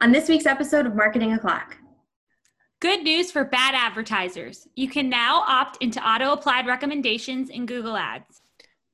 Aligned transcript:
On 0.00 0.12
this 0.12 0.28
week's 0.28 0.46
episode 0.46 0.86
of 0.86 0.94
Marketing 0.94 1.32
O'Clock, 1.32 1.76
Good 2.80 3.02
news 3.02 3.32
for 3.32 3.42
bad 3.42 3.74
advertisers. 3.74 4.68
You 4.76 4.88
can 4.88 5.08
now 5.08 5.42
opt 5.48 5.82
into 5.82 6.00
auto 6.00 6.30
applied 6.32 6.64
recommendations 6.64 7.50
in 7.50 7.66
Google 7.66 7.96
Ads. 7.96 8.40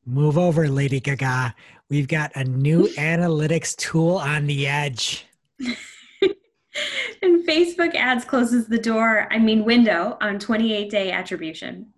Move 0.06 0.38
over, 0.38 0.68
Lady 0.70 1.00
Gaga. 1.00 1.54
We've 1.90 2.08
got 2.08 2.32
a 2.34 2.44
new 2.44 2.88
analytics 2.96 3.76
tool 3.76 4.16
on 4.16 4.46
the 4.46 4.66
edge. 4.66 5.26
and 5.60 7.46
Facebook 7.46 7.94
Ads 7.94 8.24
closes 8.24 8.68
the 8.68 8.78
door, 8.78 9.28
I 9.30 9.38
mean, 9.38 9.66
window 9.66 10.16
on 10.22 10.38
28 10.38 10.88
day 10.90 11.12
attribution. 11.12 11.92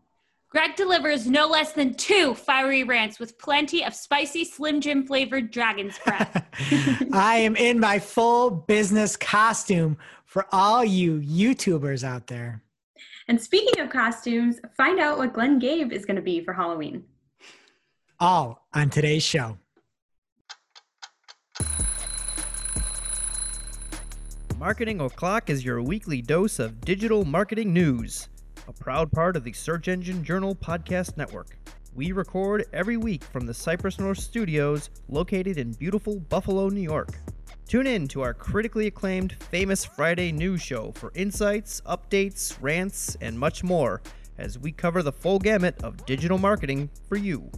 Greg 0.56 0.74
delivers 0.74 1.26
no 1.26 1.46
less 1.46 1.72
than 1.72 1.92
two 1.92 2.34
fiery 2.34 2.82
rants 2.82 3.20
with 3.20 3.38
plenty 3.38 3.84
of 3.84 3.92
spicy 3.92 4.42
Slim 4.42 4.80
Jim 4.80 5.06
flavored 5.06 5.50
dragon's 5.50 5.98
breath. 5.98 6.46
I 7.12 7.36
am 7.36 7.56
in 7.56 7.78
my 7.78 7.98
full 7.98 8.50
business 8.50 9.18
costume 9.18 9.98
for 10.24 10.46
all 10.52 10.82
you 10.82 11.20
YouTubers 11.20 12.02
out 12.04 12.28
there. 12.28 12.62
And 13.28 13.38
speaking 13.38 13.82
of 13.82 13.90
costumes, 13.90 14.58
find 14.74 14.98
out 14.98 15.18
what 15.18 15.34
Glenn 15.34 15.58
Gabe 15.58 15.92
is 15.92 16.06
going 16.06 16.16
to 16.16 16.22
be 16.22 16.42
for 16.42 16.54
Halloween. 16.54 17.04
All 18.18 18.66
on 18.72 18.88
today's 18.88 19.22
show. 19.22 19.58
Marketing 24.58 25.02
O'Clock 25.02 25.50
is 25.50 25.66
your 25.66 25.82
weekly 25.82 26.22
dose 26.22 26.58
of 26.58 26.80
digital 26.80 27.26
marketing 27.26 27.74
news, 27.74 28.30
a 28.68 28.72
proud 28.72 29.10
part 29.12 29.36
of 29.36 29.44
the 29.44 29.52
Search 29.52 29.88
Engine 29.88 30.24
Journal 30.24 30.54
Podcast 30.54 31.16
Network. 31.16 31.56
We 31.94 32.12
record 32.12 32.66
every 32.72 32.96
week 32.96 33.24
from 33.24 33.46
the 33.46 33.54
Cypress 33.54 33.98
North 33.98 34.18
Studios 34.18 34.90
located 35.08 35.56
in 35.56 35.72
beautiful 35.72 36.20
Buffalo, 36.20 36.68
New 36.68 36.80
York. 36.80 37.18
Tune 37.68 37.86
in 37.86 38.06
to 38.08 38.22
our 38.22 38.34
critically 38.34 38.86
acclaimed 38.86 39.34
Famous 39.50 39.84
Friday 39.84 40.30
news 40.30 40.62
show 40.62 40.92
for 40.92 41.12
insights, 41.14 41.80
updates, 41.82 42.56
rants, 42.60 43.16
and 43.20 43.38
much 43.38 43.64
more 43.64 44.02
as 44.38 44.58
we 44.58 44.72
cover 44.72 45.02
the 45.02 45.12
full 45.12 45.38
gamut 45.38 45.82
of 45.82 46.04
digital 46.06 46.38
marketing 46.38 46.90
for 47.08 47.16
you. 47.16 47.50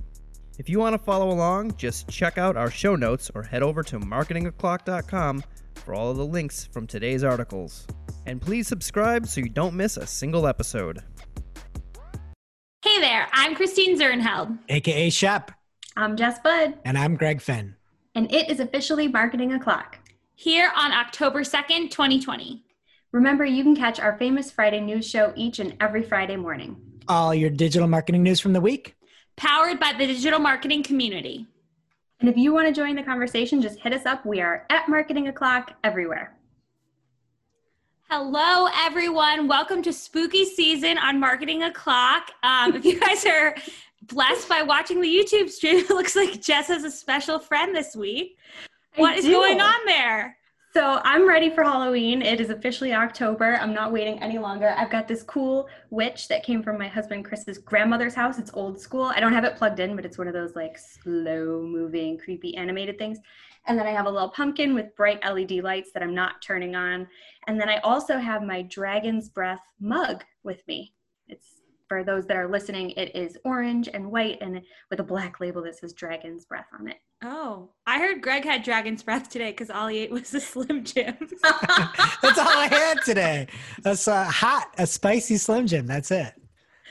If 0.58 0.68
you 0.68 0.78
want 0.78 0.94
to 0.94 0.98
follow 0.98 1.30
along, 1.30 1.76
just 1.76 2.08
check 2.08 2.38
out 2.38 2.56
our 2.56 2.70
show 2.70 2.96
notes 2.96 3.30
or 3.34 3.42
head 3.42 3.62
over 3.62 3.82
to 3.84 3.98
marketingoclock.com 3.98 5.44
for 5.78 5.94
all 5.94 6.10
of 6.10 6.16
the 6.16 6.26
links 6.26 6.66
from 6.66 6.86
today's 6.86 7.24
articles. 7.24 7.86
And 8.26 8.40
please 8.40 8.68
subscribe 8.68 9.26
so 9.26 9.40
you 9.40 9.48
don't 9.48 9.74
miss 9.74 9.96
a 9.96 10.06
single 10.06 10.46
episode. 10.46 11.02
Hey 12.82 13.00
there, 13.00 13.28
I'm 13.32 13.54
Christine 13.54 13.98
Zirnheld. 13.98 14.58
AKA 14.68 15.10
Shep. 15.10 15.50
I'm 15.96 16.16
Jess 16.16 16.38
Budd. 16.40 16.74
And 16.84 16.96
I'm 16.96 17.16
Greg 17.16 17.40
Finn. 17.40 17.74
And 18.14 18.32
it 18.32 18.50
is 18.50 18.60
officially 18.60 19.08
Marketing 19.08 19.52
O'Clock. 19.52 19.98
Here 20.34 20.70
on 20.76 20.92
October 20.92 21.40
2nd, 21.40 21.90
2020. 21.90 22.64
Remember, 23.12 23.44
you 23.44 23.62
can 23.62 23.74
catch 23.74 23.98
our 23.98 24.18
famous 24.18 24.50
Friday 24.50 24.80
news 24.80 25.08
show 25.08 25.32
each 25.34 25.58
and 25.58 25.74
every 25.80 26.02
Friday 26.02 26.36
morning. 26.36 26.76
All 27.08 27.34
your 27.34 27.50
digital 27.50 27.88
marketing 27.88 28.22
news 28.22 28.38
from 28.38 28.52
the 28.52 28.60
week. 28.60 28.94
Powered 29.36 29.80
by 29.80 29.94
the 29.96 30.06
digital 30.06 30.38
marketing 30.38 30.82
community. 30.82 31.46
And 32.20 32.28
if 32.28 32.36
you 32.36 32.52
want 32.52 32.66
to 32.66 32.74
join 32.74 32.96
the 32.96 33.02
conversation, 33.02 33.62
just 33.62 33.78
hit 33.78 33.92
us 33.92 34.04
up. 34.04 34.26
We 34.26 34.40
are 34.40 34.66
at 34.70 34.88
Marketing 34.88 35.28
O'Clock 35.28 35.74
everywhere. 35.84 36.34
Hello, 38.10 38.68
everyone. 38.74 39.46
Welcome 39.46 39.82
to 39.82 39.92
spooky 39.92 40.44
season 40.44 40.98
on 40.98 41.20
Marketing 41.20 41.62
O'Clock. 41.62 42.32
Um, 42.42 42.74
if 42.74 42.84
you 42.84 42.98
guys 43.06 43.24
are 43.24 43.54
blessed 44.02 44.48
by 44.48 44.62
watching 44.62 45.00
the 45.00 45.06
YouTube 45.06 45.48
stream, 45.48 45.76
it 45.88 45.90
looks 45.90 46.16
like 46.16 46.42
Jess 46.42 46.66
has 46.66 46.82
a 46.82 46.90
special 46.90 47.38
friend 47.38 47.72
this 47.72 47.94
week. 47.94 48.36
What 48.96 49.12
I 49.12 49.18
is 49.18 49.24
do. 49.24 49.32
going 49.32 49.60
on 49.60 49.86
there? 49.86 50.37
So 50.78 51.00
I'm 51.02 51.28
ready 51.28 51.50
for 51.50 51.64
Halloween. 51.64 52.22
It 52.22 52.40
is 52.40 52.50
officially 52.50 52.94
October. 52.94 53.56
I'm 53.56 53.74
not 53.74 53.90
waiting 53.90 54.22
any 54.22 54.38
longer. 54.38 54.76
I've 54.78 54.92
got 54.92 55.08
this 55.08 55.24
cool 55.24 55.68
witch 55.90 56.28
that 56.28 56.44
came 56.44 56.62
from 56.62 56.78
my 56.78 56.86
husband 56.86 57.24
Chris's 57.24 57.58
grandmother's 57.58 58.14
house. 58.14 58.38
It's 58.38 58.52
old 58.54 58.80
school. 58.80 59.02
I 59.02 59.18
don't 59.18 59.32
have 59.32 59.42
it 59.42 59.56
plugged 59.56 59.80
in, 59.80 59.96
but 59.96 60.06
it's 60.06 60.18
one 60.18 60.28
of 60.28 60.34
those 60.34 60.54
like 60.54 60.78
slow 60.78 61.62
moving, 61.62 62.16
creepy 62.16 62.56
animated 62.56 62.96
things. 62.96 63.18
And 63.66 63.76
then 63.76 63.88
I 63.88 63.90
have 63.90 64.06
a 64.06 64.10
little 64.10 64.28
pumpkin 64.28 64.72
with 64.72 64.94
bright 64.94 65.18
LED 65.24 65.64
lights 65.64 65.90
that 65.94 66.02
I'm 66.04 66.14
not 66.14 66.40
turning 66.42 66.76
on. 66.76 67.08
And 67.48 67.60
then 67.60 67.68
I 67.68 67.78
also 67.78 68.16
have 68.16 68.44
my 68.44 68.62
dragon's 68.62 69.28
breath 69.28 69.64
mug 69.80 70.22
with 70.44 70.62
me. 70.68 70.94
It's 71.26 71.57
for 71.88 72.04
those 72.04 72.26
that 72.26 72.36
are 72.36 72.48
listening, 72.48 72.90
it 72.90 73.14
is 73.16 73.36
orange 73.44 73.88
and 73.92 74.10
white 74.10 74.38
and 74.40 74.60
with 74.90 75.00
a 75.00 75.04
black 75.04 75.40
label 75.40 75.62
that 75.62 75.78
says 75.78 75.92
dragon's 75.92 76.44
breath 76.44 76.66
on 76.78 76.88
it. 76.88 76.96
Oh, 77.24 77.70
I 77.86 77.98
heard 77.98 78.22
Greg 78.22 78.44
had 78.44 78.62
dragon's 78.62 79.02
breath 79.02 79.28
today 79.28 79.50
because 79.50 79.70
all 79.70 79.88
he 79.88 79.98
ate 79.98 80.10
was 80.10 80.32
a 80.34 80.40
Slim 80.40 80.84
Jim. 80.84 81.16
That's 81.42 82.38
all 82.38 82.48
I 82.48 82.68
had 82.70 83.02
today. 83.04 83.48
That's 83.82 84.06
a 84.06 84.24
hot, 84.24 84.72
a 84.78 84.86
spicy 84.86 85.36
Slim 85.36 85.66
Jim. 85.66 85.86
That's 85.86 86.10
it. 86.10 86.34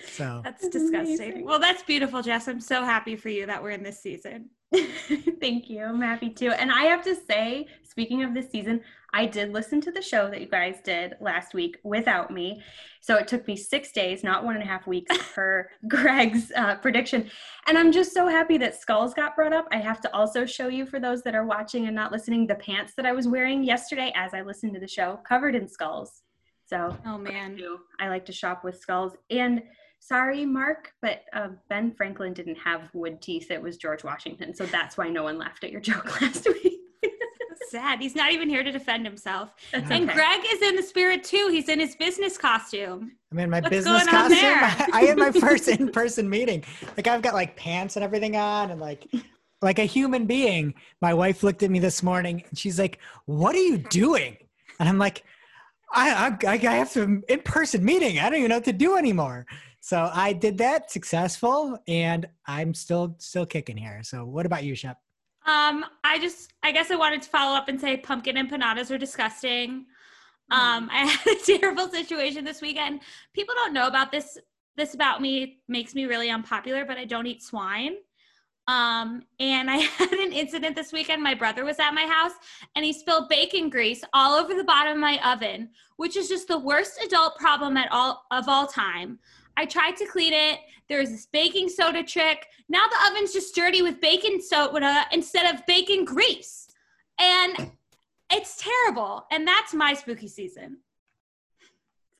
So 0.08 0.42
That's 0.44 0.62
That's 0.64 0.74
disgusting. 0.74 1.22
amazing. 1.22 1.46
Well, 1.46 1.60
that's 1.60 1.84
beautiful, 1.84 2.22
Jess. 2.22 2.48
I'm 2.48 2.62
so 2.62 2.84
happy 2.84 3.16
for 3.16 3.30
you 3.30 3.46
that 3.46 3.62
we're 3.62 3.72
in 3.72 3.84
this 3.84 4.00
season. 4.00 4.50
Thank 5.40 5.70
you. 5.70 5.84
I'm 5.84 6.02
happy 6.02 6.30
to. 6.32 6.60
And 6.60 6.72
I 6.72 6.84
have 6.84 7.04
to 7.06 7.16
say, 7.16 7.68
speaking 7.84 8.24
of 8.24 8.34
this 8.34 8.50
season, 8.52 8.82
I 9.14 9.26
did 9.26 9.54
listen 9.54 9.80
to 9.82 9.92
the 9.92 10.02
show 10.02 10.30
that 10.30 10.42
you 10.42 10.48
guys 10.48 10.82
did 10.84 11.16
last 11.22 11.54
week 11.54 11.78
without 11.84 12.30
me. 12.30 12.62
So 13.00 13.16
it 13.16 13.28
took 13.28 13.48
me 13.48 13.56
six 13.56 13.94
days, 13.94 14.24
not 14.24 14.44
one 14.44 14.56
and 14.56 14.64
a 14.64 14.68
half 14.68 14.86
weeks, 14.86 15.18
per 15.34 15.70
Greg's 15.88 16.52
uh, 16.56 16.76
prediction. 16.76 17.30
And 17.68 17.78
I'm 17.78 17.92
just 17.92 18.14
so 18.14 18.28
happy 18.28 18.58
that 18.58 18.80
skulls 18.80 19.14
got 19.14 19.36
brought 19.36 19.54
up. 19.54 19.68
I 19.72 19.78
have 19.78 20.02
to 20.02 20.14
also 20.14 20.46
show 20.46 20.68
you, 20.68 20.86
for 20.86 21.00
those 21.00 21.24
that 21.24 21.36
are 21.36 21.46
watching 21.46 21.88
and 21.88 21.96
not 21.96 22.12
listening, 22.12 22.46
the 22.46 22.56
pants 22.56 22.94
that 22.98 23.06
I 23.06 23.14
was 23.14 23.28
wearing 23.28 23.64
yesterday 23.64 24.12
as 24.16 24.34
I 24.34 24.42
listened 24.42 24.74
to 24.74 24.80
the 24.80 24.88
show, 24.88 25.20
covered 25.28 25.56
in 25.56 25.68
skulls. 25.68 26.24
So 26.66 26.96
Oh, 27.06 27.18
man. 27.18 27.58
I 28.00 28.10
like 28.10 28.26
to 28.26 28.34
shop 28.34 28.66
with 28.66 28.78
skulls. 28.78 29.14
And 29.30 29.64
sorry, 30.00 30.46
Mark, 30.46 30.94
but 31.02 31.24
uh, 31.34 31.50
Ben 31.70 31.94
Franklin 31.94 32.34
didn't 32.34 32.58
have 32.58 32.90
wood 32.94 33.22
teeth. 33.22 33.52
It 33.52 33.62
was 33.62 33.78
George 33.78 34.04
Washington. 34.04 34.54
So 34.54 34.66
that's 34.66 34.98
why 34.98 35.10
no 35.10 35.24
one 35.24 35.38
laughed 35.38 35.64
at 35.64 35.72
your 35.72 35.82
joke 35.90 36.22
last 36.22 36.48
week. 36.48 36.80
Sad. 37.70 38.00
He's 38.00 38.16
not 38.16 38.32
even 38.32 38.50
here 38.50 38.64
to 38.64 38.72
defend 38.72 39.06
himself. 39.06 39.54
That's 39.74 39.92
And 39.92 40.06
okay. 40.06 40.14
Greg 40.14 40.40
is 40.54 40.62
in 40.62 40.76
the 40.78 40.84
spirit 40.84 41.24
too. 41.24 41.50
He's 41.52 41.68
in 41.68 41.80
his 41.82 41.98
business 41.98 42.38
costume. 42.38 43.12
I'm 43.32 43.40
in 43.40 43.50
my 43.50 43.60
What's 43.60 43.70
business 43.70 44.06
costume. 44.06 44.40
I, 44.40 44.88
I 44.94 45.02
had 45.04 45.18
my 45.18 45.32
first 45.32 45.68
in-person 45.68 46.30
meeting. 46.30 46.64
Like 46.96 47.08
I've 47.08 47.22
got 47.22 47.34
like 47.34 47.58
pants 47.58 47.98
and 47.98 48.06
everything 48.06 48.38
on, 48.38 48.72
and 48.72 48.80
like 48.80 49.06
like 49.62 49.80
a 49.80 49.86
human 49.86 50.26
being. 50.26 50.76
My 51.02 51.14
wife 51.14 51.44
looked 51.44 51.62
at 51.62 51.70
me 51.70 51.80
this 51.80 52.02
morning 52.04 52.44
and 52.48 52.58
she's 52.58 52.80
like, 52.80 53.00
"What 53.26 53.54
are 53.54 53.60
you 53.60 53.80
doing?" 53.80 54.38
And 54.80 54.88
I'm 54.88 54.98
like, 54.98 55.26
"I 55.92 56.38
I, 56.46 56.54
I 56.54 56.58
have 56.58 56.94
to 56.94 57.22
in-person 57.28 57.84
meeting. 57.84 58.20
I 58.20 58.30
don't 58.30 58.40
even 58.40 58.50
know 58.50 58.58
what 58.58 58.66
to 58.66 58.74
do 58.74 58.96
anymore." 58.96 59.46
So 59.88 60.12
I 60.14 60.34
did 60.34 60.58
that 60.58 60.92
successful, 60.92 61.80
and 61.88 62.28
I'm 62.46 62.74
still 62.74 63.16
still 63.20 63.46
kicking 63.46 63.78
here. 63.78 64.02
So 64.04 64.26
what 64.26 64.46
about 64.46 64.66
you, 64.66 64.76
Shep? 64.76 64.98
Um, 65.46 65.86
I 66.04 66.20
just, 66.20 66.52
I 66.62 66.74
guess 66.74 66.92
I 66.92 66.98
wanted 66.98 67.22
to 67.22 67.30
follow 67.30 67.56
up 67.56 67.70
and 67.70 67.80
say 67.80 67.96
pumpkin 67.96 68.36
empanadas 68.36 68.92
are 68.92 68.98
disgusting. 68.98 69.86
Um, 70.52 70.90
I 70.92 71.06
had 71.06 71.38
a 71.38 71.60
terrible 71.60 71.88
situation 71.88 72.44
this 72.44 72.62
weekend. 72.62 73.00
People 73.34 73.56
don't 73.56 73.72
know 73.72 73.88
about 73.88 74.12
this. 74.12 74.38
This 74.76 74.94
about 74.94 75.22
me 75.22 75.44
It 75.44 75.50
makes 75.70 75.96
me 75.96 76.04
really 76.04 76.30
unpopular, 76.30 76.84
but 76.84 76.98
I 76.98 77.06
don't 77.06 77.26
eat 77.26 77.42
swine. 77.42 77.94
Um, 78.68 79.24
and 79.40 79.72
I 79.72 79.78
had 79.78 80.12
an 80.12 80.34
incident 80.34 80.76
this 80.76 80.92
weekend. 80.92 81.24
My 81.24 81.34
brother 81.34 81.64
was 81.64 81.80
at 81.80 81.92
my 81.92 82.06
house 82.06 82.34
and 82.76 82.84
he 82.84 82.92
spilled 82.92 83.30
bacon 83.30 83.70
grease 83.70 84.04
all 84.12 84.38
over 84.38 84.54
the 84.54 84.66
bottom 84.66 84.96
of 84.96 85.00
my 85.00 85.18
oven, 85.26 85.70
which 85.96 86.18
is 86.18 86.28
just 86.28 86.50
the 86.50 86.60
worst 86.60 87.02
adult 87.06 87.38
problem 87.38 87.78
at 87.78 87.90
all 87.90 88.26
of 88.32 88.50
all 88.50 88.68
time. 88.68 89.20
I 89.58 89.66
tried 89.66 89.98
to 89.98 90.06
clean 90.06 90.32
it. 90.34 90.60
There's 90.88 91.10
this 91.10 91.26
baking 91.26 91.68
soda 91.68 92.04
trick. 92.04 92.46
Now 92.70 92.84
the 92.88 93.12
oven's 93.12 93.34
just 93.34 93.54
dirty 93.56 93.82
with 93.82 94.00
baking 94.00 94.40
soda 94.42 95.06
instead 95.12 95.54
of 95.54 95.66
bacon 95.66 96.06
grease. 96.06 96.68
And 97.20 97.72
it's 98.32 98.62
terrible. 98.64 99.26
And 99.32 99.46
that's 99.48 99.74
my 99.74 99.94
spooky 99.96 100.28
season. 100.28 100.78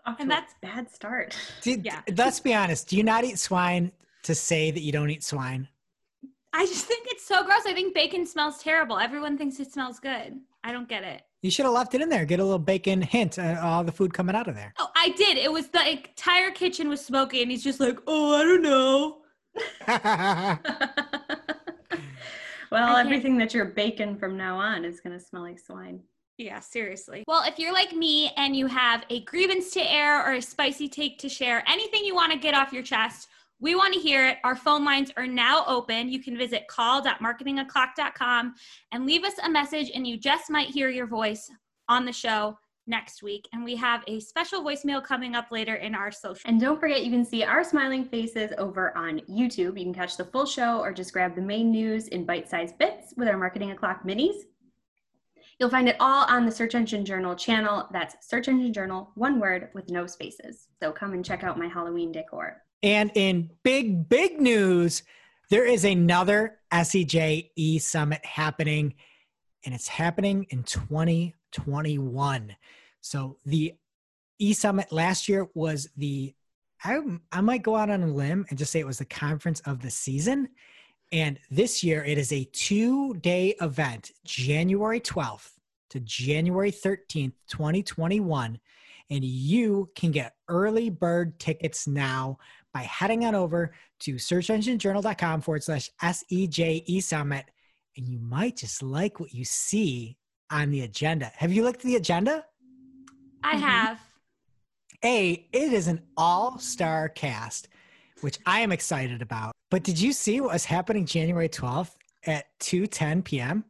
And 0.06 0.18
to 0.18 0.24
a 0.24 0.28
that's- 0.28 0.56
bad 0.62 0.90
start. 0.92 1.38
Did, 1.62 1.86
Yeah. 1.86 2.02
Let's 2.16 2.40
be 2.40 2.54
honest. 2.54 2.88
Do 2.90 2.98
you 2.98 3.04
not 3.04 3.24
eat 3.24 3.38
swine 3.40 3.92
to 4.24 4.34
say 4.34 4.72
that 4.72 4.82
you 4.82 4.92
don't 4.92 5.10
eat 5.10 5.24
swine? 5.24 5.68
I 6.54 6.66
just 6.66 6.86
think 6.86 7.08
it's 7.10 7.26
so 7.26 7.44
gross. 7.44 7.64
I 7.66 7.74
think 7.74 7.94
bacon 7.94 8.26
smells 8.26 8.60
terrible. 8.60 8.98
Everyone 8.98 9.38
thinks 9.38 9.60
it 9.60 9.72
smells 9.72 10.00
good. 10.00 10.40
I 10.64 10.72
don't 10.72 10.90
get 10.90 11.04
it. 11.04 11.22
You 11.42 11.52
should 11.52 11.66
have 11.66 11.74
left 11.74 11.94
it 11.94 12.02
in 12.02 12.10
there. 12.10 12.26
Get 12.26 12.40
a 12.40 12.44
little 12.44 12.60
bacon 12.60 13.02
hint. 13.02 13.38
Uh, 13.38 13.60
all 13.62 13.84
the 13.84 13.92
food 13.92 14.14
coming 14.14 14.36
out 14.36 14.48
of 14.48 14.56
there. 14.56 14.74
Oh, 14.80 14.90
I 14.96 15.10
did. 15.10 15.38
It 15.38 15.52
was 15.52 15.68
the 15.68 15.92
entire 15.92 16.52
kitchen 16.52 16.90
was 16.90 17.06
smoky, 17.06 17.42
and 17.42 17.52
he's 17.52 17.64
just 17.64 17.80
like, 17.80 18.00
"Oh, 18.08 18.36
I 18.36 18.44
don't 18.44 18.64
know." 18.64 19.20
well, 22.72 22.98
everything 22.98 23.38
that 23.38 23.54
you're 23.54 23.66
baking 23.66 24.18
from 24.18 24.36
now 24.36 24.58
on 24.58 24.84
is 24.84 25.00
going 25.00 25.18
to 25.18 25.24
smell 25.24 25.44
like 25.44 25.60
swine. 25.60 26.02
Yeah, 26.38 26.60
seriously. 26.60 27.24
Well, 27.28 27.44
if 27.48 27.58
you're 27.58 27.74
like 27.74 27.94
me 27.94 28.32
and 28.38 28.56
you 28.56 28.68
have 28.68 29.04
a 29.10 29.24
grievance 29.24 29.72
to 29.72 29.92
air 29.92 30.24
or 30.24 30.34
a 30.34 30.42
spicy 30.42 30.88
take 30.88 31.18
to 31.20 31.30
share, 31.30 31.64
anything 31.68 32.06
you 32.06 32.14
want 32.14 32.32
to 32.32 32.38
get 32.38 32.54
off 32.54 32.72
your 32.72 32.84
chest, 32.84 33.28
we 33.60 33.76
want 33.76 33.94
to 33.94 34.00
hear 34.00 34.28
it. 34.28 34.38
Our 34.44 34.56
phone 34.56 34.86
lines 34.86 35.12
are 35.18 35.28
now 35.28 35.64
open. 35.68 36.10
You 36.10 36.22
can 36.22 36.38
visit 36.38 36.68
call.marketingoclock.com 36.68 38.54
and 38.92 39.06
leave 39.06 39.24
us 39.24 39.34
a 39.44 39.50
message, 39.50 39.92
and 39.94 40.06
you 40.06 40.18
just 40.18 40.50
might 40.50 40.70
hear 40.70 40.90
your 40.90 41.08
voice 41.08 41.50
on 41.90 42.06
the 42.06 42.14
show 42.14 42.58
next 42.88 43.22
week. 43.22 43.48
And 43.54 43.64
we 43.64 43.76
have 43.76 44.04
a 44.08 44.20
special 44.20 44.64
voicemail 44.64 45.04
coming 45.04 45.36
up 45.36 45.52
later 45.52 45.76
in 45.76 45.94
our 45.94 46.12
social. 46.12 46.50
And 46.50 46.60
don't 46.60 46.80
forget, 46.80 47.04
you 47.04 47.12
can 47.12 47.26
see 47.26 47.44
our 47.44 47.64
smiling 47.64 48.06
faces 48.06 48.52
over 48.58 48.98
on 48.98 49.20
YouTube. 49.30 49.78
You 49.78 49.84
can 49.86 49.94
catch 49.94 50.18
the 50.18 50.26
full 50.26 50.46
show 50.46 50.80
or 50.80 50.94
just 50.94 51.14
grab 51.14 51.36
the 51.36 51.42
main 51.42 51.72
news 51.72 52.08
in 52.08 52.26
bite 52.26 52.50
sized 52.50 52.78
bits 52.78 53.14
with 53.18 53.28
our 53.28 53.38
Marketing 53.38 53.72
O'Clock 53.72 54.04
minis. 54.06 54.36
You'll 55.60 55.70
find 55.72 55.90
it 55.90 55.98
all 56.00 56.26
on 56.28 56.46
the 56.46 56.52
Search 56.52 56.76
Engine 56.76 57.04
Journal 57.04 57.36
channel. 57.36 57.88
That's 57.92 58.28
Search 58.28 58.48
Engine 58.48 58.72
Journal, 58.72 59.10
one 59.16 59.40
word 59.40 59.70
with 59.74 59.90
no 59.90 60.06
spaces. 60.06 60.68
So 60.80 60.92
come 60.92 61.14
and 61.14 61.26
check 61.26 61.44
out 61.44 61.58
my 61.58 61.68
Halloween 61.68 62.12
decor. 62.12 62.62
And 62.84 63.12
in 63.16 63.50
big, 63.64 64.08
big 64.08 64.40
news, 64.40 65.04
there 65.50 65.66
is 65.66 65.84
another 65.86 66.60
SEJ 66.72 67.52
E 67.56 67.80
Summit 67.80 68.24
happening, 68.26 68.94
and 69.66 69.74
it's 69.74 69.88
happening 69.88 70.46
in 70.50 70.64
2021. 70.64 72.56
So 73.02 73.38
the 73.46 73.74
E 74.40 74.54
Summit 74.54 74.92
last 74.92 75.28
year 75.30 75.48
was 75.54 75.90
the, 75.98 76.36
I, 76.84 77.00
I 77.32 77.42
might 77.42 77.64
go 77.64 77.76
out 77.76 77.90
on 77.90 78.04
a 78.04 78.08
limb 78.08 78.46
and 78.50 78.60
just 78.60 78.72
say 78.72 78.80
it 78.80 78.86
was 78.86 79.00
the 79.00 79.06
conference 79.06 79.62
of 79.62 79.82
the 79.82 79.90
season. 79.90 80.50
And 81.12 81.40
this 81.50 81.84
year 81.84 82.04
it 82.04 82.18
is 82.18 82.32
a 82.34 82.44
two 82.46 83.14
day 83.16 83.56
event, 83.62 84.12
January 84.26 85.00
12th 85.00 85.52
to 85.90 86.00
January 86.02 86.72
13th, 86.72 87.34
2021. 87.48 88.60
And 89.10 89.24
you 89.24 89.90
can 89.96 90.12
get 90.12 90.36
early 90.50 90.90
bird 90.90 91.40
tickets 91.40 91.88
now 91.88 92.38
by 92.78 92.84
heading 92.84 93.26
on 93.26 93.34
over 93.34 93.72
to 94.02 94.16
searchenginejournal.com 94.16 95.42
forward 95.42 95.64
slash 95.64 95.90
SEJE 96.04 97.02
Summit. 97.02 97.46
And 97.98 98.08
you 98.08 98.20
might 98.20 98.58
just 98.58 98.84
like 98.84 99.20
what 99.20 99.34
you 99.34 99.44
see 99.46 100.16
on 100.52 100.70
the 100.70 100.82
agenda. 100.82 101.32
Have 101.38 101.52
you 101.52 101.64
looked 101.64 101.80
at 101.80 101.86
the 101.88 101.96
agenda? 101.96 102.46
I 103.44 103.56
Mhm. 103.56 103.60
have. 103.62 104.00
A, 105.04 105.48
it 105.52 105.74
is 105.74 105.88
an 105.88 106.04
all 106.18 106.60
star 106.60 107.10
cast, 107.10 107.68
which 108.22 108.38
I 108.46 108.60
am 108.60 108.72
excited 108.72 109.24
about. 109.24 109.54
But 109.72 109.84
did 109.84 110.00
you 110.00 110.14
see 110.14 110.40
what 110.40 110.54
was 110.54 110.66
happening 110.66 111.08
January 111.08 111.50
12th 111.50 111.96
at 112.28 112.46
2 112.60 112.86
10 112.86 113.24
p.m.? 113.24 113.66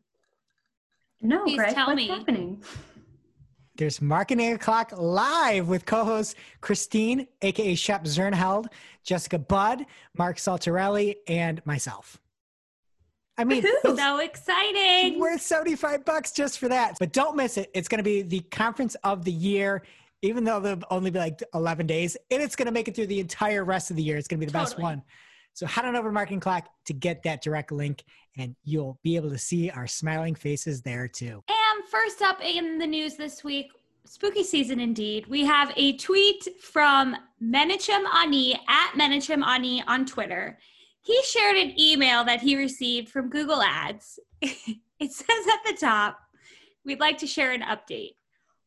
No, 1.22 1.44
Please 1.46 1.56
Greg, 1.58 1.74
tell 1.74 1.88
what's 1.88 1.96
me. 1.98 2.08
happening? 2.10 2.62
There's 3.78 4.02
Marketing 4.02 4.54
O'Clock 4.54 4.92
live 4.98 5.68
with 5.68 5.86
co 5.86 6.04
hosts 6.04 6.34
Christine, 6.62 7.28
aka 7.44 7.76
Shep 7.76 8.06
Zirnheld, 8.06 8.66
Jessica 9.04 9.38
Budd, 9.38 9.86
Mark 10.18 10.38
Saltarelli, 10.38 11.16
and 11.28 11.64
myself. 11.66 12.20
I 13.38 13.44
mean, 13.44 13.62
Woohoo! 13.62 13.68
it's 13.86 14.00
So 14.02 14.20
exciting. 14.20 15.20
worth 15.20 15.42
75 15.42 16.04
bucks 16.06 16.32
just 16.32 16.58
for 16.58 16.70
that. 16.70 16.96
But 17.00 17.14
don't 17.14 17.36
miss 17.36 17.58
it. 17.58 17.70
It's 17.76 17.88
going 17.88 18.00
to 18.00 18.04
be 18.04 18.24
the 18.24 18.40
conference 18.50 18.96
of 19.04 19.24
the 19.24 19.32
year, 19.32 19.84
even 20.24 20.44
though 20.44 20.60
there'll 20.60 20.82
only 20.90 21.12
be 21.12 21.20
like 21.20 21.44
11 21.54 21.86
days, 21.86 22.18
and 22.32 22.42
it's 22.42 22.56
going 22.56 22.66
to 22.66 22.72
make 22.72 22.88
it 22.88 22.96
through 22.96 23.08
the 23.08 23.20
entire 23.20 23.64
rest 23.64 23.92
of 23.92 23.96
the 23.96 24.02
year. 24.02 24.18
It's 24.18 24.28
going 24.28 24.40
to 24.40 24.46
be 24.46 24.52
the 24.52 24.58
best 24.58 24.80
one. 24.80 25.04
So 25.54 25.68
head 25.68 25.86
on 25.86 25.96
over 25.96 26.10
to 26.10 26.14
Marketing 26.14 26.40
Clock 26.40 26.68
to 26.86 26.94
get 26.94 27.22
that 27.24 27.44
direct 27.44 27.72
link, 27.72 28.04
and 28.38 28.56
you'll 28.64 29.00
be 29.04 29.16
able 29.16 29.30
to 29.30 29.38
see 29.38 29.70
our 29.70 29.86
smiling 29.88 30.34
faces 30.34 30.82
there 30.82 31.08
too. 31.08 31.44
And 31.48 31.57
first 31.90 32.22
up 32.22 32.44
in 32.44 32.78
the 32.78 32.88
news 32.88 33.16
this 33.16 33.44
week, 33.44 33.72
spooky 34.06 34.44
season 34.44 34.80
indeed. 34.80 35.28
We 35.28 35.46
have 35.46 35.72
a 35.78 35.96
tweet 35.98 36.48
from 36.62 37.16
Menachem 37.42 38.04
Ani 38.14 38.56
at 38.68 38.92
Menachem 38.94 39.46
Ani 39.46 39.84
on 39.88 40.06
Twitter. 40.06 40.58
He 41.02 41.20
shared 41.24 41.56
an 41.56 41.80
email 41.80 42.26
that 42.26 42.42
he 42.42 42.58
received 42.58 43.10
from 43.10 43.30
Google 43.30 43.62
Ads. 43.62 44.20
it 44.42 45.12
says 45.12 45.48
at 45.54 45.64
the 45.66 45.78
top, 45.80 46.20
we'd 46.86 47.00
like 47.00 47.18
to 47.20 47.28
share 47.28 47.54
an 47.54 47.62
update. 47.62 48.16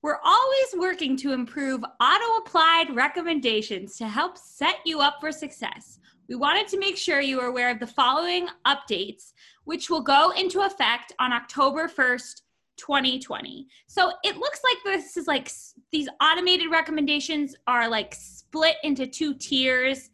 We're 0.03 0.21
always 0.25 0.75
working 0.79 1.17
to 1.19 1.33
improve 1.33 1.85
auto 2.01 2.37
applied 2.39 2.97
recommendations 2.97 3.97
to 3.99 4.09
help 4.09 4.39
set 4.39 4.77
you 4.87 5.01
up 5.01 5.17
for 5.21 5.31
success. 5.31 5.99
We 6.27 6.37
wanted 6.37 6.69
to 6.69 6.79
make 6.79 6.97
sure 6.97 7.21
you 7.21 7.41
are 7.41 7.49
aware 7.49 7.71
of 7.71 7.81
the 7.81 7.87
following 7.87 8.49
updates, 8.67 9.33
which 9.65 9.91
will 9.91 10.01
go 10.01 10.31
into 10.31 10.61
effect 10.63 11.13
on 11.19 11.33
October 11.33 11.87
1st, 11.87 12.41
2020. 12.81 13.69
So 13.87 14.13
it 14.25 14.37
looks 14.37 14.61
like 14.65 14.79
this 14.85 15.17
is 15.17 15.27
like 15.27 15.51
these 15.93 16.09
automated 16.23 16.71
recommendations 16.71 17.55
are 17.67 17.89
like 17.89 18.15
split 18.15 18.77
into 18.83 19.07
two 19.07 19.35
tiers. 19.35 20.11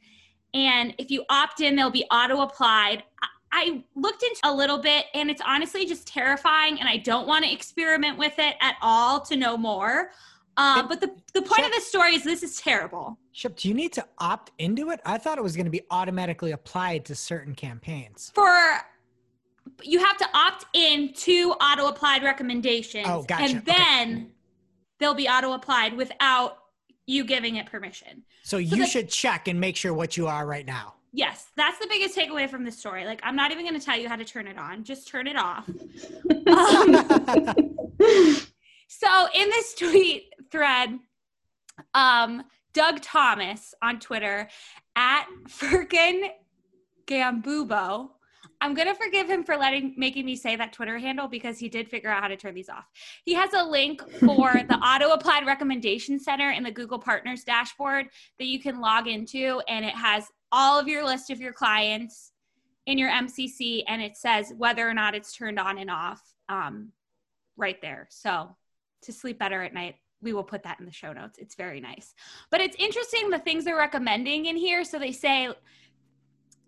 And 0.52 0.94
if 0.98 1.10
you 1.10 1.24
opt 1.30 1.60
in, 1.60 1.76
they'll 1.76 1.90
be 1.90 2.04
auto 2.10 2.42
applied. 2.42 3.04
I 3.52 3.84
looked 3.94 4.22
into 4.22 4.40
a 4.44 4.52
little 4.52 4.78
bit 4.78 5.06
and 5.14 5.30
it's 5.30 5.42
honestly 5.46 5.86
just 5.86 6.06
terrifying 6.06 6.80
and 6.80 6.88
I 6.88 6.98
don't 6.98 7.26
want 7.26 7.44
to 7.44 7.52
experiment 7.52 8.18
with 8.18 8.34
it 8.38 8.56
at 8.60 8.76
all 8.82 9.20
to 9.22 9.36
know 9.36 9.56
more. 9.56 10.10
Uh, 10.58 10.86
but 10.86 11.00
the, 11.00 11.14
the 11.34 11.42
point 11.42 11.60
Shep- 11.60 11.66
of 11.66 11.72
this 11.72 11.86
story 11.86 12.14
is 12.14 12.24
this 12.24 12.42
is 12.42 12.56
terrible. 12.56 13.18
Shep, 13.32 13.56
do 13.56 13.68
you 13.68 13.74
need 13.74 13.92
to 13.92 14.06
opt 14.18 14.52
into 14.58 14.90
it? 14.90 15.00
I 15.04 15.18
thought 15.18 15.36
it 15.38 15.44
was 15.44 15.54
going 15.54 15.66
to 15.66 15.70
be 15.70 15.82
automatically 15.90 16.52
applied 16.52 17.04
to 17.06 17.14
certain 17.14 17.54
campaigns. 17.54 18.32
For 18.34 18.78
you 19.82 19.98
have 20.04 20.16
to 20.18 20.28
opt 20.34 20.64
in 20.74 21.12
to 21.14 21.52
auto 21.60 21.86
applied 21.88 22.22
recommendations. 22.22 23.06
Oh, 23.08 23.22
gotcha. 23.22 23.42
And 23.44 23.56
Okay. 23.68 23.72
then 23.76 24.30
they'll 24.98 25.14
be 25.14 25.28
auto 25.28 25.52
applied 25.52 25.96
without 25.96 26.58
you 27.06 27.24
giving 27.24 27.56
it 27.56 27.66
permission. 27.66 28.24
So 28.42 28.56
you 28.58 28.78
the- 28.78 28.86
should 28.86 29.08
check 29.10 29.48
and 29.48 29.60
make 29.60 29.76
sure 29.76 29.92
what 29.94 30.16
you 30.16 30.26
are 30.26 30.46
right 30.46 30.66
now. 30.66 30.94
Yes, 31.12 31.46
that's 31.56 31.78
the 31.78 31.86
biggest 31.88 32.16
takeaway 32.16 32.50
from 32.50 32.64
this 32.64 32.78
story. 32.78 33.06
Like, 33.06 33.20
I'm 33.22 33.36
not 33.36 33.50
even 33.50 33.64
going 33.66 33.78
to 33.78 33.84
tell 33.84 33.96
you 33.98 34.06
how 34.08 34.16
to 34.16 34.24
turn 34.24 34.46
it 34.46 34.58
on, 34.58 34.84
just 34.84 35.08
turn 35.08 35.26
it 35.26 35.36
off. 35.36 35.66
Um, 35.68 36.94
so, 38.88 39.28
in 39.34 39.48
this 39.48 39.74
tweet 39.74 40.32
thread, 40.50 40.98
um, 41.94 42.42
Doug 42.74 43.00
Thomas 43.00 43.72
on 43.80 43.98
Twitter 43.98 44.48
at 44.94 45.26
Firkin 45.48 46.24
Gambubo. 47.06 48.10
I'm 48.66 48.74
gonna 48.74 48.96
forgive 48.96 49.30
him 49.30 49.44
for 49.44 49.56
letting 49.56 49.94
making 49.96 50.26
me 50.26 50.34
say 50.34 50.56
that 50.56 50.72
Twitter 50.72 50.98
handle 50.98 51.28
because 51.28 51.56
he 51.56 51.68
did 51.68 51.88
figure 51.88 52.10
out 52.10 52.20
how 52.20 52.26
to 52.26 52.36
turn 52.36 52.52
these 52.52 52.68
off. 52.68 52.84
He 53.24 53.32
has 53.32 53.52
a 53.52 53.62
link 53.62 54.02
for 54.18 54.54
the 54.68 54.76
auto 54.84 55.10
applied 55.10 55.46
recommendation 55.46 56.18
center 56.18 56.50
in 56.50 56.64
the 56.64 56.72
Google 56.72 56.98
Partners 56.98 57.44
dashboard 57.44 58.06
that 58.40 58.46
you 58.46 58.58
can 58.58 58.80
log 58.80 59.06
into, 59.06 59.62
and 59.68 59.84
it 59.84 59.94
has 59.94 60.24
all 60.50 60.80
of 60.80 60.88
your 60.88 61.04
list 61.04 61.30
of 61.30 61.40
your 61.40 61.52
clients 61.52 62.32
in 62.86 62.98
your 62.98 63.08
MCC, 63.08 63.84
and 63.86 64.02
it 64.02 64.16
says 64.16 64.52
whether 64.58 64.88
or 64.88 64.94
not 64.94 65.14
it's 65.14 65.32
turned 65.32 65.60
on 65.60 65.78
and 65.78 65.88
off 65.88 66.20
um, 66.48 66.90
right 67.56 67.80
there. 67.80 68.08
So 68.10 68.56
to 69.02 69.12
sleep 69.12 69.38
better 69.38 69.62
at 69.62 69.74
night, 69.74 69.94
we 70.22 70.32
will 70.32 70.42
put 70.42 70.64
that 70.64 70.80
in 70.80 70.86
the 70.86 70.92
show 70.92 71.12
notes. 71.12 71.38
It's 71.38 71.54
very 71.54 71.80
nice. 71.80 72.14
But 72.50 72.60
it's 72.60 72.76
interesting 72.80 73.30
the 73.30 73.38
things 73.38 73.64
they're 73.64 73.76
recommending 73.76 74.46
in 74.46 74.56
here. 74.56 74.82
So 74.82 74.98
they 74.98 75.12
say 75.12 75.50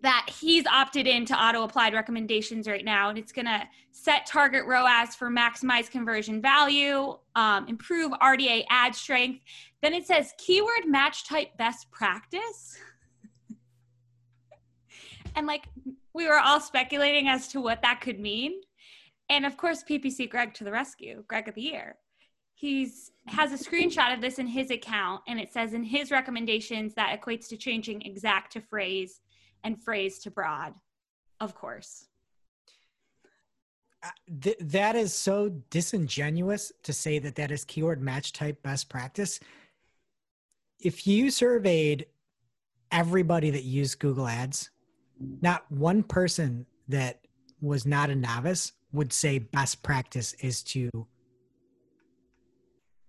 that 0.01 0.29
he's 0.39 0.65
opted 0.67 1.07
into 1.07 1.35
auto 1.35 1.63
applied 1.63 1.93
recommendations 1.93 2.67
right 2.67 2.85
now, 2.85 3.09
and 3.09 3.17
it's 3.17 3.33
going 3.33 3.45
to 3.45 3.61
set 3.91 4.25
target 4.25 4.65
ROAS 4.65 5.15
for 5.15 5.29
maximize 5.29 5.89
conversion 5.89 6.41
value, 6.41 7.17
um, 7.35 7.67
improve 7.67 8.11
RDA 8.13 8.63
ad 8.69 8.95
strength. 8.95 9.43
Then 9.81 9.93
it 9.93 10.07
says 10.07 10.33
keyword 10.37 10.85
match 10.85 11.27
type 11.27 11.57
best 11.57 11.91
practice. 11.91 12.77
and 15.35 15.47
like 15.47 15.65
we 16.13 16.27
were 16.27 16.39
all 16.39 16.61
speculating 16.61 17.27
as 17.27 17.49
to 17.49 17.61
what 17.61 17.81
that 17.81 17.99
could 18.01 18.19
mean. 18.19 18.61
And 19.29 19.45
of 19.45 19.57
course, 19.57 19.83
PPC 19.83 20.29
Greg 20.29 20.53
to 20.55 20.63
the 20.63 20.71
rescue, 20.71 21.23
Greg 21.27 21.47
of 21.47 21.55
the 21.55 21.61
year. 21.61 21.97
He's 22.53 23.11
has 23.27 23.53
a 23.53 23.63
screenshot 23.63 24.13
of 24.13 24.21
this 24.21 24.39
in 24.39 24.47
his 24.47 24.71
account, 24.71 25.21
and 25.27 25.39
it 25.39 25.53
says 25.53 25.73
in 25.73 25.83
his 25.83 26.09
recommendations 26.09 26.93
that 26.95 27.17
equates 27.19 27.47
to 27.49 27.57
changing 27.57 28.01
exact 28.01 28.53
to 28.53 28.61
phrase 28.61 29.21
and 29.63 29.81
phrase 29.81 30.19
to 30.19 30.31
broad, 30.31 30.73
of 31.39 31.55
course. 31.55 32.07
Uh, 34.01 34.09
th- 34.41 34.57
that 34.59 34.95
is 34.95 35.13
so 35.13 35.49
disingenuous 35.69 36.71
to 36.83 36.93
say 36.93 37.19
that 37.19 37.35
that 37.35 37.51
is 37.51 37.65
keyword 37.65 38.01
match 38.01 38.31
type 38.31 38.61
best 38.63 38.89
practice. 38.89 39.39
If 40.79 41.05
you 41.05 41.29
surveyed 41.29 42.05
everybody 42.91 43.49
that 43.49 43.63
used 43.63 43.99
Google 43.99 44.27
Ads, 44.27 44.69
not 45.41 45.69
one 45.69 46.03
person 46.03 46.65
that 46.87 47.19
was 47.61 47.85
not 47.85 48.09
a 48.09 48.15
novice 48.15 48.71
would 48.93 49.11
say 49.11 49.39
best 49.39 49.83
practice 49.83 50.33
is 50.39 50.63
to 50.63 50.89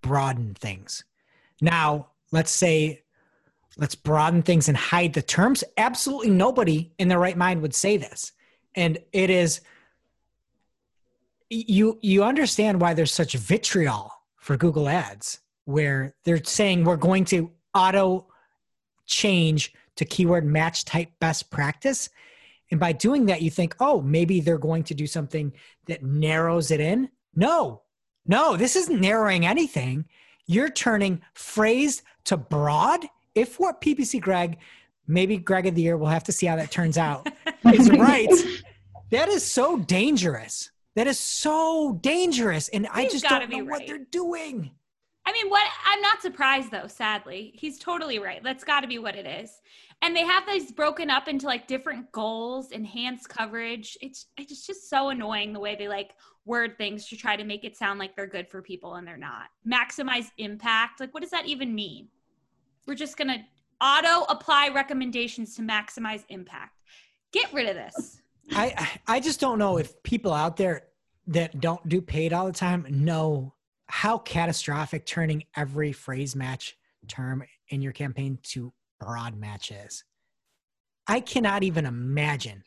broaden 0.03 0.55
things. 0.55 1.05
Now, 1.61 2.09
let's 2.33 2.51
say 2.51 3.03
let's 3.77 3.95
broaden 3.95 4.43
things 4.43 4.69
and 4.69 4.77
hide 4.77 5.13
the 5.15 5.23
terms. 5.23 5.65
Absolutely 5.77 6.31
nobody 6.31 6.93
in 6.99 7.09
their 7.09 7.19
right 7.19 7.37
mind 7.37 7.63
would 7.63 7.75
say 7.75 7.97
this. 7.97 8.33
And 8.75 8.99
it 9.13 9.31
is 9.31 9.61
you 11.49 11.99
you 12.01 12.23
understand 12.23 12.81
why 12.81 12.95
there's 12.95 13.13
such 13.13 13.35
vitriol 13.35 14.13
for 14.37 14.57
Google 14.57 14.89
Ads 14.89 15.41
where 15.65 16.15
they're 16.25 16.45
saying 16.45 16.85
we're 16.85 16.97
going 16.97 17.25
to 17.27 17.51
auto 17.75 18.27
change 19.07 19.75
to 19.97 20.05
keyword 20.05 20.45
match 20.45 20.85
type 20.85 21.11
best 21.19 21.51
practice 21.51 22.09
and 22.71 22.79
by 22.79 22.93
doing 22.93 23.27
that 23.27 23.43
you 23.43 23.51
think 23.51 23.75
oh 23.81 24.01
maybe 24.01 24.41
they're 24.41 24.59
going 24.59 24.85
to 24.85 24.95
do 24.95 25.07
something 25.09 25.53
that 25.87 26.05
narrows 26.05 26.71
it 26.71 26.81
in 26.81 27.11
no 27.35 27.83
No, 28.27 28.57
this 28.57 28.77
isn't 28.77 29.01
narrowing 29.01 29.47
anything. 29.47 30.05
You're 30.47 30.71
turning 30.71 31.23
phrase 31.35 32.03
to 32.25 32.37
broad. 32.37 33.07
If 33.35 33.61
what 33.61 33.81
PPC 33.81 34.21
Greg, 34.21 34.59
maybe 35.07 35.37
Greg 35.37 35.67
of 35.67 35.75
the 35.75 35.83
Year, 35.83 35.97
we'll 35.97 36.09
have 36.09 36.25
to 36.25 36.33
see 36.33 36.47
how 36.47 36.57
that 36.57 36.71
turns 36.71 36.99
out, 36.99 37.29
is 37.65 37.91
right, 37.91 38.29
that 39.11 39.29
is 39.29 39.45
so 39.45 39.79
dangerous. 39.79 40.71
That 40.97 41.07
is 41.07 41.19
so 41.19 41.99
dangerous. 42.03 42.69
And 42.69 42.87
I 42.93 43.09
just 43.09 43.25
don't 43.25 43.49
know 43.49 43.59
be 43.59 43.63
what 43.63 43.87
they're 43.87 43.99
doing. 43.99 44.73
I 45.27 45.33
mean, 45.33 45.49
what 45.49 45.67
I'm 45.87 46.01
not 46.01 46.23
surprised 46.23 46.71
though, 46.71 46.89
sadly. 46.89 47.53
He's 47.55 47.79
totally 47.79 48.19
right. 48.19 48.43
That's 48.43 48.65
got 48.65 48.81
to 48.81 48.89
be 48.89 48.99
what 48.99 49.15
it 49.15 49.27
is. 49.27 49.61
And 50.03 50.17
they 50.17 50.25
have 50.25 50.45
these 50.47 50.73
broken 50.73 51.11
up 51.11 51.29
into 51.29 51.47
like 51.47 51.67
different 51.67 52.11
goals, 52.11 52.73
enhanced 52.73 53.29
coverage. 53.29 53.97
It's 54.01 54.27
it's 54.37 54.67
just 54.67 54.89
so 54.89 55.11
annoying 55.11 55.53
the 55.53 55.61
way 55.61 55.77
they 55.77 55.89
like 55.89 56.15
word 56.47 56.77
things 56.79 57.07
to 57.09 57.17
try 57.17 57.37
to 57.37 57.45
make 57.45 57.65
it 57.65 57.77
sound 57.77 57.99
like 57.99 58.17
they're 58.17 58.27
good 58.27 58.49
for 58.49 58.63
people 58.63 58.95
and 58.95 59.07
they're 59.07 59.17
not. 59.17 59.49
Maximize 59.67 60.31
impact. 60.39 61.01
Like 61.01 61.13
what 61.15 61.23
does 61.23 61.31
that 61.31 61.47
even 61.47 61.75
mean? 61.75 62.09
We're 62.91 62.97
just 62.97 63.17
going 63.17 63.29
to 63.29 63.39
auto 63.81 64.25
apply 64.25 64.71
recommendations 64.71 65.55
to 65.55 65.63
maximize 65.63 66.25
impact. 66.29 66.81
Get 67.33 67.53
rid 67.53 67.69
of 67.69 67.77
this. 67.77 68.21
I 68.51 68.99
I 69.07 69.21
just 69.21 69.39
don't 69.39 69.61
know 69.61 69.77
if 69.77 70.03
people 70.03 70.33
out 70.33 70.57
there 70.57 70.89
that 71.29 71.61
don't 71.61 71.89
do 71.89 72.03
paid 72.03 72.33
all 72.33 72.47
the 72.47 72.53
time 72.53 72.85
know 72.91 73.55
how 73.87 74.19
catastrophic 74.19 75.07
turning 75.07 75.45
every 75.57 75.93
phrase 75.93 76.35
match 76.35 76.77
term 77.07 77.45
in 77.69 77.81
your 77.81 77.93
campaign 77.93 78.41
to 78.43 78.73
broad 78.99 79.39
match 79.39 79.71
is. 79.71 80.03
I 81.07 81.21
cannot 81.21 81.63
even 81.63 81.87
imagine 81.87 82.65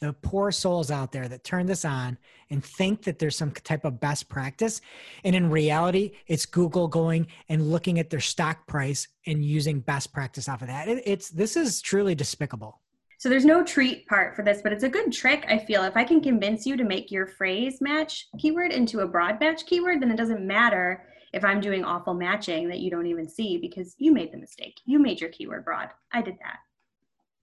the 0.00 0.12
poor 0.12 0.50
souls 0.50 0.90
out 0.90 1.12
there 1.12 1.28
that 1.28 1.44
turn 1.44 1.66
this 1.66 1.84
on 1.84 2.18
and 2.50 2.64
think 2.64 3.02
that 3.04 3.18
there's 3.18 3.36
some 3.36 3.50
type 3.50 3.84
of 3.84 4.00
best 4.00 4.28
practice. 4.28 4.80
And 5.24 5.34
in 5.34 5.50
reality, 5.50 6.12
it's 6.26 6.46
Google 6.46 6.88
going 6.88 7.26
and 7.48 7.70
looking 7.70 7.98
at 7.98 8.10
their 8.10 8.20
stock 8.20 8.66
price 8.66 9.08
and 9.26 9.44
using 9.44 9.80
best 9.80 10.12
practice 10.12 10.48
off 10.48 10.62
of 10.62 10.68
that. 10.68 10.88
It, 10.88 11.02
it's 11.06 11.30
this 11.30 11.56
is 11.56 11.80
truly 11.80 12.14
despicable. 12.14 12.80
So 13.18 13.30
there's 13.30 13.46
no 13.46 13.64
treat 13.64 14.06
part 14.06 14.36
for 14.36 14.42
this, 14.42 14.60
but 14.60 14.72
it's 14.72 14.84
a 14.84 14.88
good 14.88 15.10
trick, 15.10 15.46
I 15.48 15.58
feel. 15.58 15.82
If 15.84 15.96
I 15.96 16.04
can 16.04 16.20
convince 16.20 16.66
you 16.66 16.76
to 16.76 16.84
make 16.84 17.10
your 17.10 17.26
phrase 17.26 17.80
match 17.80 18.26
keyword 18.38 18.72
into 18.72 19.00
a 19.00 19.06
broad 19.06 19.40
match 19.40 19.64
keyword, 19.64 20.02
then 20.02 20.10
it 20.10 20.18
doesn't 20.18 20.46
matter 20.46 21.06
if 21.32 21.44
I'm 21.44 21.60
doing 21.60 21.84
awful 21.84 22.14
matching 22.14 22.68
that 22.68 22.80
you 22.80 22.90
don't 22.90 23.06
even 23.06 23.28
see 23.28 23.56
because 23.58 23.94
you 23.98 24.12
made 24.12 24.32
the 24.32 24.38
mistake. 24.38 24.78
You 24.84 24.98
made 24.98 25.20
your 25.20 25.30
keyword 25.30 25.64
broad. 25.64 25.88
I 26.12 26.20
did 26.20 26.34
that. 26.40 26.58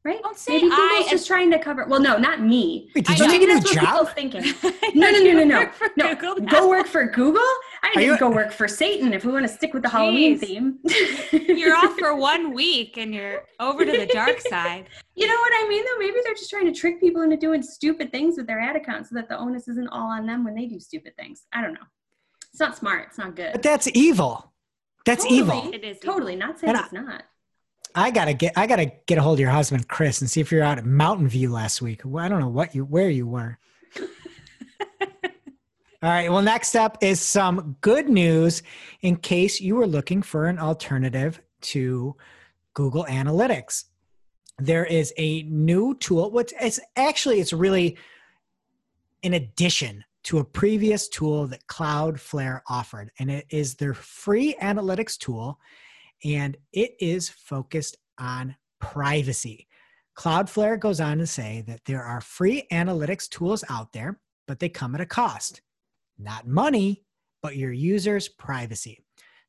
Right? 0.03 0.19
Don't 0.23 0.35
say 0.35 0.53
Maybe 0.53 0.69
Google's 0.69 0.79
I 0.81 1.07
just 1.11 1.27
trying 1.27 1.51
to 1.51 1.59
cover 1.59 1.85
well, 1.87 1.99
no, 2.01 2.17
not 2.17 2.41
me. 2.41 2.89
Wait, 2.95 3.05
did 3.05 3.17
But 3.17 3.19
you 3.19 3.25
know. 3.27 3.31
take 3.31 3.43
a 3.43 3.45
new 3.45 3.81
job? 3.81 4.09
thinking. 4.15 4.43
No, 4.95 5.09
no, 5.09 5.19
no, 5.19 5.31
no, 5.31 5.43
no. 5.45 5.71
No, 5.95 6.15
Google 6.15 6.43
now. 6.43 6.51
go 6.51 6.67
work 6.69 6.85
for 6.87 7.05
Google. 7.05 7.39
I 7.83 7.91
Are 7.95 7.99
need 7.99 8.05
you- 8.07 8.17
go 8.17 8.29
work 8.29 8.51
for 8.51 8.67
Satan 8.67 9.13
if 9.13 9.23
we 9.23 9.31
want 9.31 9.47
to 9.47 9.53
stick 9.53 9.73
with 9.73 9.83
the 9.83 9.89
Halloween 9.89 10.37
theme. 10.37 10.79
You're 11.31 11.75
off 11.75 11.97
for 11.97 12.13
one 12.33 12.53
week 12.53 12.97
and 12.97 13.13
you're 13.13 13.43
over 13.59 13.85
to 13.85 13.91
the 13.91 14.05
dark 14.07 14.41
side. 14.41 14.87
You 15.15 15.27
know 15.27 15.35
what 15.35 15.53
I 15.63 15.67
mean, 15.69 15.83
though? 15.85 15.97
Maybe 15.99 16.17
they're 16.25 16.33
just 16.33 16.49
trying 16.49 16.65
to 16.65 16.73
trick 16.77 16.99
people 16.99 17.21
into 17.21 17.37
doing 17.37 17.61
stupid 17.63 18.11
things 18.11 18.35
with 18.37 18.47
their 18.47 18.59
ad 18.59 18.75
account 18.75 19.07
so 19.07 19.15
that 19.15 19.29
the 19.29 19.37
onus 19.37 19.67
isn't 19.69 19.87
all 19.89 20.09
on 20.11 20.25
them 20.25 20.43
when 20.43 20.55
they 20.55 20.65
do 20.65 20.79
stupid 20.79 21.15
things. 21.15 21.43
I 21.53 21.61
don't 21.61 21.73
know. 21.73 21.87
It's 22.51 22.59
not 22.59 22.75
smart. 22.75 23.07
It's 23.09 23.17
not 23.17 23.35
good. 23.35 23.53
But 23.53 23.63
that's 23.63 23.87
evil. 23.93 24.51
That's 25.05 25.23
Totally. 25.23 25.39
evil. 25.39 25.71
It 25.73 25.83
is 25.85 25.99
Totally. 25.99 26.35
Not 26.35 26.59
saying 26.59 26.69
And 26.71 26.77
I- 26.77 26.83
it's 26.83 26.91
not. 26.93 27.23
I 27.95 28.11
gotta 28.11 28.33
get 28.33 28.53
I 28.55 28.67
gotta 28.67 28.91
get 29.05 29.17
a 29.17 29.21
hold 29.21 29.35
of 29.35 29.39
your 29.39 29.49
husband 29.49 29.87
Chris 29.87 30.21
and 30.21 30.29
see 30.29 30.41
if 30.41 30.51
you're 30.51 30.63
out 30.63 30.77
at 30.77 30.85
Mountain 30.85 31.27
View 31.27 31.51
last 31.51 31.81
week. 31.81 32.01
Well, 32.05 32.23
I 32.23 32.29
don't 32.29 32.39
know 32.39 32.49
what 32.49 32.73
you 32.75 32.85
where 32.85 33.09
you 33.09 33.27
were. 33.27 33.57
All 36.03 36.09
right. 36.09 36.31
Well, 36.31 36.41
next 36.41 36.75
up 36.75 36.97
is 37.01 37.19
some 37.19 37.77
good 37.81 38.09
news 38.09 38.63
in 39.01 39.17
case 39.17 39.61
you 39.61 39.75
were 39.75 39.87
looking 39.87 40.21
for 40.21 40.47
an 40.47 40.57
alternative 40.57 41.41
to 41.61 42.15
Google 42.73 43.05
Analytics. 43.05 43.85
There 44.57 44.85
is 44.85 45.13
a 45.17 45.43
new 45.43 45.95
tool. 45.95 46.31
What's 46.31 46.53
it's 46.59 46.79
actually 46.95 47.39
it's 47.39 47.53
really 47.53 47.97
in 49.21 49.33
addition 49.33 50.03
to 50.23 50.39
a 50.39 50.43
previous 50.43 51.07
tool 51.07 51.47
that 51.47 51.65
Cloudflare 51.67 52.61
offered, 52.69 53.11
and 53.19 53.29
it 53.31 53.45
is 53.49 53.75
their 53.75 53.93
free 53.93 54.55
analytics 54.61 55.17
tool, 55.17 55.59
and 56.23 56.57
it 56.73 56.95
is 56.99 57.29
focused 57.29 57.97
on 58.17 58.55
privacy. 58.79 59.67
Cloudflare 60.17 60.79
goes 60.79 60.99
on 60.99 61.17
to 61.19 61.27
say 61.27 61.63
that 61.67 61.85
there 61.85 62.03
are 62.03 62.21
free 62.21 62.67
analytics 62.71 63.29
tools 63.29 63.63
out 63.69 63.93
there, 63.93 64.19
but 64.47 64.59
they 64.59 64.69
come 64.69 64.93
at 64.95 65.01
a 65.01 65.05
cost. 65.05 65.61
Not 66.17 66.47
money, 66.47 67.03
but 67.41 67.55
your 67.55 67.71
users' 67.71 68.27
privacy. 68.27 68.99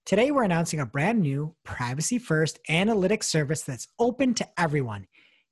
Today, 0.06 0.30
we're 0.30 0.44
announcing 0.44 0.80
a 0.80 0.86
brand 0.86 1.20
new 1.20 1.54
privacy 1.64 2.18
first 2.18 2.58
analytics 2.68 3.24
service 3.24 3.62
that's 3.62 3.88
open 3.98 4.34
to 4.34 4.48
everyone, 4.58 5.06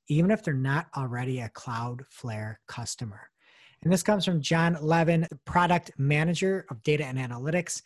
even 0.07 0.31
if 0.31 0.43
they're 0.43 0.53
not 0.53 0.87
already 0.97 1.39
a 1.39 1.49
Cloudflare 1.49 2.55
customer. 2.67 3.29
And 3.83 3.91
this 3.91 4.03
comes 4.03 4.25
from 4.25 4.41
John 4.41 4.77
Levin, 4.81 5.25
the 5.29 5.39
product 5.45 5.91
manager 5.97 6.65
of 6.69 6.83
data 6.83 7.05
and 7.05 7.17
analytics. 7.17 7.81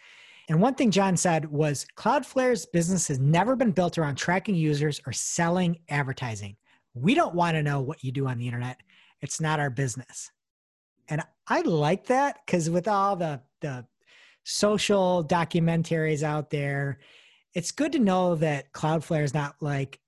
And 0.48 0.62
one 0.62 0.76
thing 0.76 0.92
John 0.92 1.18
said 1.18 1.52
was 1.52 1.86
Cloudflare's 1.98 2.66
business 2.68 3.08
has 3.08 3.20
never 3.20 3.56
been 3.56 3.72
built 3.72 3.98
around 3.98 4.16
tracking 4.16 4.56
users 4.56 5.02
or 5.06 5.14
selling 5.14 5.80
advertising. 5.90 6.56
We 6.94 7.16
don't 7.16 7.36
want 7.36 7.56
to 7.56 7.64
know 7.64 7.82
what 7.82 8.04
you 8.04 8.12
do 8.12 8.28
on 8.28 8.38
the 8.38 8.46
internet. 8.46 8.80
It's 9.22 9.42
not 9.42 9.60
our 9.60 9.70
business. 9.70 10.32
And 11.10 11.22
I 11.48 11.62
like 11.62 12.08
that 12.08 12.40
because 12.46 12.70
with 12.70 12.88
all 12.88 13.16
the, 13.16 13.42
the 13.62 13.86
social 14.44 15.24
documentaries 15.24 16.24
out 16.24 16.50
there, 16.50 17.00
it's 17.54 17.72
good 17.72 17.92
to 17.94 18.00
know 18.00 18.36
that 18.36 18.72
Cloudflare 18.74 19.24
is 19.24 19.34
not 19.34 19.56
like 19.62 20.00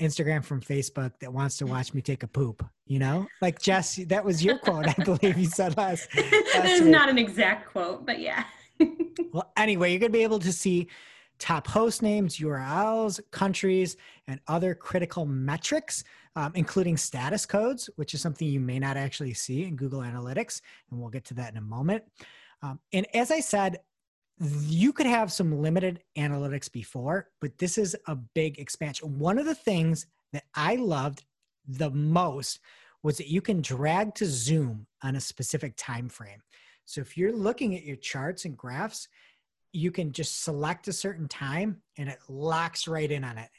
Instagram 0.00 0.44
from 0.44 0.60
Facebook 0.60 1.12
that 1.20 1.32
wants 1.32 1.56
to 1.58 1.64
mm. 1.64 1.70
watch 1.70 1.94
me 1.94 2.02
take 2.02 2.22
a 2.22 2.28
poop, 2.28 2.64
you 2.86 2.98
know? 2.98 3.26
Like 3.40 3.60
Jess, 3.60 3.96
that 4.06 4.24
was 4.24 4.44
your 4.44 4.58
quote, 4.58 4.86
I 4.86 4.92
believe 5.04 5.38
you 5.38 5.46
said 5.46 5.76
last. 5.76 6.08
It's 6.12 6.80
week. 6.80 6.90
not 6.90 7.08
an 7.08 7.18
exact 7.18 7.70
quote, 7.70 8.04
but 8.04 8.20
yeah. 8.20 8.44
Well, 9.32 9.52
anyway, 9.56 9.90
you're 9.90 9.98
going 10.00 10.12
to 10.12 10.18
be 10.18 10.22
able 10.22 10.38
to 10.38 10.52
see 10.52 10.88
top 11.38 11.66
host 11.66 12.02
names, 12.02 12.38
URLs, 12.38 13.20
countries, 13.30 13.96
and 14.28 14.40
other 14.46 14.74
critical 14.74 15.26
metrics, 15.26 16.04
um, 16.36 16.52
including 16.54 16.96
status 16.96 17.44
codes, 17.44 17.90
which 17.96 18.14
is 18.14 18.20
something 18.20 18.48
you 18.48 18.60
may 18.60 18.78
not 18.78 18.96
actually 18.96 19.34
see 19.34 19.64
in 19.64 19.76
Google 19.76 20.00
Analytics. 20.00 20.60
And 20.90 21.00
we'll 21.00 21.10
get 21.10 21.24
to 21.26 21.34
that 21.34 21.52
in 21.52 21.58
a 21.58 21.62
moment. 21.62 22.04
Um, 22.62 22.80
and 22.92 23.06
as 23.14 23.30
I 23.30 23.40
said, 23.40 23.80
you 24.40 24.92
could 24.92 25.06
have 25.06 25.32
some 25.32 25.60
limited 25.62 26.02
analytics 26.16 26.70
before, 26.70 27.28
but 27.40 27.56
this 27.58 27.78
is 27.78 27.96
a 28.06 28.16
big 28.16 28.58
expansion. 28.58 29.18
One 29.18 29.38
of 29.38 29.46
the 29.46 29.54
things 29.54 30.06
that 30.32 30.44
I 30.54 30.76
loved 30.76 31.24
the 31.66 31.90
most 31.90 32.60
was 33.02 33.16
that 33.18 33.28
you 33.28 33.40
can 33.40 33.62
drag 33.62 34.14
to 34.16 34.26
zoom 34.26 34.86
on 35.02 35.16
a 35.16 35.20
specific 35.20 35.74
time 35.76 36.08
frame. 36.08 36.40
So 36.86 37.00
if 37.00 37.16
you're 37.16 37.36
looking 37.36 37.76
at 37.76 37.84
your 37.84 37.96
charts 37.96 38.44
and 38.44 38.56
graphs, 38.56 39.08
you 39.72 39.90
can 39.90 40.12
just 40.12 40.42
select 40.42 40.88
a 40.88 40.92
certain 40.92 41.28
time 41.28 41.82
and 41.98 42.08
it 42.08 42.18
locks 42.28 42.88
right 42.88 43.10
in 43.10 43.24
on 43.24 43.36
it. 43.36 43.50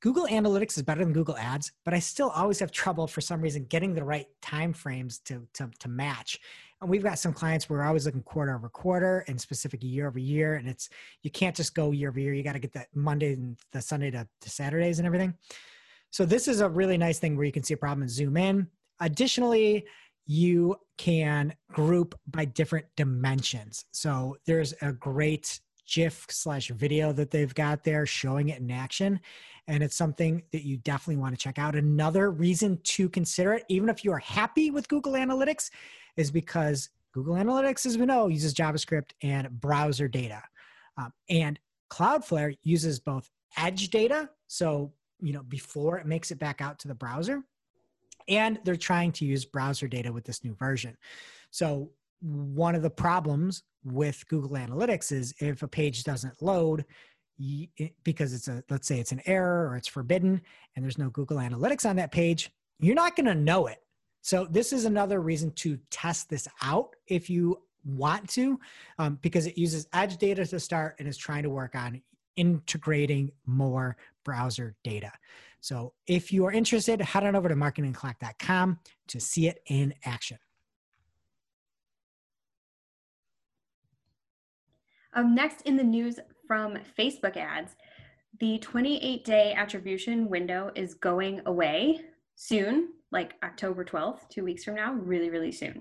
Google 0.00 0.26
Analytics 0.26 0.76
is 0.76 0.82
better 0.82 1.02
than 1.02 1.14
Google 1.14 1.36
Ads, 1.36 1.72
but 1.84 1.94
I 1.94 1.98
still 1.98 2.28
always 2.28 2.58
have 2.58 2.70
trouble 2.70 3.06
for 3.06 3.22
some 3.22 3.40
reason 3.40 3.64
getting 3.64 3.94
the 3.94 4.04
right 4.04 4.26
time 4.42 4.74
frames 4.74 5.18
to, 5.20 5.46
to, 5.54 5.70
to 5.78 5.88
match. 5.88 6.40
And 6.80 6.90
we've 6.90 7.02
got 7.02 7.18
some 7.18 7.32
clients 7.32 7.70
where 7.70 7.78
we're 7.78 7.86
always 7.86 8.04
looking 8.04 8.22
quarter 8.22 8.54
over 8.54 8.68
quarter 8.68 9.24
and 9.28 9.40
specific 9.40 9.82
year 9.82 10.06
over 10.06 10.18
year. 10.18 10.56
And 10.56 10.68
it's 10.68 10.90
you 11.22 11.30
can't 11.30 11.56
just 11.56 11.74
go 11.74 11.92
year 11.92 12.10
over 12.10 12.20
year. 12.20 12.34
You 12.34 12.42
got 12.42 12.52
to 12.52 12.58
get 12.58 12.74
that 12.74 12.88
Monday 12.94 13.32
and 13.32 13.56
the 13.72 13.80
Sunday 13.80 14.10
to, 14.10 14.28
to 14.42 14.50
Saturdays 14.50 14.98
and 14.98 15.06
everything. 15.06 15.32
So 16.10 16.26
this 16.26 16.48
is 16.48 16.60
a 16.60 16.68
really 16.68 16.98
nice 16.98 17.18
thing 17.18 17.34
where 17.34 17.46
you 17.46 17.52
can 17.52 17.62
see 17.62 17.74
a 17.74 17.78
problem 17.78 18.02
and 18.02 18.10
zoom 18.10 18.36
in. 18.36 18.68
Additionally, 19.00 19.86
you 20.26 20.76
can 20.96 21.54
group 21.72 22.18
by 22.26 22.44
different 22.44 22.86
dimensions. 22.96 23.84
So 23.92 24.36
there's 24.46 24.74
a 24.80 24.92
great 24.92 25.60
GIF 25.86 26.26
slash 26.30 26.68
video 26.68 27.12
that 27.12 27.30
they've 27.30 27.54
got 27.54 27.84
there 27.84 28.06
showing 28.06 28.48
it 28.48 28.60
in 28.60 28.70
action. 28.70 29.20
And 29.66 29.82
it's 29.82 29.96
something 29.96 30.42
that 30.52 30.64
you 30.64 30.76
definitely 30.78 31.20
want 31.20 31.34
to 31.34 31.40
check 31.42 31.58
out. 31.58 31.74
Another 31.74 32.30
reason 32.30 32.78
to 32.84 33.08
consider 33.08 33.54
it, 33.54 33.64
even 33.68 33.88
if 33.88 34.04
you 34.04 34.12
are 34.12 34.18
happy 34.18 34.70
with 34.70 34.88
Google 34.88 35.12
Analytics, 35.12 35.70
is 36.16 36.30
because 36.30 36.90
Google 37.12 37.34
Analytics, 37.34 37.86
as 37.86 37.98
we 37.98 38.06
know, 38.06 38.28
uses 38.28 38.54
JavaScript 38.54 39.10
and 39.22 39.48
browser 39.60 40.08
data. 40.08 40.42
Um, 40.96 41.12
and 41.28 41.58
Cloudflare 41.90 42.56
uses 42.62 42.98
both 42.98 43.30
edge 43.56 43.90
data, 43.90 44.28
so 44.48 44.92
you 45.20 45.32
know 45.32 45.42
before 45.42 45.98
it 45.98 46.06
makes 46.06 46.30
it 46.30 46.38
back 46.38 46.60
out 46.60 46.78
to 46.80 46.88
the 46.88 46.94
browser, 46.94 47.42
and 48.28 48.58
they're 48.64 48.76
trying 48.76 49.12
to 49.12 49.24
use 49.24 49.44
browser 49.44 49.88
data 49.88 50.12
with 50.12 50.24
this 50.24 50.44
new 50.44 50.54
version. 50.54 50.96
So 51.50 51.90
one 52.20 52.74
of 52.74 52.82
the 52.82 52.90
problems 52.90 53.62
with 53.84 54.26
Google 54.28 54.56
Analytics 54.56 55.12
is 55.12 55.34
if 55.38 55.62
a 55.62 55.68
page 55.68 56.04
doesn't 56.04 56.42
load 56.42 56.84
because 58.04 58.32
it's 58.32 58.48
a 58.48 58.62
let's 58.70 58.86
say 58.86 59.00
it's 59.00 59.12
an 59.12 59.20
error 59.26 59.68
or 59.68 59.76
it's 59.76 59.88
forbidden 59.88 60.40
and 60.74 60.84
there's 60.84 60.98
no 60.98 61.10
Google 61.10 61.38
Analytics 61.38 61.88
on 61.88 61.96
that 61.96 62.12
page, 62.12 62.50
you're 62.78 62.94
not 62.94 63.16
going 63.16 63.26
to 63.26 63.34
know 63.34 63.66
it. 63.66 63.78
So 64.22 64.46
this 64.46 64.72
is 64.72 64.84
another 64.84 65.20
reason 65.20 65.50
to 65.52 65.78
test 65.90 66.30
this 66.30 66.48
out 66.62 66.96
if 67.08 67.28
you 67.28 67.60
want 67.84 68.28
to 68.30 68.58
um, 68.98 69.18
because 69.20 69.46
it 69.46 69.58
uses 69.58 69.86
edge 69.92 70.16
data 70.16 70.46
to 70.46 70.58
start 70.58 70.96
and 70.98 71.06
is 71.06 71.18
trying 71.18 71.42
to 71.42 71.50
work 71.50 71.74
on 71.74 72.00
integrating 72.36 73.30
more 73.46 73.96
browser 74.24 74.74
data. 74.82 75.12
So 75.64 75.94
if 76.06 76.30
you 76.30 76.44
are 76.44 76.52
interested, 76.52 77.00
head 77.00 77.24
on 77.24 77.34
over 77.34 77.48
to 77.48 77.54
marketingclock.com 77.54 78.80
to 79.08 79.18
see 79.18 79.46
it 79.48 79.60
in 79.66 79.94
action. 80.04 80.36
Um, 85.14 85.34
next 85.34 85.62
in 85.62 85.78
the 85.78 85.82
news 85.82 86.18
from 86.46 86.76
Facebook 86.98 87.38
ads, 87.38 87.76
the 88.40 88.58
28 88.58 89.24
day 89.24 89.54
attribution 89.54 90.28
window 90.28 90.70
is 90.74 90.92
going 90.92 91.40
away 91.46 91.98
soon, 92.34 92.90
like 93.10 93.32
October 93.42 93.86
12th, 93.86 94.28
two 94.28 94.44
weeks 94.44 94.64
from 94.64 94.74
now, 94.74 94.92
really, 94.92 95.30
really 95.30 95.52
soon. 95.52 95.80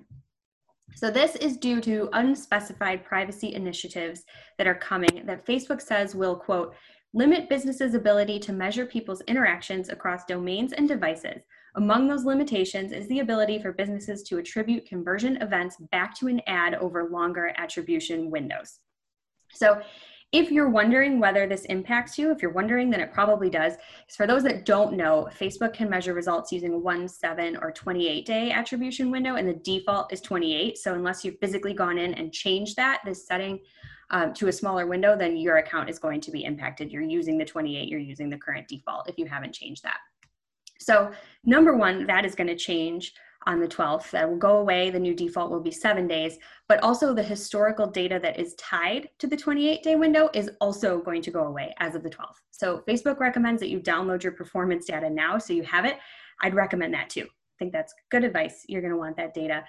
So, 0.95 1.11
this 1.11 1.35
is 1.35 1.57
due 1.57 1.81
to 1.81 2.07
unspecified 2.13 3.03
privacy 3.03 3.53
initiatives 3.53 4.23
that 4.57 4.67
are 4.67 4.75
coming 4.75 5.23
that 5.25 5.45
Facebook 5.45 5.81
says 5.81 6.15
will, 6.15 6.37
quote, 6.37 6.75
limit 7.13 7.47
businesses' 7.47 7.93
ability 7.93 8.39
to 8.39 8.53
measure 8.53 8.85
people's 8.85 9.21
interactions 9.21 9.89
across 9.89 10.25
domains 10.25 10.73
and 10.73 10.87
devices. 10.87 11.41
Among 11.75 12.07
those 12.07 12.25
limitations 12.25 12.91
is 12.91 13.07
the 13.07 13.19
ability 13.19 13.59
for 13.61 13.71
businesses 13.71 14.23
to 14.23 14.37
attribute 14.37 14.87
conversion 14.87 15.37
events 15.41 15.77
back 15.91 16.17
to 16.19 16.27
an 16.27 16.41
ad 16.47 16.75
over 16.75 17.09
longer 17.09 17.53
attribution 17.57 18.29
windows. 18.29 18.79
So, 19.53 19.81
if 20.31 20.49
you're 20.49 20.69
wondering 20.69 21.19
whether 21.19 21.45
this 21.45 21.65
impacts 21.65 22.17
you, 22.17 22.31
if 22.31 22.41
you're 22.41 22.51
wondering, 22.51 22.89
then 22.89 22.99
it 22.99 23.13
probably 23.13 23.51
does. 23.51 23.73
For 24.17 24.25
those 24.25 24.41
that 24.43 24.65
don't 24.65 24.97
know, 24.97 25.29
Facebook 25.39 25.73
can 25.73 25.87
measure 25.87 26.15
results 26.15 26.51
using 26.51 26.81
one, 26.81 27.07
seven, 27.07 27.55
or 27.55 27.71
28 27.71 28.25
day 28.25 28.49
attribution 28.49 29.11
window, 29.11 29.35
and 29.35 29.47
the 29.47 29.53
default 29.53 30.11
is 30.11 30.21
28. 30.21 30.79
So 30.79 30.95
unless 30.95 31.23
you've 31.23 31.37
physically 31.39 31.75
gone 31.75 31.99
in 31.99 32.15
and 32.15 32.33
changed 32.33 32.75
that, 32.77 33.01
this 33.05 33.27
setting 33.27 33.59
um, 34.13 34.31
to 34.35 34.47
a 34.47 34.51
smaller 34.51 34.85
window, 34.85 35.17
then 35.17 35.35
your 35.35 35.57
account 35.57 35.89
is 35.89 35.99
going 35.99 36.21
to 36.21 36.31
be 36.31 36.45
impacted. 36.45 36.91
You're 36.91 37.01
using 37.01 37.37
the 37.37 37.43
28, 37.43 37.89
you're 37.89 37.99
using 37.99 38.29
the 38.29 38.37
current 38.37 38.67
default 38.67 39.09
if 39.09 39.17
you 39.17 39.25
haven't 39.25 39.53
changed 39.53 39.83
that. 39.83 39.97
So 40.79 41.11
number 41.43 41.75
one, 41.75 42.05
that 42.05 42.23
is 42.23 42.35
going 42.35 42.47
to 42.47 42.55
change 42.55 43.13
on 43.47 43.59
the 43.59 43.67
12th. 43.67 44.11
That 44.11 44.29
will 44.29 44.37
go 44.37 44.57
away. 44.57 44.91
The 44.91 44.99
new 44.99 45.15
default 45.15 45.49
will 45.49 45.59
be 45.59 45.71
seven 45.71 46.07
days, 46.07 46.37
but 46.69 46.81
also 46.83 47.13
the 47.13 47.23
historical 47.23 47.87
data 47.87 48.19
that 48.21 48.39
is 48.39 48.53
tied 48.55 49.09
to 49.17 49.27
the 49.27 49.35
28 49.35 49.81
day 49.81 49.95
window 49.95 50.29
is 50.33 50.51
also 50.61 50.99
going 50.99 51.23
to 51.23 51.31
go 51.31 51.45
away 51.45 51.73
as 51.79 51.95
of 51.95 52.03
the 52.03 52.09
12th. 52.09 52.41
So 52.51 52.83
Facebook 52.87 53.19
recommends 53.19 53.59
that 53.61 53.69
you 53.69 53.79
download 53.79 54.21
your 54.21 54.33
performance 54.33 54.85
data 54.85 55.09
now 55.09 55.39
so 55.39 55.53
you 55.53 55.63
have 55.63 55.85
it. 55.85 55.97
I'd 56.41 56.53
recommend 56.53 56.93
that 56.93 57.09
too. 57.09 57.23
I 57.23 57.55
think 57.57 57.73
that's 57.73 57.93
good 58.11 58.23
advice. 58.23 58.63
You're 58.67 58.81
going 58.81 58.93
to 58.93 58.97
want 58.97 59.17
that 59.17 59.33
data. 59.33 59.63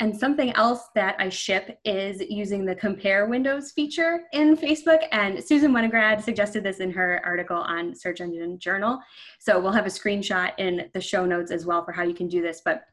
And 0.00 0.16
something 0.16 0.52
else 0.52 0.88
that 0.94 1.16
I 1.18 1.28
ship 1.28 1.80
is 1.84 2.22
using 2.28 2.64
the 2.64 2.74
compare 2.74 3.26
windows 3.26 3.72
feature 3.72 4.26
in 4.32 4.56
Facebook. 4.56 5.00
And 5.10 5.42
Susan 5.42 5.72
Wenograd 5.72 6.22
suggested 6.22 6.62
this 6.62 6.78
in 6.78 6.92
her 6.92 7.20
article 7.24 7.56
on 7.56 7.96
Search 7.96 8.20
Engine 8.20 8.60
Journal. 8.60 9.00
So 9.40 9.58
we'll 9.58 9.72
have 9.72 9.86
a 9.86 9.90
screenshot 9.90 10.52
in 10.58 10.88
the 10.94 11.00
show 11.00 11.26
notes 11.26 11.50
as 11.50 11.66
well 11.66 11.84
for 11.84 11.90
how 11.90 12.04
you 12.04 12.14
can 12.14 12.28
do 12.28 12.40
this. 12.40 12.62
But 12.64 12.84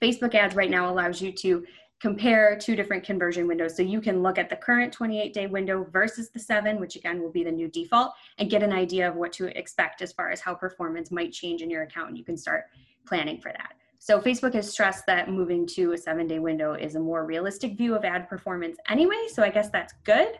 Facebook 0.00 0.34
ads 0.36 0.54
right 0.54 0.70
now 0.70 0.92
allows 0.92 1.20
you 1.20 1.32
to 1.32 1.64
compare 1.98 2.56
two 2.56 2.76
different 2.76 3.02
conversion 3.02 3.48
windows. 3.48 3.76
So 3.76 3.82
you 3.82 4.00
can 4.00 4.22
look 4.22 4.38
at 4.38 4.48
the 4.48 4.56
current 4.56 4.92
28 4.92 5.32
day 5.32 5.46
window 5.46 5.86
versus 5.90 6.30
the 6.30 6.38
seven, 6.38 6.78
which 6.78 6.94
again 6.94 7.20
will 7.20 7.32
be 7.32 7.42
the 7.42 7.50
new 7.50 7.66
default, 7.66 8.12
and 8.38 8.50
get 8.50 8.62
an 8.62 8.72
idea 8.72 9.08
of 9.08 9.16
what 9.16 9.32
to 9.32 9.46
expect 9.58 10.02
as 10.02 10.12
far 10.12 10.30
as 10.30 10.40
how 10.40 10.54
performance 10.54 11.10
might 11.10 11.32
change 11.32 11.62
in 11.62 11.70
your 11.70 11.82
account. 11.82 12.10
And 12.10 12.18
you 12.18 12.24
can 12.24 12.36
start 12.36 12.66
planning 13.06 13.40
for 13.40 13.50
that. 13.52 13.74
So 14.04 14.20
Facebook 14.20 14.52
has 14.54 14.70
stressed 14.70 15.06
that 15.06 15.30
moving 15.30 15.66
to 15.68 15.92
a 15.92 15.98
seven 15.98 16.26
day 16.26 16.38
window 16.38 16.74
is 16.74 16.94
a 16.94 17.00
more 17.00 17.24
realistic 17.24 17.76
view 17.78 17.94
of 17.94 18.04
ad 18.04 18.28
performance 18.28 18.76
anyway. 18.88 19.28
So 19.32 19.42
I 19.42 19.50
guess 19.50 19.70
that's 19.70 19.94
good. 20.04 20.38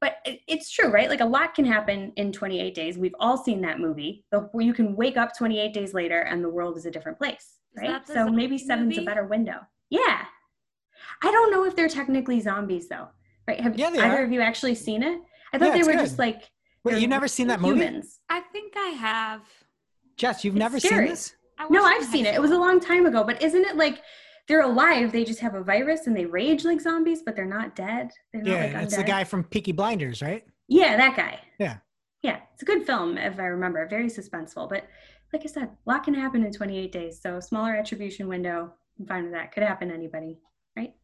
But 0.00 0.16
it's 0.46 0.70
true, 0.70 0.90
right? 0.90 1.08
Like 1.08 1.22
a 1.22 1.26
lot 1.26 1.54
can 1.54 1.64
happen 1.64 2.12
in 2.16 2.30
28 2.30 2.74
days. 2.74 2.98
We've 2.98 3.14
all 3.18 3.38
seen 3.38 3.62
that 3.62 3.80
movie. 3.80 4.24
Where 4.52 4.64
you 4.64 4.74
can 4.74 4.94
wake 4.94 5.16
up 5.16 5.30
28 5.34 5.72
days 5.72 5.94
later 5.94 6.20
and 6.20 6.44
the 6.44 6.50
world 6.50 6.76
is 6.76 6.84
a 6.84 6.90
different 6.90 7.16
place 7.16 7.56
right? 7.76 8.06
So 8.06 8.28
maybe 8.28 8.58
seven's 8.58 8.96
movie? 8.96 9.02
a 9.02 9.04
better 9.04 9.24
window. 9.24 9.60
Yeah. 9.90 10.24
I 11.22 11.30
don't 11.30 11.50
know 11.50 11.64
if 11.64 11.76
they're 11.76 11.88
technically 11.88 12.40
zombies 12.40 12.88
though, 12.88 13.08
right? 13.46 13.60
Have 13.60 13.78
yeah, 13.78 13.88
either 13.88 14.02
are. 14.02 14.24
of 14.24 14.32
you 14.32 14.40
actually 14.40 14.74
seen 14.74 15.02
it? 15.02 15.20
I 15.52 15.58
thought 15.58 15.68
yeah, 15.68 15.82
they 15.82 15.82
were 15.82 15.92
good. 15.92 16.00
just 16.00 16.18
like. 16.18 16.50
Wait, 16.84 17.00
you 17.00 17.08
never 17.08 17.28
seen 17.28 17.48
that 17.48 17.60
movie? 17.60 17.80
Humans. 17.80 18.20
I 18.28 18.40
think 18.40 18.74
I 18.76 18.88
have. 18.88 19.42
Jess, 20.16 20.44
you've 20.44 20.54
it's 20.54 20.60
never 20.60 20.80
scary. 20.80 21.06
seen 21.06 21.10
this? 21.10 21.35
No, 21.70 21.84
I've 21.84 22.04
seen 22.04 22.26
it. 22.26 22.34
It 22.34 22.40
was 22.40 22.50
a 22.50 22.58
long 22.58 22.80
time 22.80 23.06
ago, 23.06 23.24
but 23.24 23.42
isn't 23.42 23.64
it 23.64 23.76
like 23.76 24.02
they're 24.46 24.62
alive? 24.62 25.12
They 25.12 25.24
just 25.24 25.40
have 25.40 25.54
a 25.54 25.62
virus 25.62 26.06
and 26.06 26.16
they 26.16 26.26
rage 26.26 26.64
like 26.64 26.80
zombies, 26.80 27.22
but 27.22 27.34
they're 27.34 27.44
not 27.44 27.74
dead. 27.74 28.10
They're 28.32 28.42
not 28.42 28.50
yeah, 28.50 28.74
like 28.74 28.84
it's 28.84 28.96
the 28.96 29.04
guy 29.04 29.24
from 29.24 29.44
Peaky 29.44 29.72
Blinders, 29.72 30.22
right? 30.22 30.44
Yeah, 30.68 30.96
that 30.96 31.16
guy. 31.16 31.40
Yeah. 31.58 31.78
Yeah, 32.22 32.40
it's 32.52 32.62
a 32.62 32.66
good 32.66 32.84
film 32.84 33.18
if 33.18 33.38
I 33.38 33.44
remember. 33.44 33.86
Very 33.86 34.06
suspenseful, 34.06 34.68
but 34.68 34.86
like 35.32 35.42
I 35.44 35.48
said, 35.48 35.64
a 35.64 35.90
lot 35.90 36.04
can 36.04 36.14
happen 36.14 36.44
in 36.44 36.52
28 36.52 36.92
days. 36.92 37.20
So 37.20 37.40
smaller 37.40 37.74
attribution 37.74 38.28
window, 38.28 38.72
I'm 38.98 39.06
fine 39.06 39.24
with 39.24 39.32
that. 39.32 39.52
Could 39.52 39.62
happen 39.62 39.88
to 39.88 39.94
anybody, 39.94 40.38
right? 40.76 40.94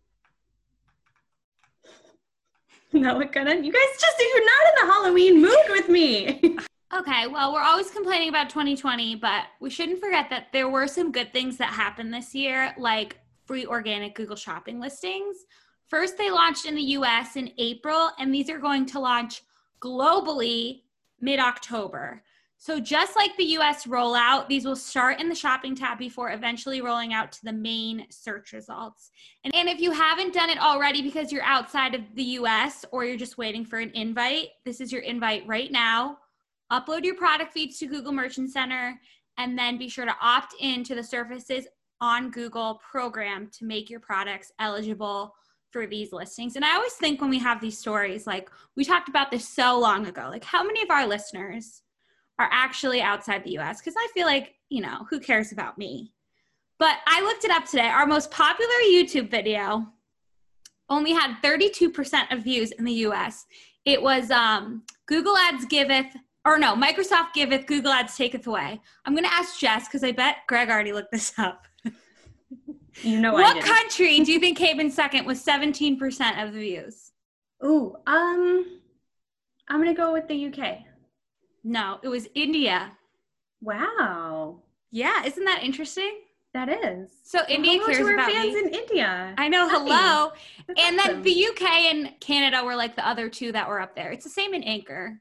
no, 2.93 3.21
it 3.21 3.33
couldn't. 3.33 3.65
You 3.65 3.73
guys 3.73 4.01
just, 4.01 4.17
you're 4.19 4.45
not 4.45 4.67
in 4.69 4.87
the 4.87 4.93
Halloween 4.93 5.43
mood 5.43 5.67
with 5.71 5.89
me. 5.89 6.57
okay, 6.95 7.27
well, 7.27 7.53
we're 7.53 7.63
always 7.63 7.91
complaining 7.91 8.29
about 8.29 8.51
2020, 8.51 9.17
but 9.17 9.45
we 9.61 9.71
shouldn't 9.71 10.01
forget 10.01 10.29
that 10.31 10.49
there 10.53 10.69
were 10.69 10.87
some 10.87 11.13
good 11.13 11.33
things 11.33 11.57
that 11.57 11.71
happened 11.71 12.13
this 12.13 12.35
year, 12.35 12.75
like 12.79 13.19
free 13.47 13.67
organic 13.67 14.15
Google 14.15 14.37
shopping 14.37 14.81
listings. 14.81 15.37
First, 15.89 16.19
they 16.19 16.31
launched 16.31 16.67
in 16.67 16.75
the 16.75 16.83
US 16.83 17.37
in 17.37 17.51
April, 17.59 18.11
and 18.19 18.35
these 18.35 18.51
are 18.51 18.59
going 18.59 18.87
to 18.87 19.01
launch 19.01 19.43
globally 19.81 20.83
mid 21.21 21.41
October. 21.41 22.23
So 22.59 22.79
just 22.79 23.17
like 23.17 23.37
the 23.37 23.57
US 23.59 23.87
rollout, 23.87 24.49
these 24.49 24.65
will 24.65 24.77
start 24.77 25.21
in 25.21 25.29
the 25.29 25.35
shopping 25.35 25.75
tab 25.75 25.99
before 25.99 26.31
eventually 26.31 26.81
rolling 26.81 27.13
out 27.13 27.33
to 27.33 27.45
the 27.45 27.53
main 27.53 28.07
search 28.09 28.53
results. 28.53 29.11
And, 29.43 29.53
and 29.53 29.69
if 29.69 29.81
you 29.81 29.91
haven't 29.91 30.33
done 30.33 30.49
it 30.49 30.59
already 30.59 31.03
because 31.03 31.33
you're 31.33 31.43
outside 31.43 31.97
of 31.97 32.03
the 32.15 32.23
US 32.23 32.85
or 32.93 33.05
you're 33.05 33.17
just 33.17 33.37
waiting 33.37 33.65
for 33.65 33.81
an 33.81 33.91
invite, 33.95 34.51
this 34.65 34.81
is 34.81 34.93
your 34.93 35.03
invite 35.03 35.45
right 35.47 35.73
now. 35.73 36.19
Upload 36.73 37.05
your 37.05 37.17
product 37.17 37.53
feeds 37.53 37.79
to 37.79 37.87
Google 37.87 38.13
Merchant 38.13 38.51
Center 38.51 38.99
and 39.37 39.59
then 39.59 39.79
be 39.79 39.89
sure 39.89 40.07
to 40.07 40.17
opt 40.21 40.55
in 40.59 40.83
to 40.85 40.95
the 40.95 41.05
Surfaces 41.05 41.67
on 42.01 42.31
Google 42.31 42.81
program 42.91 43.49
to 43.59 43.65
make 43.65 43.91
your 43.91 44.01
products 44.01 44.51
eligible 44.59 45.35
for 45.71 45.87
these 45.87 46.13
listings. 46.13 46.57
And 46.57 46.65
I 46.65 46.75
always 46.75 46.95
think 46.95 47.21
when 47.21 47.31
we 47.31 47.39
have 47.39 47.61
these 47.61 47.79
stories, 47.79 48.27
like 48.27 48.51
we 48.77 48.85
talked 48.85 49.09
about 49.09 49.31
this 49.31 49.49
so 49.49 49.79
long 49.79 50.07
ago, 50.07 50.29
like 50.31 50.45
how 50.45 50.63
many 50.63 50.83
of 50.83 50.91
our 50.91 51.07
listeners 51.07 51.83
are 52.39 52.49
actually 52.51 53.01
outside 53.01 53.45
the 53.45 53.59
US 53.59 53.81
because 53.81 53.95
I 53.97 54.09
feel 54.15 54.27
like, 54.27 54.55
you 54.69 54.81
know, 54.81 55.07
who 55.11 55.21
cares 55.21 55.53
about 55.53 55.79
me? 55.79 56.13
But 56.79 56.97
I 57.07 57.21
looked 57.23 57.45
it 57.45 57.51
up 57.51 57.65
today. 57.65 57.87
Our 57.87 58.07
most 58.07 58.31
popular 58.31 58.73
YouTube 58.87 59.31
video 59.31 59.87
only 60.89 61.13
had 61.13 61.37
32% 61.43 62.33
of 62.33 62.43
views 62.43 62.73
in 62.73 62.85
the 62.85 62.93
US. 63.07 63.47
It 63.85 64.03
was 64.03 64.31
um, 64.31 64.83
Google 65.07 65.37
Ads 65.37 65.65
giveth, 65.67 66.15
or 66.45 66.59
no, 66.59 66.75
Microsoft 66.75 67.35
giveth, 67.35 67.67
Google 67.67 67.93
Ads 67.93 68.17
taketh 68.17 68.47
away. 68.47 68.81
I'm 69.05 69.15
going 69.15 69.25
to 69.25 69.33
ask 69.33 69.59
Jess 69.59 69.87
because 69.87 70.03
I 70.03 70.13
bet 70.13 70.39
Greg 70.49 70.71
already 70.71 70.93
looked 70.93 71.13
this 71.13 71.33
up. 71.39 71.67
You 73.01 73.21
know 73.21 73.33
what 73.33 73.65
country 73.65 74.21
do 74.21 74.33
you 74.33 74.39
think 74.39 74.59
came 74.59 74.79
in 74.79 74.91
second 74.91 75.25
with 75.25 75.43
17% 75.43 76.45
of 76.45 76.53
the 76.53 76.59
views? 76.59 77.13
Ooh, 77.65 77.97
um, 78.07 78.81
I'm 79.69 79.79
gonna 79.79 79.95
go 79.95 80.13
with 80.13 80.29
the 80.29 80.47
UK. 80.47 80.81
No, 81.65 81.99
it 82.03 82.09
was 82.09 82.29
India. 82.35 82.93
Wow. 83.61 84.63
Yeah, 84.91 85.25
isn't 85.25 85.45
that 85.45 85.63
interesting? 85.63 86.21
That 86.55 86.69
is. 86.69 87.11
So 87.25 87.39
well, 87.39 87.47
India 87.49 87.79
cares 87.79 87.97
to 87.97 88.05
our 88.05 88.15
about 88.15 88.31
fans 88.31 88.53
me. 88.53 88.59
in 88.59 88.69
India. 88.75 89.35
I 89.39 89.49
know. 89.49 89.69
Hello. 89.71 90.33
That's 90.67 90.81
and 90.81 91.01
awesome. 91.01 91.15
then 91.15 91.23
the 91.23 91.47
UK 91.47 91.63
and 91.63 92.21
Canada 92.21 92.63
were 92.63 92.77
like 92.77 92.95
the 92.95 93.09
other 93.09 93.31
two 93.31 93.53
that 93.53 93.67
were 93.67 93.81
up 93.81 93.97
there. 93.97 94.13
It's 94.13 94.25
the 94.25 94.31
same 94.31 94.53
in 94.53 94.63
Anchor. 94.63 95.19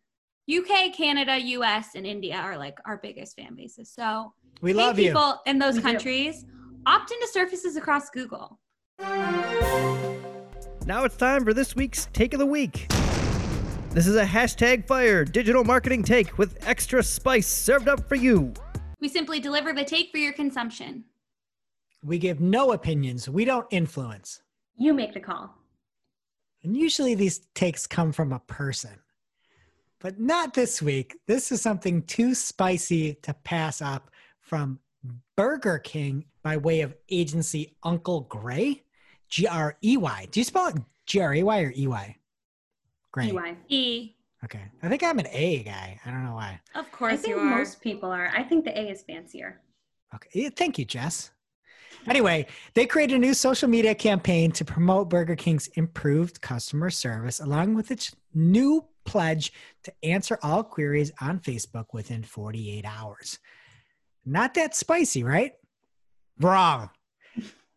UK, 0.50 0.94
Canada, 0.94 1.40
US, 1.40 1.96
and 1.96 2.06
India 2.06 2.36
are 2.36 2.58
like 2.58 2.78
our 2.86 2.98
biggest 2.98 3.36
fan 3.36 3.56
bases. 3.56 3.92
So 3.92 4.34
we 4.62 4.74
love 4.74 4.98
hey, 4.98 5.08
people 5.08 5.40
you. 5.46 5.52
in 5.52 5.60
those 5.60 5.76
we 5.76 5.82
countries. 5.82 6.44
Do. 6.44 6.50
Opt 6.88 7.12
into 7.12 7.28
surfaces 7.28 7.76
across 7.76 8.10
Google. 8.10 8.60
Now 10.86 11.04
it's 11.04 11.16
time 11.16 11.46
for 11.46 11.54
this 11.54 11.76
week's 11.76 12.08
Take 12.12 12.34
of 12.34 12.40
the 12.40 12.46
Week. 12.46 12.88
This 13.92 14.08
is 14.08 14.16
a 14.16 14.26
hashtag 14.26 14.88
fire 14.88 15.26
digital 15.26 15.64
marketing 15.64 16.04
take 16.04 16.38
with 16.38 16.58
extra 16.66 17.04
spice 17.04 17.48
served 17.48 17.88
up 17.88 18.08
for 18.08 18.16
you. 18.16 18.54
We 19.00 19.10
simply 19.10 19.40
deliver 19.40 19.74
the 19.74 19.84
take 19.84 20.12
for 20.12 20.18
your 20.18 20.34
consumption. 20.34 21.04
We 22.04 22.18
give 22.18 22.40
no 22.40 22.72
opinions, 22.72 23.30
we 23.30 23.46
don't 23.46 23.68
influence. 23.70 24.42
You 24.76 24.94
make 24.94 25.14
the 25.14 25.20
call. 25.20 25.54
And 26.64 26.76
usually 26.76 27.16
these 27.16 27.40
takes 27.54 27.86
come 27.86 28.12
from 28.12 28.32
a 28.32 28.40
person. 28.40 29.01
But 30.02 30.20
not 30.20 30.54
this 30.54 30.82
week. 30.82 31.18
This 31.28 31.52
is 31.52 31.62
something 31.62 32.02
too 32.04 32.34
spicy 32.34 33.16
to 33.22 33.34
pass 33.34 33.82
up 33.82 34.10
from 34.40 34.80
Burger 35.38 35.80
King 35.80 36.26
by 36.44 36.58
way 36.58 36.82
of 36.82 36.96
agency 37.10 37.76
Uncle 37.84 38.22
Grey. 38.22 38.84
G 39.30 39.48
R 39.48 39.78
E 39.84 39.96
Y. 39.98 40.28
Do 40.30 40.40
you 40.40 40.44
spell 40.44 40.68
it 40.68 40.76
G 41.06 41.22
R 41.22 41.34
A 41.34 41.44
Y 41.44 41.60
or 41.62 41.74
E 41.76 41.88
Y? 41.88 42.16
Great. 43.12 43.34
EY. 43.34 43.56
E. 43.70 44.16
Okay. 44.44 44.64
I 44.84 44.90
think 44.90 45.04
I'm 45.04 45.20
an 45.20 45.28
A 45.32 45.64
guy. 45.64 46.00
I 46.06 46.12
don't 46.12 46.26
know 46.26 46.34
why. 46.34 46.60
Of 46.76 46.92
course, 46.92 47.14
I 47.14 47.16
course 47.16 47.22
think 47.22 47.36
you 47.36 47.42
are. 47.42 47.58
most 47.58 47.82
people 47.82 48.10
are. 48.12 48.32
I 48.36 48.44
think 48.44 48.66
the 48.66 48.78
A 48.78 48.90
is 48.90 49.04
fancier. 49.04 49.62
Okay. 50.14 50.30
Yeah, 50.34 50.50
Thank 50.56 50.78
you, 50.78 50.86
Jess. 50.86 51.32
Anyway, 52.08 52.48
they 52.74 52.86
created 52.86 53.16
a 53.16 53.20
new 53.20 53.34
social 53.34 53.70
media 53.70 53.94
campaign 53.94 54.52
to 54.54 54.66
promote 54.66 55.10
Burger 55.10 55.36
King's 55.36 55.68
improved 55.76 56.42
customer 56.42 56.90
service, 56.90 57.40
along 57.40 57.76
with 57.76 57.92
its 57.92 58.16
new 58.34 58.84
pledge 59.06 59.52
to 59.84 59.94
answer 60.04 60.38
all 60.42 60.64
queries 60.64 61.12
on 61.22 61.40
Facebook 61.40 61.86
within 61.94 62.24
48 62.24 62.86
hours. 62.86 63.40
Not 64.26 64.54
that 64.54 64.76
spicy, 64.76 65.24
right? 65.24 65.54
Wrong. 66.40 66.90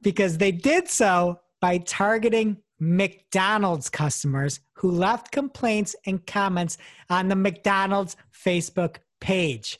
Because 0.02 0.38
they 0.38 0.52
did 0.52 0.88
so 0.88 1.40
by 1.60 1.78
targeting 1.78 2.58
McDonald's 2.78 3.88
customers 3.88 4.60
who 4.74 4.90
left 4.90 5.30
complaints 5.30 5.96
and 6.06 6.26
comments 6.26 6.76
on 7.08 7.28
the 7.28 7.36
McDonald's 7.36 8.16
Facebook 8.44 8.96
page. 9.20 9.78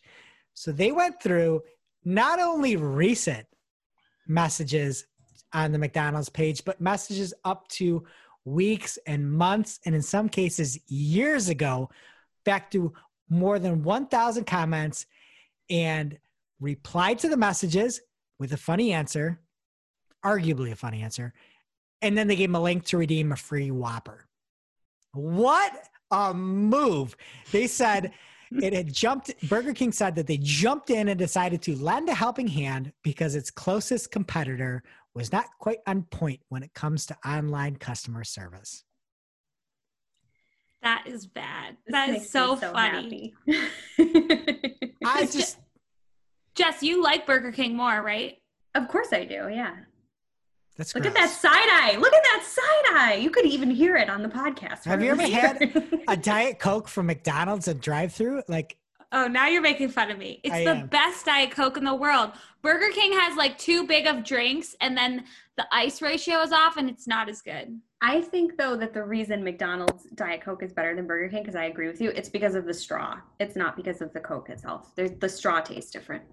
So 0.54 0.72
they 0.72 0.92
went 0.92 1.22
through 1.22 1.62
not 2.04 2.40
only 2.40 2.76
recent 2.76 3.46
messages 4.26 5.06
on 5.52 5.72
the 5.72 5.78
McDonald's 5.78 6.28
page, 6.28 6.64
but 6.64 6.80
messages 6.80 7.34
up 7.44 7.68
to 7.68 8.04
weeks 8.44 8.98
and 9.06 9.30
months, 9.30 9.80
and 9.84 9.94
in 9.94 10.02
some 10.02 10.28
cases, 10.28 10.78
years 10.88 11.48
ago, 11.48 11.90
back 12.44 12.70
to 12.72 12.92
more 13.28 13.58
than 13.58 13.82
1,000 13.82 14.44
comments 14.44 15.06
and 15.70 16.18
replied 16.60 17.18
to 17.20 17.28
the 17.28 17.36
messages 17.36 18.00
with 18.38 18.52
a 18.52 18.56
funny 18.56 18.92
answer, 18.92 19.40
arguably 20.24 20.72
a 20.72 20.76
funny 20.76 21.02
answer. 21.02 21.32
And 22.02 22.16
then 22.16 22.28
they 22.28 22.36
gave 22.36 22.50
him 22.50 22.54
a 22.54 22.62
link 22.62 22.84
to 22.86 22.98
redeem 22.98 23.32
a 23.32 23.36
free 23.36 23.70
Whopper. 23.70 24.26
What 25.12 25.72
a 26.10 26.34
move! 26.34 27.16
They 27.50 27.66
said 27.66 28.12
it 28.50 28.72
had 28.72 28.92
jumped 28.92 29.34
burger 29.48 29.72
king 29.72 29.90
said 29.90 30.14
that 30.16 30.26
they 30.26 30.36
jumped 30.36 30.90
in 30.90 31.08
and 31.08 31.18
decided 31.18 31.62
to 31.62 31.76
lend 31.76 32.08
a 32.08 32.14
helping 32.14 32.46
hand 32.46 32.92
because 33.02 33.34
its 33.34 33.50
closest 33.50 34.10
competitor 34.10 34.82
was 35.14 35.30
not 35.32 35.46
quite 35.60 35.78
on 35.86 36.02
point 36.02 36.40
when 36.48 36.62
it 36.62 36.74
comes 36.74 37.06
to 37.06 37.16
online 37.26 37.76
customer 37.76 38.24
service 38.24 38.84
That 40.82 41.04
is 41.06 41.26
bad. 41.26 41.76
This 41.86 41.92
That 41.92 42.10
makes 42.10 42.24
is 42.26 42.34
me 42.34 42.40
so, 42.40 42.56
funny. 42.56 43.34
i 45.06 45.26
just 45.26 45.58
Jess, 46.54 46.82
you 46.82 47.02
like 47.02 47.26
Burger 47.26 47.50
King 47.52 47.76
more, 47.76 48.00
right? 48.02 48.36
of 48.74 48.88
course 48.88 49.08
I 49.12 49.24
do. 49.24 49.48
Yeah. 49.50 49.74
that's 50.76 50.94
Look 50.94 51.04
gross. 51.04 51.14
at 51.14 51.20
that 51.20 51.30
side 51.30 51.52
eye. 51.52 51.96
Look 51.98 52.12
at 52.12 52.22
that 52.24 52.44
side 52.44 52.96
eye. 52.96 53.14
You 53.14 53.30
could 53.30 53.46
even 53.46 53.70
hear 53.70 53.96
it 53.96 54.10
on 54.10 54.22
the 54.22 54.28
podcast. 54.28 54.84
Have 54.84 55.02
you 55.02 55.10
ever 55.12 55.22
had 55.22 56.02
a 56.08 56.16
diet 56.16 56.58
coke 56.58 56.88
from 56.88 57.06
mcdonald's 57.06 57.68
and 57.68 57.80
drive 57.80 58.12
through 58.12 58.42
like 58.48 58.76
Oh, 59.14 59.28
now 59.28 59.46
you're 59.46 59.62
making 59.62 59.90
fun 59.90 60.10
of 60.10 60.18
me. 60.18 60.40
It's 60.42 60.52
I 60.52 60.64
the 60.64 60.70
am. 60.70 60.86
best 60.88 61.24
Diet 61.24 61.52
Coke 61.52 61.76
in 61.76 61.84
the 61.84 61.94
world. 61.94 62.32
Burger 62.62 62.92
King 62.92 63.12
has 63.12 63.36
like 63.36 63.56
too 63.58 63.86
big 63.86 64.06
of 64.06 64.24
drinks 64.24 64.74
and 64.80 64.96
then 64.96 65.24
the 65.56 65.64
ice 65.70 66.02
ratio 66.02 66.40
is 66.40 66.50
off 66.52 66.76
and 66.76 66.90
it's 66.90 67.06
not 67.06 67.28
as 67.28 67.40
good. 67.40 67.80
I 68.02 68.20
think 68.20 68.58
though 68.58 68.76
that 68.76 68.92
the 68.92 69.04
reason 69.04 69.44
McDonald's 69.44 70.04
Diet 70.16 70.42
Coke 70.42 70.64
is 70.64 70.72
better 70.72 70.96
than 70.96 71.06
Burger 71.06 71.28
King, 71.28 71.42
because 71.42 71.54
I 71.54 71.66
agree 71.66 71.86
with 71.86 72.00
you, 72.00 72.10
it's 72.10 72.28
because 72.28 72.56
of 72.56 72.66
the 72.66 72.74
straw. 72.74 73.18
It's 73.38 73.54
not 73.54 73.76
because 73.76 74.02
of 74.02 74.12
the 74.12 74.20
Coke 74.20 74.50
itself. 74.50 74.94
There's 74.96 75.12
the 75.12 75.28
straw 75.28 75.60
tastes 75.60 75.92
different. 75.92 76.24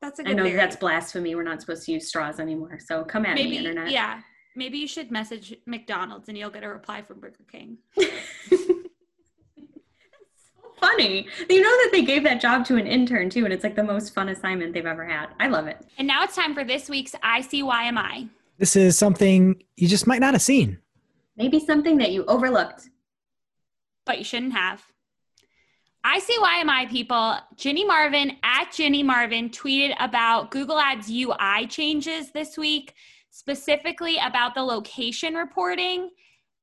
That's 0.00 0.18
a 0.18 0.22
I 0.22 0.24
good 0.24 0.30
I 0.32 0.34
know 0.34 0.44
theory. 0.44 0.56
that's 0.56 0.74
blasphemy. 0.76 1.36
We're 1.36 1.44
not 1.44 1.60
supposed 1.60 1.86
to 1.86 1.92
use 1.92 2.08
straws 2.08 2.40
anymore. 2.40 2.80
So 2.84 3.04
come 3.04 3.24
at 3.24 3.36
maybe 3.36 3.50
me, 3.50 3.58
internet. 3.58 3.90
yeah. 3.92 4.20
Maybe 4.56 4.76
you 4.78 4.88
should 4.88 5.10
message 5.12 5.54
McDonald's 5.66 6.28
and 6.28 6.36
you'll 6.36 6.50
get 6.50 6.64
a 6.64 6.68
reply 6.68 7.02
from 7.02 7.20
Burger 7.20 7.44
King. 7.50 7.78
Funny. 10.82 11.26
You 11.48 11.60
know 11.62 11.70
that 11.70 11.90
they 11.92 12.02
gave 12.02 12.24
that 12.24 12.40
job 12.40 12.64
to 12.66 12.76
an 12.76 12.86
intern 12.86 13.30
too, 13.30 13.44
and 13.44 13.54
it's 13.54 13.62
like 13.64 13.76
the 13.76 13.84
most 13.84 14.12
fun 14.12 14.28
assignment 14.28 14.74
they've 14.74 14.84
ever 14.84 15.04
had. 15.06 15.28
I 15.40 15.46
love 15.48 15.66
it. 15.68 15.78
And 15.96 16.06
now 16.08 16.24
it's 16.24 16.34
time 16.34 16.54
for 16.54 16.64
this 16.64 16.90
week's 16.90 17.12
ICYMI. 17.12 18.28
this 18.58 18.74
is 18.76 18.98
something 18.98 19.62
you 19.76 19.86
just 19.88 20.06
might 20.06 20.20
not 20.20 20.34
have 20.34 20.42
seen 20.42 20.78
Maybe 21.36 21.58
something 21.60 21.96
that 21.98 22.10
you 22.12 22.24
overlooked. 22.26 22.90
but 24.04 24.18
you 24.18 24.24
shouldn't 24.24 24.52
have. 24.54 24.82
ICYMI 26.04 26.90
people, 26.90 27.36
Ginny 27.56 27.84
Marvin 27.84 28.36
at 28.42 28.72
Ginny 28.72 29.04
Marvin 29.04 29.50
tweeted 29.50 29.94
about 30.00 30.50
Google 30.50 30.78
Ads 30.80 31.08
UI 31.08 31.66
changes 31.68 32.32
this 32.32 32.58
week, 32.58 32.94
specifically 33.30 34.16
about 34.18 34.54
the 34.54 34.62
location 34.62 35.34
reporting. 35.34 36.10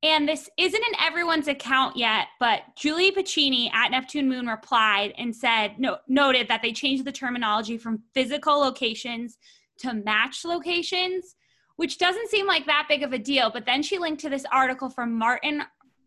And 0.01 0.29
this 0.29 0.49
isn't 0.57 0.81
in 0.81 0.99
everyone's 1.01 1.49
account 1.49 1.97
yet, 1.97 2.27
but 2.39 2.61
Julie 2.77 3.11
Bacchini 3.11 3.69
at 3.73 3.91
Neptune 3.91 4.29
Moon 4.29 4.47
replied 4.47 5.13
and 5.17 5.35
said, 5.35 5.77
no, 5.77 5.97
noted 6.07 6.47
that 6.47 6.61
they 6.61 6.71
changed 6.71 7.03
the 7.03 7.11
terminology 7.11 7.77
from 7.77 8.03
physical 8.13 8.59
locations 8.59 9.37
to 9.79 9.93
match 9.93 10.45
locations, 10.45 11.35
which 11.75 11.97
doesn't 11.97 12.29
seem 12.29 12.47
like 12.47 12.65
that 12.65 12.85
big 12.87 13.03
of 13.03 13.11
a 13.11 13.19
deal. 13.19 13.49
But 13.49 13.65
then 13.65 13.83
she 13.83 13.97
linked 13.97 14.21
to 14.21 14.29
this 14.29 14.45
article 14.53 14.89
from 14.89 15.17
Martin 15.17 15.63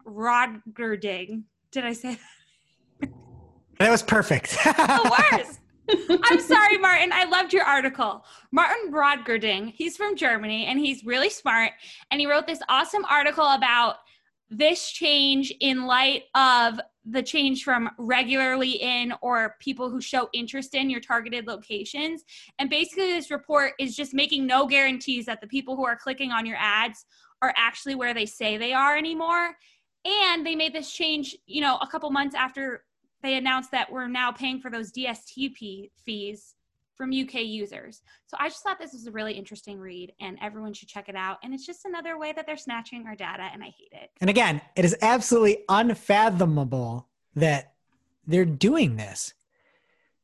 Rodgerding. 0.06 1.42
Did 1.70 1.84
I 1.84 1.92
say 1.92 2.18
that? 3.00 3.10
that 3.78 3.90
was 3.90 4.02
perfect 4.02 4.52
the 4.52 5.16
worst? 5.32 5.58
I'm 5.88 6.40
sorry, 6.40 6.78
Martin. 6.78 7.12
I 7.12 7.24
loved 7.24 7.52
your 7.52 7.64
article. 7.64 8.24
Martin 8.50 8.92
Brodgerding, 8.92 9.72
he's 9.72 9.96
from 9.96 10.16
Germany 10.16 10.66
and 10.66 10.78
he's 10.78 11.04
really 11.04 11.30
smart. 11.30 11.72
And 12.10 12.20
he 12.20 12.26
wrote 12.26 12.46
this 12.46 12.60
awesome 12.68 13.04
article 13.06 13.46
about 13.46 13.96
this 14.48 14.90
change 14.90 15.52
in 15.60 15.86
light 15.86 16.24
of 16.34 16.78
the 17.04 17.22
change 17.22 17.64
from 17.64 17.90
regularly 17.98 18.72
in 18.72 19.12
or 19.22 19.56
people 19.60 19.90
who 19.90 20.00
show 20.00 20.28
interest 20.32 20.74
in 20.74 20.90
your 20.90 21.00
targeted 21.00 21.46
locations. 21.46 22.22
And 22.58 22.70
basically, 22.70 23.12
this 23.12 23.30
report 23.30 23.72
is 23.80 23.96
just 23.96 24.14
making 24.14 24.46
no 24.46 24.66
guarantees 24.66 25.26
that 25.26 25.40
the 25.40 25.46
people 25.46 25.74
who 25.74 25.84
are 25.84 25.96
clicking 25.96 26.30
on 26.30 26.46
your 26.46 26.58
ads 26.60 27.06
are 27.40 27.54
actually 27.56 27.94
where 27.94 28.14
they 28.14 28.26
say 28.26 28.56
they 28.56 28.72
are 28.72 28.96
anymore. 28.96 29.56
And 30.04 30.44
they 30.44 30.54
made 30.54 30.74
this 30.74 30.92
change, 30.92 31.36
you 31.46 31.60
know, 31.60 31.78
a 31.80 31.86
couple 31.86 32.10
months 32.10 32.34
after 32.34 32.84
they 33.22 33.34
announced 33.36 33.70
that 33.70 33.90
we're 33.90 34.08
now 34.08 34.32
paying 34.32 34.60
for 34.60 34.70
those 34.70 34.92
DSTP 34.92 35.90
fees 36.04 36.54
from 36.96 37.10
UK 37.10 37.42
users. 37.42 38.02
So 38.26 38.36
I 38.38 38.48
just 38.48 38.62
thought 38.62 38.78
this 38.78 38.92
was 38.92 39.06
a 39.06 39.10
really 39.10 39.32
interesting 39.32 39.78
read 39.78 40.12
and 40.20 40.38
everyone 40.42 40.72
should 40.72 40.88
check 40.88 41.08
it 41.08 41.16
out. 41.16 41.38
And 41.42 41.54
it's 41.54 41.66
just 41.66 41.84
another 41.84 42.18
way 42.18 42.32
that 42.32 42.46
they're 42.46 42.56
snatching 42.56 43.06
our 43.06 43.16
data 43.16 43.48
and 43.52 43.62
I 43.62 43.66
hate 43.66 43.92
it. 43.92 44.10
And 44.20 44.28
again, 44.28 44.60
it 44.76 44.84
is 44.84 44.96
absolutely 45.02 45.64
unfathomable 45.68 47.08
that 47.34 47.72
they're 48.26 48.44
doing 48.44 48.96
this. 48.96 49.34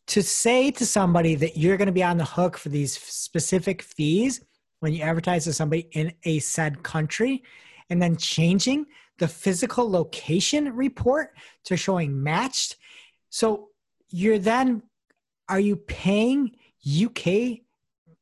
To 0.09 0.23
say 0.23 0.71
to 0.71 0.87
somebody 0.87 1.35
that 1.35 1.59
you're 1.59 1.77
going 1.77 1.87
to 1.87 1.93
be 1.93 2.03
on 2.03 2.17
the 2.17 2.25
hook 2.25 2.57
for 2.57 2.71
these 2.71 2.97
specific 2.97 3.83
fees 3.83 4.41
when 4.81 4.93
you 4.93 5.03
advertise 5.03 5.45
to 5.45 5.53
somebody 5.53 5.89
in 5.93 6.13
a 6.25 6.39
said 6.39 6.83
country 6.83 7.43
and 7.91 8.01
then 8.01 8.17
changing 8.17 8.87
the 9.19 9.29
physical 9.29 9.91
location 9.91 10.75
report 10.75 11.35
to 11.65 11.77
showing 11.77 12.23
matched. 12.23 12.77
So 13.31 13.69
you're 14.11 14.39
then, 14.39 14.83
are 15.49 15.61
you 15.61 15.77
paying 15.77 16.57
UK 16.87 17.61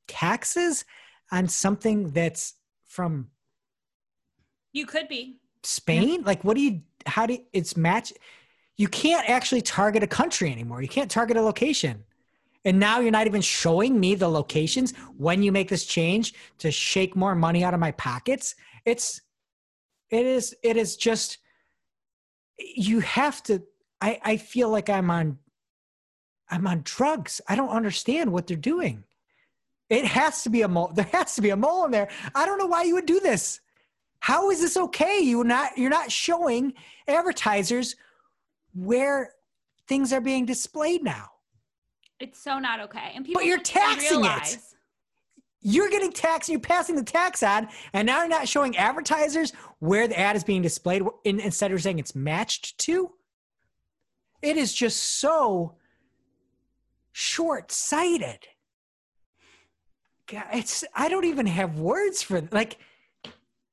taxes 0.08 0.84
on 1.30 1.48
something 1.48 2.10
that's 2.10 2.54
from 2.86 3.28
You 4.72 4.86
could 4.86 5.08
be. 5.08 5.38
Spain? 5.62 6.22
Like, 6.22 6.44
what 6.44 6.56
do 6.56 6.62
you, 6.62 6.82
how 7.06 7.26
do 7.26 7.34
you, 7.34 7.44
it's 7.52 7.76
match? 7.76 8.12
You 8.76 8.88
can't 8.88 9.28
actually 9.28 9.62
target 9.62 10.02
a 10.02 10.06
country 10.06 10.52
anymore. 10.52 10.82
You 10.82 10.88
can't 10.88 11.10
target 11.10 11.36
a 11.36 11.42
location. 11.42 12.04
And 12.64 12.80
now 12.80 13.00
you're 13.00 13.12
not 13.12 13.26
even 13.26 13.40
showing 13.40 13.98
me 13.98 14.16
the 14.16 14.28
locations 14.28 14.92
when 15.16 15.42
you 15.42 15.52
make 15.52 15.68
this 15.68 15.84
change 15.84 16.34
to 16.58 16.70
shake 16.70 17.14
more 17.14 17.34
money 17.34 17.62
out 17.62 17.74
of 17.74 17.80
my 17.80 17.92
pockets. 17.92 18.56
It's, 18.84 19.20
it 20.10 20.26
is, 20.26 20.54
it 20.62 20.76
is 20.76 20.96
just, 20.96 21.38
you 22.58 23.00
have 23.00 23.42
to, 23.44 23.62
I, 24.00 24.20
I 24.22 24.36
feel 24.36 24.68
like 24.68 24.88
I'm 24.90 25.10
on, 25.10 25.38
I'm 26.50 26.66
on 26.66 26.82
drugs. 26.84 27.40
I 27.48 27.56
don't 27.56 27.70
understand 27.70 28.32
what 28.32 28.46
they're 28.46 28.56
doing. 28.56 29.04
It 29.88 30.04
has 30.04 30.42
to 30.42 30.50
be 30.50 30.62
a 30.62 30.68
mole. 30.68 30.92
There 30.94 31.08
has 31.12 31.34
to 31.36 31.42
be 31.42 31.50
a 31.50 31.56
mole 31.56 31.84
in 31.84 31.90
there. 31.90 32.08
I 32.34 32.46
don't 32.46 32.58
know 32.58 32.66
why 32.66 32.82
you 32.82 32.94
would 32.94 33.06
do 33.06 33.20
this. 33.20 33.60
How 34.20 34.50
is 34.50 34.60
this 34.60 34.76
okay? 34.76 35.20
You 35.20 35.44
not 35.44 35.76
you're 35.78 35.90
not 35.90 36.10
showing 36.10 36.72
advertisers 37.06 37.94
where 38.74 39.32
things 39.88 40.12
are 40.12 40.20
being 40.20 40.46
displayed 40.46 41.02
now. 41.02 41.28
It's 42.18 42.42
so 42.42 42.58
not 42.58 42.80
okay. 42.80 43.12
And 43.14 43.24
people 43.24 43.40
But 43.40 43.46
you're 43.46 43.60
taxing 43.60 44.24
it. 44.24 44.58
You're 45.60 45.90
getting 45.90 46.12
taxed 46.12 46.48
and 46.48 46.54
you're 46.54 46.60
passing 46.60 46.94
the 46.96 47.02
tax 47.02 47.42
on, 47.42 47.68
and 47.92 48.06
now 48.06 48.18
you're 48.20 48.28
not 48.28 48.48
showing 48.48 48.76
advertisers 48.76 49.52
where 49.80 50.06
the 50.06 50.18
ad 50.18 50.36
is 50.36 50.44
being 50.44 50.62
displayed 50.62 51.02
in, 51.24 51.40
instead 51.40 51.72
of 51.72 51.82
saying 51.82 51.98
it's 51.98 52.14
matched 52.14 52.78
to. 52.78 53.10
It 54.46 54.56
is 54.56 54.72
just 54.72 55.02
so 55.02 55.74
short-sighted. 57.10 58.46
It's 60.30 60.84
I 60.94 61.08
don't 61.08 61.24
even 61.24 61.46
have 61.46 61.80
words 61.80 62.22
for 62.22 62.40
like 62.52 62.78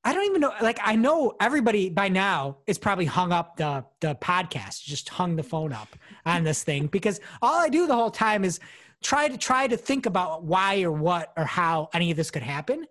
I 0.03 0.13
don't 0.13 0.25
even 0.25 0.41
know. 0.41 0.51
Like, 0.61 0.79
I 0.83 0.95
know 0.95 1.33
everybody 1.39 1.89
by 1.89 2.09
now 2.09 2.57
is 2.65 2.79
probably 2.79 3.05
hung 3.05 3.31
up 3.31 3.55
the 3.57 3.85
the 3.99 4.15
podcast, 4.15 4.83
just 4.83 5.09
hung 5.09 5.35
the 5.35 5.43
phone 5.43 5.73
up 5.73 5.89
on 6.25 6.43
this 6.43 6.63
thing 6.63 6.87
because 6.87 7.19
all 7.43 7.59
I 7.59 7.69
do 7.69 7.85
the 7.85 7.95
whole 7.95 8.09
time 8.09 8.43
is 8.43 8.59
try 9.03 9.27
to 9.27 9.37
try 9.37 9.67
to 9.67 9.77
think 9.77 10.07
about 10.07 10.43
why 10.43 10.81
or 10.81 10.91
what 10.91 11.33
or 11.37 11.45
how 11.45 11.89
any 11.93 12.09
of 12.09 12.17
this 12.17 12.31
could 12.31 12.41
happen. 12.41 12.87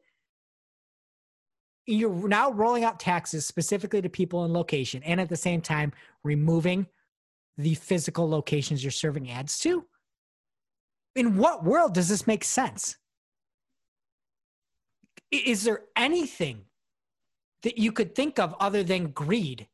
You're 1.86 2.28
now 2.28 2.52
rolling 2.52 2.84
out 2.84 3.00
taxes 3.00 3.44
specifically 3.44 4.00
to 4.02 4.08
people 4.08 4.44
in 4.44 4.52
location, 4.52 5.02
and 5.02 5.20
at 5.20 5.28
the 5.28 5.36
same 5.36 5.60
time 5.60 5.92
removing 6.22 6.86
the 7.58 7.74
physical 7.74 8.28
locations 8.28 8.82
you're 8.82 8.90
serving 8.90 9.30
ads 9.30 9.58
to. 9.60 9.84
In 11.14 11.36
what 11.36 11.64
world 11.64 11.94
does 11.94 12.08
this 12.08 12.26
make 12.26 12.44
sense? 12.44 12.96
Is 15.30 15.64
there 15.64 15.82
anything 15.96 16.64
that 17.62 17.78
you 17.78 17.92
could 17.92 18.14
think 18.14 18.38
of 18.38 18.54
other 18.60 18.82
than 18.82 19.08
greed 19.08 19.68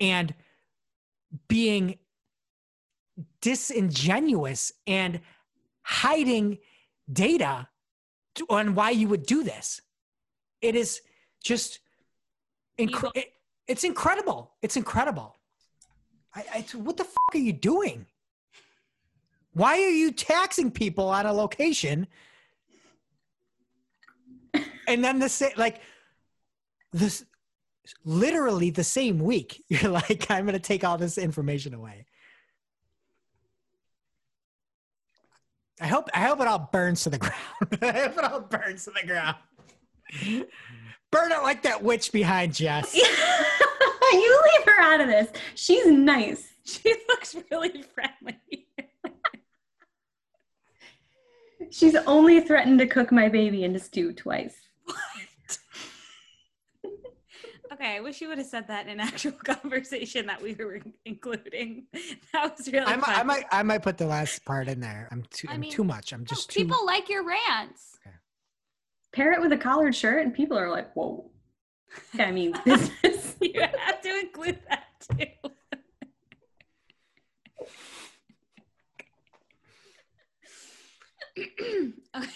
and 0.00 0.34
being 1.48 1.98
disingenuous 3.40 4.72
and 4.86 5.20
hiding 5.82 6.58
data 7.12 7.68
on 8.48 8.74
why 8.74 8.90
you 8.90 9.08
would 9.08 9.26
do 9.26 9.42
this. 9.42 9.80
It 10.60 10.74
is 10.74 11.00
just 11.42 11.80
incre- 12.78 13.10
it, 13.14 13.32
it's 13.66 13.84
incredible. 13.84 14.52
It's 14.62 14.76
incredible. 14.76 15.36
I, 16.34 16.44
I, 16.54 16.76
what 16.76 16.96
the 16.96 17.04
fuck 17.04 17.34
are 17.34 17.38
you 17.38 17.52
doing? 17.52 18.06
Why 19.52 19.74
are 19.82 19.90
you 19.90 20.12
taxing 20.12 20.70
people 20.70 21.08
on 21.08 21.26
a 21.26 21.32
location? 21.32 22.06
And 24.86 25.04
then 25.04 25.18
the 25.18 25.28
same, 25.28 25.52
like 25.56 25.80
this, 26.92 27.24
literally 28.04 28.70
the 28.70 28.84
same 28.84 29.18
week, 29.18 29.62
you're 29.68 29.90
like, 29.90 30.30
I'm 30.30 30.44
going 30.44 30.54
to 30.54 30.60
take 30.60 30.84
all 30.84 30.98
this 30.98 31.18
information 31.18 31.74
away. 31.74 32.06
I 35.80 35.86
hope 35.86 36.10
I 36.12 36.20
hope 36.20 36.40
it 36.40 36.46
all 36.46 36.68
burns 36.70 37.04
to 37.04 37.10
the 37.10 37.18
ground. 37.18 37.34
I 37.80 38.00
hope 38.00 38.18
it 38.18 38.24
all 38.24 38.40
burns 38.40 38.84
to 38.84 38.90
the 38.90 39.06
ground. 39.06 39.36
Burn 41.10 41.32
it 41.32 41.42
like 41.42 41.62
that 41.62 41.82
witch 41.82 42.12
behind 42.12 42.54
Jess. 42.54 42.94
you 44.20 44.42
leave 44.56 44.66
her 44.66 44.80
out 44.82 45.00
of 45.00 45.08
this. 45.08 45.28
She's 45.54 45.86
nice. 45.86 46.46
She 46.62 46.94
looks 47.08 47.34
really 47.50 47.82
friendly. 47.82 48.68
She's 51.70 51.96
only 51.96 52.40
threatened 52.40 52.78
to 52.78 52.86
cook 52.86 53.10
my 53.10 53.28
baby 53.28 53.64
into 53.64 53.80
stew 53.80 54.12
twice. 54.12 54.54
What? 54.84 55.58
Okay, 57.72 57.96
I 57.96 58.00
wish 58.00 58.20
you 58.20 58.28
would 58.28 58.38
have 58.38 58.46
said 58.46 58.68
that 58.68 58.86
in 58.86 58.92
an 58.92 59.00
actual 59.00 59.32
conversation 59.32 60.26
that 60.26 60.40
we 60.42 60.54
were 60.54 60.80
including. 61.06 61.86
That 62.32 62.56
was 62.56 62.70
really. 62.70 62.86
I 62.86 62.96
might, 62.96 63.08
I 63.18 63.22
might 63.22 63.44
I 63.50 63.62
might 63.62 63.82
put 63.82 63.96
the 63.98 64.06
last 64.06 64.44
part 64.44 64.68
in 64.68 64.80
there. 64.80 65.08
I'm 65.10 65.24
too 65.30 65.48
I 65.48 65.54
I'm 65.54 65.60
mean, 65.60 65.70
too 65.72 65.82
much. 65.84 66.12
I'm 66.12 66.20
No, 66.20 66.26
just 66.26 66.50
too 66.50 66.60
people 66.60 66.84
like 66.84 67.08
your 67.08 67.24
rants. 67.26 67.96
Pair 69.12 69.32
it 69.32 69.40
with 69.40 69.50
a 69.52 69.56
collared 69.58 69.94
shirt, 69.96 70.24
and 70.24 70.32
people 70.32 70.56
are 70.58 70.70
like, 70.70 70.92
"Whoa." 70.94 71.30
I 72.18 72.30
mean, 72.30 72.54
this 72.64 72.90
is 73.02 73.29
You 73.54 73.60
have 73.60 74.02
to 74.02 74.20
include 74.20 74.58
that 74.68 74.84
too. 75.00 75.26
okay. 81.36 81.88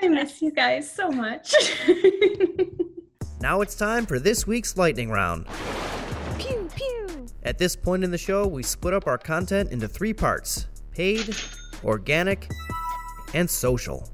I 0.00 0.08
miss 0.08 0.40
you 0.42 0.52
guys 0.52 0.88
so 0.94 1.10
much. 1.10 1.54
Now 3.38 3.60
it's 3.60 3.74
time 3.74 4.06
for 4.06 4.18
this 4.18 4.46
week's 4.46 4.78
lightning 4.78 5.10
round. 5.10 5.46
Pew 6.38 6.68
pew. 6.74 7.26
At 7.42 7.58
this 7.58 7.76
point 7.76 8.02
in 8.02 8.10
the 8.10 8.18
show, 8.18 8.46
we 8.46 8.62
split 8.62 8.94
up 8.94 9.06
our 9.06 9.18
content 9.18 9.70
into 9.70 9.86
three 9.86 10.14
parts 10.14 10.66
paid, 10.90 11.36
organic, 11.84 12.50
and 13.34 13.48
social. 13.48 14.10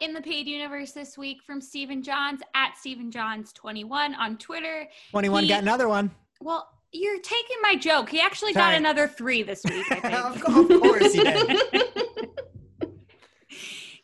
In 0.00 0.14
the 0.14 0.22
paid 0.22 0.46
universe 0.46 0.92
this 0.92 1.18
week 1.18 1.42
from 1.42 1.60
Stephen 1.60 2.02
Johns 2.02 2.40
at 2.54 2.76
Stephen 2.78 3.10
Johns21 3.10 4.16
on 4.16 4.38
Twitter. 4.38 4.88
21 5.10 5.42
He- 5.42 5.48
got 5.50 5.60
another 5.62 5.88
one. 5.88 6.10
Well, 6.40 6.66
you're 6.90 7.20
taking 7.20 7.58
my 7.62 7.76
joke. 7.76 8.08
He 8.08 8.18
actually 8.20 8.54
got 8.54 8.72
another 8.74 9.06
three 9.06 9.42
this 9.42 9.60
week, 9.68 9.84
I 9.92 9.94
think. 10.00 10.14
of 10.14 10.40
course- 10.42 10.70
of 10.70 10.80
course 10.80 11.12
he 11.12 11.20
did. 11.22 11.60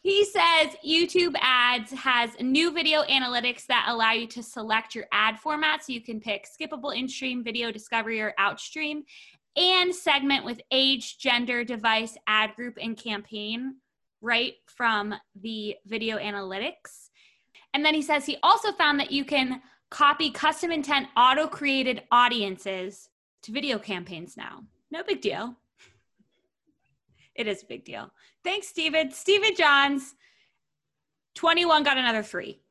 He 0.03 0.25
says 0.25 0.77
YouTube 0.87 1.35
ads 1.41 1.91
has 1.91 2.31
new 2.41 2.71
video 2.71 3.03
analytics 3.03 3.67
that 3.67 3.87
allow 3.89 4.13
you 4.13 4.29
to 4.29 4.43
select 4.43 4.95
your 4.95 5.07
ad 5.11 5.41
format. 5.41 5.83
So 5.85 5.93
you 5.93 6.01
can 6.01 6.21
pick 6.21 6.47
skippable 6.47 6.97
in 6.97 7.09
stream, 7.09 7.43
video 7.43 7.73
discovery, 7.73 8.21
or 8.21 8.33
outstream, 8.39 9.03
and 9.57 9.93
segment 9.93 10.45
with 10.45 10.61
age, 10.71 11.19
gender, 11.19 11.65
device, 11.65 12.17
ad 12.29 12.55
group, 12.55 12.79
and 12.81 12.97
campaign 12.97 13.79
right 14.21 14.55
from 14.67 15.15
the 15.41 15.77
video 15.87 16.19
analytics. 16.19 17.11
And 17.75 17.85
then 17.85 17.95
he 17.95 18.03
says 18.03 18.25
he 18.25 18.39
also 18.43 18.73
found 18.73 18.99
that 19.01 19.13
you 19.13 19.25
can 19.25 19.63
copy 19.91 20.31
custom 20.31 20.71
intent 20.73 21.09
auto 21.17 21.47
created 21.47 22.03
audiences 22.11 23.09
to 23.43 23.53
video 23.53 23.79
campaigns 23.79 24.37
now. 24.37 24.65
No 24.91 25.03
big 25.03 25.21
deal. 25.21 25.57
It 27.35 27.47
is 27.47 27.63
a 27.63 27.67
big 27.67 27.85
deal. 27.85 28.11
Thanks, 28.43 28.67
Steven. 28.69 29.11
Steven 29.13 29.55
Johns, 29.55 30.15
21 31.35 31.83
got 31.83 31.99
another 31.99 32.23
three. 32.23 32.63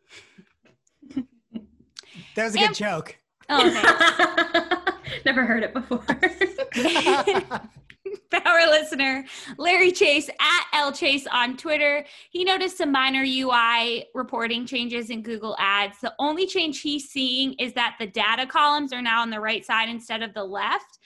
That 2.36 2.46
was 2.46 2.56
a 2.56 2.60
good 2.60 2.74
joke. 2.74 3.18
Oh, 3.48 3.70
thanks. 3.70 4.92
Never 5.26 5.46
heard 5.46 5.64
it 5.64 5.74
before. 5.74 6.04
Power 8.32 8.68
listener 8.70 9.26
Larry 9.58 9.92
Chase 9.92 10.30
at 10.30 10.64
L 10.74 10.92
Chase 10.92 11.28
on 11.32 11.58
Twitter. 11.58 12.06
He 12.30 12.44
noticed 12.44 12.78
some 12.78 12.92
minor 12.92 13.24
UI 13.24 14.06
reporting 14.14 14.66
changes 14.66 15.10
in 15.10 15.22
Google 15.22 15.56
Ads. 15.60 16.00
The 16.02 16.14
only 16.20 16.48
change 16.48 16.82
he's 16.82 17.10
seeing 17.10 17.54
is 17.54 17.74
that 17.74 17.96
the 18.00 18.08
data 18.08 18.46
columns 18.46 18.94
are 18.94 19.02
now 19.02 19.22
on 19.22 19.30
the 19.30 19.40
right 19.40 19.66
side 19.66 19.90
instead 19.90 20.22
of 20.22 20.34
the 20.34 20.44
left. 20.44 21.00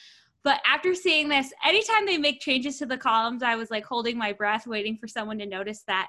But 0.44 0.62
after 0.66 0.96
seeing 0.96 1.28
this, 1.28 1.52
anytime 1.66 2.06
they 2.06 2.18
make 2.18 2.40
changes 2.40 2.78
to 2.80 2.86
the 2.86 2.98
columns, 2.98 3.44
I 3.44 3.56
was 3.56 3.70
like 3.70 3.86
holding 3.86 4.18
my 4.18 4.32
breath, 4.32 4.68
waiting 4.68 4.98
for 4.98 5.08
someone 5.08 5.38
to 5.40 5.46
notice 5.46 5.84
that 5.88 6.08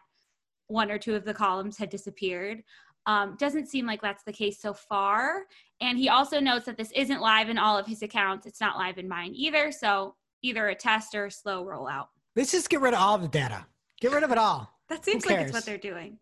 one 0.68 0.90
or 0.90 0.98
two 0.98 1.16
of 1.16 1.24
the 1.24 1.34
columns 1.34 1.76
had 1.76 1.90
disappeared. 1.90 2.62
Um, 3.06 3.36
doesn't 3.38 3.66
seem 3.66 3.86
like 3.86 4.00
that's 4.00 4.22
the 4.22 4.32
case 4.32 4.60
so 4.60 4.72
far. 4.72 5.46
And 5.80 5.98
he 5.98 6.08
also 6.08 6.38
notes 6.38 6.66
that 6.66 6.76
this 6.76 6.92
isn't 6.92 7.20
live 7.20 7.48
in 7.48 7.58
all 7.58 7.76
of 7.76 7.86
his 7.86 8.02
accounts. 8.02 8.46
It's 8.46 8.60
not 8.60 8.76
live 8.76 8.98
in 8.98 9.08
mine 9.08 9.32
either. 9.34 9.72
So 9.72 10.14
either 10.42 10.68
a 10.68 10.74
test 10.74 11.14
or 11.14 11.26
a 11.26 11.30
slow 11.30 11.64
rollout. 11.64 12.06
Let's 12.36 12.52
just 12.52 12.70
get 12.70 12.80
rid 12.80 12.94
of 12.94 13.00
all 13.00 13.18
the 13.18 13.28
data. 13.28 13.66
Get 14.00 14.12
rid 14.12 14.22
of 14.22 14.30
it 14.30 14.38
all. 14.38 14.70
That 14.88 15.04
seems 15.04 15.26
like 15.26 15.40
it's 15.40 15.52
what 15.52 15.64
they're 15.64 15.78
doing. 15.78 16.18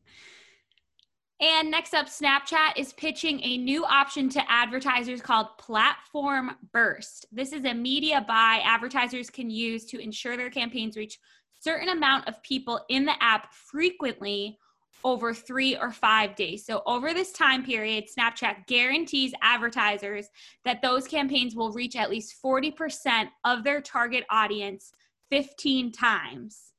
And 1.40 1.70
next 1.70 1.94
up, 1.94 2.06
Snapchat 2.06 2.76
is 2.76 2.92
pitching 2.94 3.40
a 3.44 3.58
new 3.58 3.84
option 3.84 4.28
to 4.30 4.50
advertisers 4.50 5.20
called 5.20 5.46
Platform 5.56 6.56
Burst. 6.72 7.26
This 7.30 7.52
is 7.52 7.64
a 7.64 7.72
media 7.72 8.24
buy 8.26 8.60
advertisers 8.64 9.30
can 9.30 9.48
use 9.48 9.84
to 9.86 10.00
ensure 10.00 10.36
their 10.36 10.50
campaigns 10.50 10.96
reach 10.96 11.18
certain 11.60 11.90
amount 11.90 12.26
of 12.26 12.42
people 12.42 12.84
in 12.88 13.04
the 13.04 13.22
app 13.22 13.52
frequently 13.52 14.58
over 15.04 15.32
three 15.32 15.76
or 15.76 15.90
five 15.90 16.36
days. 16.36 16.64
So 16.66 16.82
over 16.86 17.14
this 17.14 17.32
time 17.32 17.64
period, 17.64 18.06
Snapchat 18.06 18.66
guarantees 18.66 19.32
advertisers 19.42 20.28
that 20.64 20.82
those 20.82 21.06
campaigns 21.06 21.54
will 21.54 21.72
reach 21.72 21.96
at 21.96 22.10
least 22.10 22.36
40% 22.44 23.28
of 23.44 23.64
their 23.64 23.80
target 23.80 24.24
audience 24.30 24.92
15 25.30 25.92
times. 25.92 26.72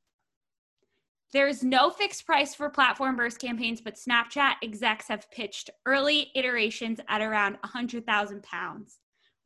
There's 1.31 1.63
no 1.63 1.91
fixed 1.91 2.25
price 2.25 2.55
for 2.55 2.69
platform 2.69 3.15
burst 3.15 3.39
campaigns, 3.39 3.81
but 3.81 3.95
Snapchat 3.95 4.55
execs 4.63 5.07
have 5.09 5.29
pitched 5.29 5.69
early 5.85 6.31
iterations 6.35 6.99
at 7.07 7.21
around 7.21 7.57
100,000 7.61 8.43
pounds. 8.43 8.97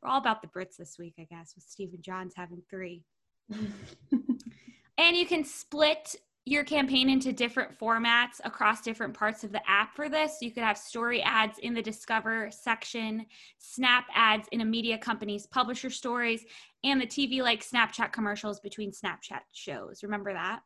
We're 0.02 0.08
all 0.08 0.20
about 0.20 0.40
the 0.40 0.48
Brits 0.48 0.76
this 0.78 0.96
week, 0.98 1.14
I 1.18 1.24
guess, 1.24 1.52
with 1.54 1.64
Stephen 1.64 2.00
Johns 2.00 2.34
having 2.36 2.62
three. 2.70 3.02
and 3.50 5.16
you 5.16 5.26
can 5.26 5.44
split 5.44 6.16
your 6.46 6.62
campaign 6.62 7.08
into 7.08 7.32
different 7.32 7.78
formats 7.78 8.40
across 8.44 8.82
different 8.82 9.14
parts 9.14 9.44
of 9.44 9.52
the 9.52 9.62
app 9.68 9.96
for 9.96 10.10
this. 10.10 10.38
You 10.42 10.50
could 10.50 10.62
have 10.62 10.76
story 10.76 11.22
ads 11.22 11.58
in 11.58 11.72
the 11.72 11.80
Discover 11.80 12.50
section, 12.50 13.24
Snap 13.58 14.04
ads 14.14 14.46
in 14.52 14.60
a 14.60 14.64
media 14.64 14.98
company's 14.98 15.46
publisher 15.46 15.88
stories, 15.88 16.44
and 16.82 17.00
the 17.00 17.06
TV 17.06 17.42
like 17.42 17.66
Snapchat 17.66 18.12
commercials 18.12 18.60
between 18.60 18.92
Snapchat 18.92 19.40
shows. 19.52 20.02
Remember 20.02 20.34
that? 20.34 20.60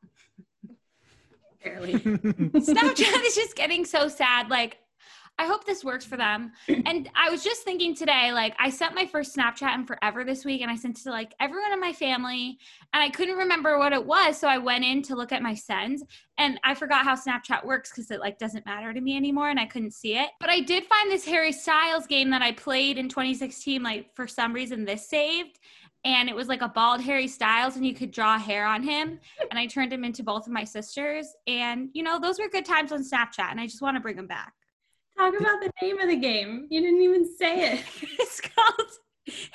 Barely. 1.63 1.93
Snapchat 1.95 3.27
is 3.27 3.35
just 3.37 3.55
getting 3.55 3.85
so 3.85 4.09
sad. 4.09 4.51
Like, 4.51 4.79
I 5.39 5.47
hope 5.47 5.65
this 5.65 5.85
works 5.85 6.05
for 6.05 6.17
them. 6.17 6.53
And 6.69 7.09
I 7.15 7.31
was 7.31 7.45
just 7.45 7.63
thinking 7.63 7.95
today, 7.95 8.33
like 8.33 8.55
I 8.59 8.71
sent 8.71 8.95
my 8.95 9.07
first 9.07 9.37
Snapchat 9.37 9.73
in 9.75 9.87
forever 9.87 10.25
this 10.25 10.45
week, 10.45 10.63
and 10.63 10.71
I 10.71 10.75
sent 10.75 10.99
it 10.99 11.03
to 11.05 11.11
like 11.11 11.33
everyone 11.39 11.73
in 11.73 11.81
my 11.81 11.93
family, 11.93 12.59
and 12.93 13.03
I 13.03 13.09
couldn't 13.11 13.37
remember 13.37 13.79
what 13.79 13.93
it 13.93 14.05
was, 14.05 14.37
so 14.37 14.49
I 14.49 14.59
went 14.59 14.85
in 14.85 15.01
to 15.03 15.15
look 15.15 15.31
at 15.31 15.43
my 15.43 15.55
sends, 15.55 16.03
and 16.39 16.59
I 16.65 16.75
forgot 16.75 17.05
how 17.05 17.15
Snapchat 17.15 17.65
works 17.65 17.91
because 17.91 18.11
it 18.11 18.19
like 18.19 18.39
doesn't 18.39 18.67
matter 18.67 18.93
to 18.93 19.01
me 19.01 19.17
anymore, 19.17 19.49
and 19.49 19.61
I 19.61 19.67
couldn't 19.67 19.93
see 19.93 20.17
it. 20.17 20.31
But 20.41 20.51
I 20.51 20.61
did 20.61 20.87
find 20.87 21.11
this 21.11 21.25
Harry 21.25 21.53
Styles 21.53 22.07
game 22.07 22.31
that 22.31 22.43
I 22.43 22.53
played 22.53 22.99
in 22.99 23.09
2016. 23.09 23.83
Like 23.83 24.15
for 24.17 24.27
some 24.27 24.53
reason, 24.53 24.85
this 24.85 25.09
saved, 25.09 25.61
and 26.05 26.29
it 26.29 26.35
was 26.35 26.49
like 26.49 26.63
a 26.63 26.69
bald 26.69 27.01
Harry 27.03 27.29
Styles, 27.29 27.77
and 27.77 27.87
you 27.87 27.95
could 27.95 28.11
draw 28.11 28.39
hair 28.39 28.67
on 28.67 28.83
him. 28.83 29.21
And 29.51 29.59
I 29.59 29.67
turned 29.67 29.93
him 29.93 30.03
into 30.03 30.25
both 30.25 30.47
of 30.47 30.53
my 30.53 30.65
sisters, 30.65 31.29
and 31.47 31.91
you 31.93 32.03
know 32.03 32.19
those 32.19 32.41
were 32.41 32.49
good 32.49 32.65
times 32.65 32.91
on 32.91 33.05
Snapchat, 33.05 33.53
and 33.53 33.61
I 33.61 33.67
just 33.67 33.83
want 33.83 33.97
to 33.97 34.01
bring 34.01 34.17
them 34.17 34.27
back. 34.27 34.53
Talk 35.19 35.35
about 35.41 35.61
the 35.61 35.73
name 35.83 35.99
of 35.99 36.09
the 36.09 36.17
game. 36.17 36.69
You 36.71 36.81
didn't 36.81 37.03
even 37.03 37.29
say 37.37 37.73
it. 37.73 37.85
it's 38.03 38.41
called 38.41 38.89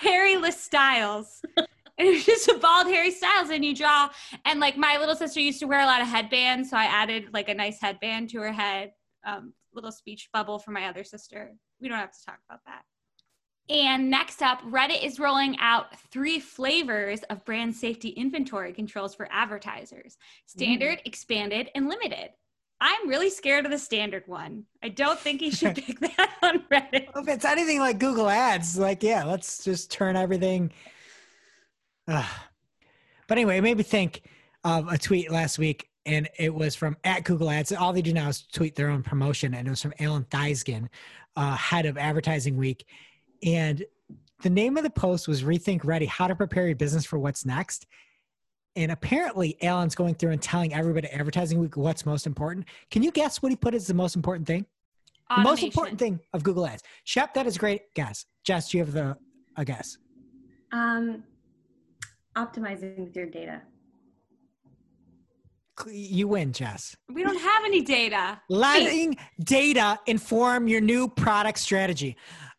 Harryless 0.01 0.53
Styles. 0.53 1.41
and 1.57 1.67
it's 1.97 2.25
just 2.25 2.49
a 2.49 2.55
bald 2.55 2.87
Harry 2.87 3.11
Styles, 3.11 3.49
and 3.49 3.63
you 3.63 3.73
draw. 3.73 4.09
And 4.43 4.59
like 4.59 4.75
my 4.75 4.97
little 4.97 5.15
sister 5.15 5.39
used 5.39 5.59
to 5.59 5.65
wear 5.65 5.79
a 5.79 5.85
lot 5.85 6.01
of 6.01 6.07
headbands, 6.07 6.69
so 6.69 6.77
I 6.77 6.83
added 6.83 7.29
like 7.31 7.47
a 7.47 7.53
nice 7.53 7.79
headband 7.79 8.29
to 8.31 8.39
her 8.39 8.51
head. 8.51 8.91
Um, 9.25 9.53
little 9.73 9.91
speech 9.91 10.29
bubble 10.33 10.59
for 10.59 10.71
my 10.71 10.87
other 10.87 11.03
sister. 11.03 11.53
We 11.79 11.87
don't 11.87 11.97
have 11.97 12.11
to 12.11 12.25
talk 12.25 12.39
about 12.49 12.59
that. 12.65 12.83
And 13.69 14.09
next 14.09 14.41
up, 14.41 14.61
Reddit 14.63 15.03
is 15.03 15.19
rolling 15.19 15.57
out 15.59 15.97
three 16.11 16.39
flavors 16.39 17.23
of 17.29 17.45
brand 17.45 17.73
safety 17.73 18.09
inventory 18.09 18.73
controls 18.73 19.15
for 19.15 19.29
advertisers 19.31 20.17
standard, 20.45 20.99
mm. 20.99 21.05
expanded, 21.05 21.69
and 21.73 21.87
limited. 21.87 22.31
I'm 22.85 23.07
really 23.07 23.29
scared 23.29 23.63
of 23.63 23.71
the 23.71 23.79
standard 23.79 24.23
one. 24.27 24.65
I 24.83 24.89
don't 24.89 25.17
think 25.17 25.39
he 25.39 25.51
should 25.51 25.75
pick 25.85 26.01
that 26.01 26.31
on 26.41 26.59
Reddit. 26.69 27.07
Well, 27.15 27.23
if 27.23 27.29
it's 27.29 27.45
anything 27.45 27.79
like 27.79 27.97
Google 27.97 28.29
Ads, 28.29 28.77
like, 28.77 29.01
yeah, 29.01 29.23
let's 29.23 29.63
just 29.63 29.89
turn 29.89 30.17
everything. 30.17 30.69
Uh. 32.09 32.27
But 33.29 33.37
anyway, 33.37 33.59
it 33.59 33.61
made 33.61 33.77
me 33.77 33.83
think 33.83 34.23
of 34.65 34.91
a 34.91 34.97
tweet 34.97 35.31
last 35.31 35.57
week, 35.57 35.87
and 36.05 36.29
it 36.37 36.53
was 36.53 36.75
from 36.75 36.97
at 37.05 37.23
Google 37.23 37.49
Ads. 37.49 37.71
All 37.71 37.93
they 37.93 38.01
do 38.01 38.11
now 38.11 38.27
is 38.27 38.41
tweet 38.51 38.75
their 38.75 38.89
own 38.89 39.01
promotion, 39.01 39.53
and 39.53 39.65
it 39.65 39.71
was 39.71 39.81
from 39.81 39.93
Alan 40.01 40.25
Theisgen, 40.25 40.89
uh, 41.37 41.55
head 41.55 41.85
of 41.85 41.97
Advertising 41.97 42.57
Week. 42.57 42.85
And 43.45 43.81
the 44.41 44.49
name 44.49 44.75
of 44.75 44.83
the 44.83 44.89
post 44.89 45.29
was 45.29 45.43
Rethink 45.43 45.85
Ready 45.85 46.05
How 46.05 46.27
to 46.27 46.35
Prepare 46.35 46.67
Your 46.67 46.75
Business 46.75 47.05
for 47.05 47.17
What's 47.17 47.45
Next. 47.45 47.85
And 48.75 48.91
apparently, 48.91 49.55
Alan's 49.61 49.93
going 49.93 50.15
through 50.15 50.31
and 50.31 50.41
telling 50.41 50.73
everybody 50.73 51.07
advertising 51.09 51.59
week 51.59 51.77
what's 51.77 52.05
most 52.05 52.25
important. 52.25 52.65
Can 52.89 53.03
you 53.03 53.11
guess 53.11 53.41
what 53.41 53.51
he 53.51 53.55
put 53.55 53.75
as 53.75 53.85
the 53.85 53.93
most 53.93 54.15
important 54.15 54.47
thing? 54.47 54.65
Automation. 55.29 55.43
The 55.43 55.49
most 55.49 55.63
important 55.63 55.99
thing 55.99 56.19
of 56.33 56.43
Google 56.43 56.65
Ads. 56.65 56.83
Shep, 57.03 57.33
that 57.35 57.45
is 57.45 57.55
a 57.55 57.59
great 57.59 57.93
guess. 57.93 58.25
Jess, 58.43 58.69
do 58.69 58.77
you 58.77 58.83
have 58.83 58.93
the 58.93 59.17
a 59.57 59.63
guess? 59.63 59.97
Um, 60.71 61.23
optimizing 62.35 62.97
with 62.99 63.15
your 63.15 63.27
data. 63.27 63.61
You 65.91 66.27
win, 66.27 66.53
Jess. 66.53 66.95
We 67.11 67.23
don't 67.23 67.39
have 67.39 67.65
any 67.65 67.81
data. 67.81 68.39
Letting 68.49 69.17
data 69.43 69.99
inform 70.05 70.67
your 70.67 70.81
new 70.81 71.07
product 71.07 71.59
strategy. 71.59 72.15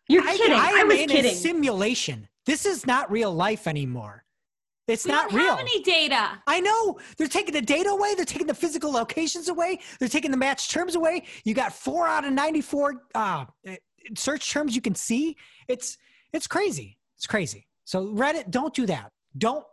You're 0.09 0.27
I, 0.27 0.37
kidding. 0.37 0.53
I, 0.53 0.67
I 0.67 0.69
am 0.81 0.89
was 0.89 0.99
in 0.99 1.09
kidding. 1.09 1.31
a 1.31 1.35
simulation. 1.35 2.29
This 2.47 2.67
is 2.67 2.87
not 2.87 3.11
real 3.11 3.33
life 3.33 3.67
anymore. 3.67 4.24
It's 4.87 5.07
we 5.07 5.13
not 5.13 5.31
don't 5.31 5.39
real. 5.39 5.51
Have 5.51 5.61
any 5.61 5.83
data? 5.83 6.31
I 6.47 6.61
know. 6.61 6.99
They're 7.17 7.27
taking 7.29 7.55
the 7.55 7.63
data 7.63 7.89
away. 7.89 8.15
They're 8.15 8.25
taking 8.25 8.47
the 8.47 8.55
physical 8.55 8.93
locations 8.93 9.49
away. 9.49 9.81
They're 9.99 10.09
taking 10.09 10.31
the 10.31 10.37
match 10.37 10.69
terms 10.69 10.95
away. 10.95 11.25
You 11.45 11.55
got 11.55 11.73
four 11.73 12.07
out 12.07 12.25
of 12.25 12.33
ninety-four 12.33 13.03
uh, 13.15 13.47
search 14.17 14.51
terms 14.51 14.75
you 14.75 14.83
can 14.83 14.95
see. 14.95 15.37
It's 15.69 15.97
it's 16.33 16.47
crazy. 16.47 16.99
It's 17.17 17.27
crazy. 17.27 17.67
So 17.85 18.09
Reddit, 18.09 18.51
don't 18.51 18.75
do 18.75 18.87
that. 18.87 19.13
Don't. 19.37 19.65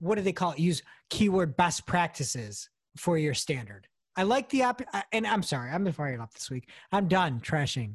What 0.00 0.16
do 0.16 0.22
they 0.22 0.32
call 0.32 0.52
it? 0.52 0.58
Use 0.58 0.82
keyword 1.10 1.56
best 1.56 1.86
practices 1.86 2.68
for 2.96 3.16
your 3.18 3.34
standard. 3.34 3.86
I 4.16 4.24
like 4.24 4.48
the 4.50 4.62
app, 4.62 4.82
and 5.12 5.26
I'm 5.26 5.42
sorry, 5.42 5.70
I'm 5.70 5.90
fired 5.92 6.20
up 6.20 6.34
this 6.34 6.50
week. 6.50 6.68
I'm 6.92 7.08
done 7.08 7.40
trashing 7.40 7.94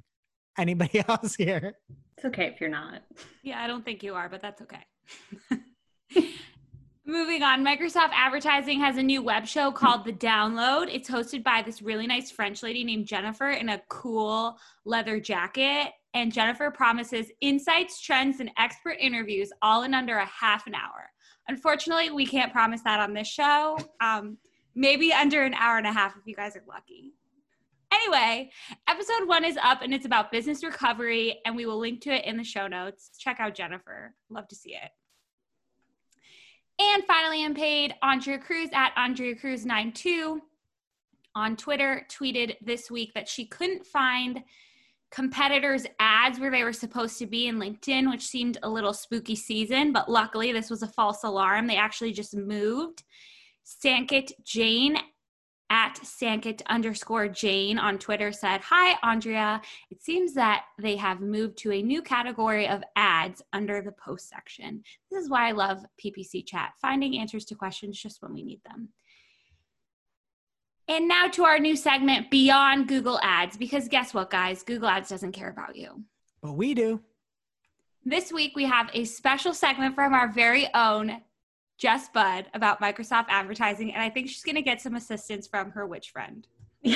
anybody 0.57 1.03
else 1.07 1.36
here. 1.36 1.73
It's 2.17 2.25
okay 2.25 2.45
if 2.45 2.62
you're 2.62 2.69
not. 2.69 3.03
Yeah, 3.43 3.62
I 3.62 3.67
don't 3.67 3.83
think 3.83 4.03
you 4.03 4.15
are, 4.15 4.29
but 4.29 4.41
that's 4.41 4.62
okay. 4.62 4.86
Moving 7.05 7.43
on, 7.43 7.65
Microsoft 7.65 8.11
Advertising 8.13 8.79
has 8.79 8.95
a 8.95 9.03
new 9.03 9.21
web 9.21 9.45
show 9.45 9.73
called 9.73 10.05
The 10.05 10.13
Download. 10.13 10.87
It's 10.89 11.09
hosted 11.09 11.43
by 11.43 11.61
this 11.61 11.81
really 11.81 12.07
nice 12.07 12.31
French 12.31 12.63
lady 12.63 12.85
named 12.85 13.07
Jennifer 13.07 13.49
in 13.49 13.67
a 13.67 13.81
cool 13.89 14.57
leather 14.85 15.19
jacket. 15.19 15.91
And 16.13 16.31
Jennifer 16.31 16.71
promises 16.71 17.27
insights, 17.41 17.99
trends, 17.99 18.39
and 18.39 18.51
expert 18.57 18.95
interviews 19.01 19.51
all 19.61 19.83
in 19.83 19.93
under 19.93 20.15
a 20.15 20.25
half 20.25 20.65
an 20.65 20.75
hour. 20.75 21.11
Unfortunately, 21.49 22.09
we 22.09 22.25
can't 22.25 22.53
promise 22.53 22.81
that 22.85 23.01
on 23.01 23.13
this 23.13 23.27
show. 23.27 23.77
Um, 23.99 24.37
maybe 24.73 25.11
under 25.11 25.43
an 25.43 25.55
hour 25.55 25.77
and 25.77 25.87
a 25.87 25.91
half 25.91 26.15
if 26.15 26.25
you 26.25 26.35
guys 26.35 26.55
are 26.55 26.63
lucky. 26.69 27.11
Anyway, 27.91 28.49
episode 28.87 29.27
one 29.27 29.43
is 29.43 29.57
up 29.61 29.81
and 29.81 29.93
it's 29.93 30.05
about 30.05 30.31
business 30.31 30.63
recovery, 30.63 31.41
and 31.45 31.53
we 31.53 31.65
will 31.65 31.79
link 31.79 31.99
to 32.01 32.13
it 32.13 32.23
in 32.23 32.37
the 32.37 32.45
show 32.45 32.65
notes. 32.65 33.11
Check 33.19 33.41
out 33.41 33.55
Jennifer. 33.55 34.15
Love 34.29 34.47
to 34.47 34.55
see 34.55 34.71
it. 34.71 34.89
And 36.79 37.03
finally, 37.05 37.45
unpaid 37.45 37.93
Andrea 38.01 38.39
Cruz 38.39 38.69
at 38.73 38.93
Andrea 38.95 39.36
Cruz92 39.36 40.39
on 41.36 41.55
Twitter 41.55 42.05
tweeted 42.12 42.55
this 42.62 42.89
week 42.89 43.13
that 43.13 43.27
she 43.27 43.45
couldn't 43.45 43.86
find 43.86 44.43
competitors' 45.12 45.86
ads 45.99 46.39
where 46.39 46.49
they 46.49 46.63
were 46.63 46.73
supposed 46.73 47.19
to 47.19 47.27
be 47.27 47.47
in 47.47 47.57
LinkedIn, 47.57 48.09
which 48.09 48.25
seemed 48.25 48.57
a 48.63 48.69
little 48.69 48.93
spooky 48.93 49.36
season, 49.36 49.93
but 49.93 50.09
luckily 50.09 50.51
this 50.51 50.71
was 50.71 50.81
a 50.81 50.88
false 50.88 51.23
alarm. 51.23 51.67
They 51.67 51.77
actually 51.77 52.12
just 52.12 52.36
moved. 52.36 53.03
Sankit 53.63 54.31
Jane 54.43 54.97
at 55.73 55.95
Sankit 56.03 56.62
underscore 56.67 57.27
Jane 57.27 57.79
on 57.79 57.97
Twitter 57.97 58.31
said, 58.31 58.62
Hi, 58.62 58.95
Andrea. 59.01 59.59
It 59.89 60.03
seems 60.03 60.36
that 60.36 60.65
they 60.77 60.95
have 60.97 61.19
moved 61.19 61.57
to 61.59 61.71
a 61.71 61.81
new 61.81 62.03
category 62.03 62.67
of 62.67 62.83
ads 62.95 63.41
under 63.53 63.81
the 63.81 63.91
post 63.91 64.29
section. 64.29 64.83
This 65.09 65.23
is 65.23 65.31
why 65.31 65.49
I 65.49 65.51
love 65.53 65.83
PPC 65.99 66.45
chat, 66.45 66.73
finding 66.79 67.17
answers 67.17 67.43
to 67.45 67.55
questions 67.55 67.99
just 67.99 68.21
when 68.21 68.36
we 68.36 68.43
need 68.43 68.62
them. 68.63 68.89
And 70.88 71.07
now 71.07 71.27
to 71.29 71.43
our 71.43 71.57
new 71.57 71.75
segment, 71.75 72.29
Beyond 72.29 72.88
Google 72.88 73.19
Ads, 73.23 73.57
because 73.57 73.88
guess 73.88 74.13
what, 74.13 74.29
guys? 74.29 74.62
Google 74.62 74.89
Ads 74.89 75.09
doesn't 75.09 75.31
care 75.31 75.49
about 75.49 75.75
you. 75.75 76.03
But 76.43 76.53
we 76.53 76.75
do. 76.75 77.01
This 78.05 78.31
week, 78.31 78.51
we 78.55 78.65
have 78.65 78.91
a 78.93 79.05
special 79.05 79.55
segment 79.55 79.95
from 79.95 80.13
our 80.13 80.31
very 80.31 80.71
own 80.75 81.23
Jess 81.77 82.09
Budd 82.09 82.45
about 82.53 82.81
Microsoft 82.81 83.25
advertising, 83.29 83.93
and 83.93 84.01
I 84.01 84.09
think 84.09 84.29
she's 84.29 84.43
going 84.43 84.55
to 84.55 84.62
get 84.62 84.81
some 84.81 84.95
assistance 84.95 85.47
from 85.47 85.71
her 85.71 85.86
witch 85.86 86.12
friend. 86.12 86.47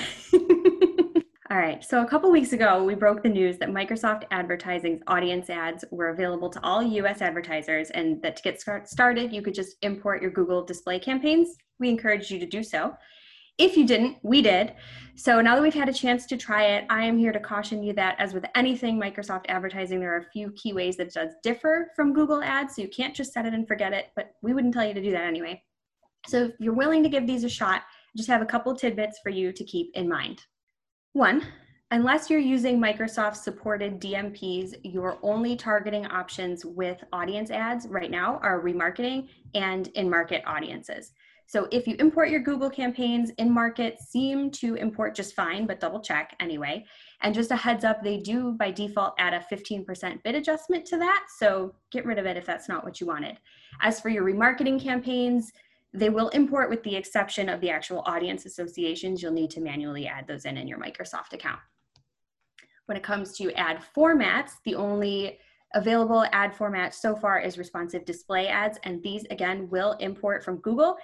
All 1.49 1.57
right. 1.57 1.81
So 1.81 2.01
a 2.01 2.05
couple 2.05 2.29
weeks 2.29 2.51
ago, 2.51 2.83
we 2.83 2.93
broke 2.93 3.23
the 3.23 3.29
news 3.29 3.57
that 3.59 3.69
Microsoft 3.69 4.23
Advertising's 4.31 5.01
audience 5.07 5.49
ads 5.49 5.85
were 5.91 6.09
available 6.09 6.49
to 6.49 6.59
all 6.61 6.83
US 6.83 7.21
advertisers, 7.21 7.89
and 7.91 8.21
that 8.21 8.35
to 8.35 8.43
get 8.43 8.61
started, 8.85 9.31
you 9.31 9.41
could 9.41 9.53
just 9.53 9.77
import 9.81 10.21
your 10.21 10.31
Google 10.31 10.65
display 10.65 10.99
campaigns. 10.99 11.55
We 11.79 11.87
encourage 11.87 12.29
you 12.29 12.39
to 12.39 12.45
do 12.45 12.63
so. 12.63 12.93
If 13.57 13.75
you 13.75 13.87
didn't, 13.87 14.17
we 14.21 14.41
did. 14.41 14.73
So 15.15 15.41
now 15.41 15.55
that 15.55 15.63
we've 15.63 15.73
had 15.73 15.89
a 15.89 15.93
chance 15.93 16.27
to 16.27 16.37
try 16.37 16.65
it, 16.65 16.85
I 16.91 17.03
am 17.03 17.17
here 17.17 17.31
to 17.31 17.39
caution 17.39 17.81
you 17.81 17.91
that, 17.93 18.15
as 18.19 18.35
with 18.35 18.45
anything 18.53 18.99
Microsoft 19.01 19.45
advertising, 19.49 19.99
there 19.99 20.13
are 20.13 20.19
a 20.19 20.31
few 20.31 20.51
key 20.51 20.73
ways 20.73 20.95
that 20.97 21.07
it 21.07 21.13
does 21.13 21.31
differ 21.41 21.89
from 21.95 22.13
Google 22.13 22.43
Ads. 22.43 22.75
So 22.75 22.83
you 22.83 22.87
can't 22.87 23.15
just 23.15 23.33
set 23.33 23.47
it 23.47 23.55
and 23.55 23.67
forget 23.67 23.93
it, 23.93 24.11
but 24.15 24.33
we 24.43 24.53
wouldn't 24.53 24.75
tell 24.75 24.85
you 24.85 24.93
to 24.93 25.01
do 25.01 25.11
that 25.11 25.23
anyway. 25.23 25.63
So 26.27 26.45
if 26.45 26.51
you're 26.59 26.73
willing 26.73 27.01
to 27.01 27.09
give 27.09 27.25
these 27.25 27.43
a 27.43 27.49
shot, 27.49 27.81
just 28.15 28.29
have 28.29 28.43
a 28.43 28.45
couple 28.45 28.75
tidbits 28.75 29.19
for 29.23 29.29
you 29.29 29.51
to 29.51 29.63
keep 29.63 29.89
in 29.95 30.07
mind. 30.07 30.43
One, 31.13 31.43
unless 31.89 32.29
you're 32.29 32.39
using 32.39 32.79
Microsoft 32.79 33.37
supported 33.37 33.99
DMPs, 33.99 34.75
your 34.83 35.17
only 35.23 35.55
targeting 35.55 36.05
options 36.05 36.63
with 36.63 37.03
audience 37.11 37.49
ads 37.49 37.87
right 37.87 38.11
now 38.11 38.39
are 38.43 38.61
remarketing 38.61 39.29
and 39.55 39.87
in 39.89 40.09
market 40.09 40.43
audiences. 40.45 41.13
So 41.47 41.67
if 41.71 41.87
you 41.87 41.95
import 41.99 42.29
your 42.29 42.41
Google 42.41 42.69
campaigns 42.69 43.31
in 43.37 43.49
market 43.49 43.99
seem 44.01 44.51
to 44.51 44.75
import 44.75 45.15
just 45.15 45.33
fine, 45.33 45.65
but 45.65 45.79
double 45.79 46.01
check 46.01 46.35
anyway. 46.41 46.85
And 47.21 47.33
just 47.33 47.51
a 47.51 47.55
heads 47.55 47.85
up, 47.85 48.03
they 48.03 48.17
do 48.17 48.51
by 48.51 48.69
default 48.69 49.13
add 49.17 49.33
a 49.33 49.39
15% 49.39 50.23
bid 50.23 50.35
adjustment 50.35 50.85
to 50.87 50.97
that. 50.97 51.27
So 51.37 51.73
get 51.89 52.05
rid 52.05 52.19
of 52.19 52.25
it 52.25 52.35
if 52.35 52.45
that's 52.45 52.67
not 52.67 52.83
what 52.83 52.99
you 52.99 53.07
wanted. 53.07 53.37
As 53.81 54.01
for 54.01 54.09
your 54.09 54.25
remarketing 54.25 54.81
campaigns, 54.81 55.53
they 55.93 56.09
will 56.09 56.27
import 56.29 56.69
with 56.69 56.83
the 56.83 56.95
exception 56.95 57.47
of 57.47 57.61
the 57.61 57.69
actual 57.69 58.03
audience 58.05 58.45
associations. 58.45 59.23
You'll 59.23 59.31
need 59.31 59.51
to 59.51 59.61
manually 59.61 60.05
add 60.05 60.27
those 60.27 60.43
in 60.43 60.57
in 60.57 60.67
your 60.67 60.79
Microsoft 60.79 61.31
account. 61.31 61.59
When 62.87 62.97
it 62.97 63.03
comes 63.03 63.37
to 63.37 63.53
ad 63.53 63.81
formats, 63.95 64.51
the 64.65 64.75
only 64.75 65.39
available 65.73 66.25
ad 66.31 66.53
format 66.53 66.93
so 66.93 67.15
far 67.15 67.39
is 67.39 67.57
responsive 67.57 68.05
display 68.05 68.47
ads, 68.47 68.79
and 68.83 69.01
these 69.03 69.25
again 69.29 69.69
will 69.69 69.93
import 69.99 70.43
from 70.43 70.57
Google 70.57 70.97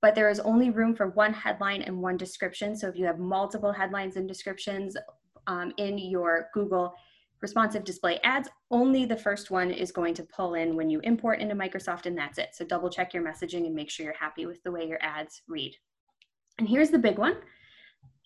but 0.00 0.14
there 0.14 0.30
is 0.30 0.40
only 0.40 0.70
room 0.70 0.94
for 0.94 1.08
one 1.08 1.32
headline 1.32 1.82
and 1.82 2.00
one 2.00 2.16
description. 2.16 2.76
So 2.76 2.88
if 2.88 2.96
you 2.96 3.04
have 3.06 3.18
multiple 3.18 3.72
headlines 3.72 4.16
and 4.16 4.28
descriptions 4.28 4.96
um, 5.46 5.72
in 5.76 5.98
your 5.98 6.48
Google 6.54 6.94
responsive 7.40 7.84
display 7.84 8.18
ads. 8.24 8.48
Only 8.70 9.04
the 9.04 9.16
first 9.16 9.50
one 9.50 9.70
is 9.70 9.92
going 9.92 10.14
to 10.14 10.24
pull 10.24 10.54
in 10.54 10.76
when 10.76 10.90
you 10.90 11.00
import 11.00 11.40
into 11.40 11.54
Microsoft, 11.54 12.06
and 12.06 12.16
that's 12.16 12.38
it. 12.38 12.50
So 12.52 12.64
double 12.64 12.90
check 12.90 13.14
your 13.14 13.22
messaging 13.22 13.66
and 13.66 13.74
make 13.74 13.90
sure 13.90 14.04
you're 14.04 14.14
happy 14.14 14.46
with 14.46 14.62
the 14.62 14.72
way 14.72 14.86
your 14.86 14.98
ads 15.02 15.42
read. 15.48 15.74
And 16.58 16.68
here's 16.68 16.90
the 16.90 16.98
big 16.98 17.18
one. 17.18 17.36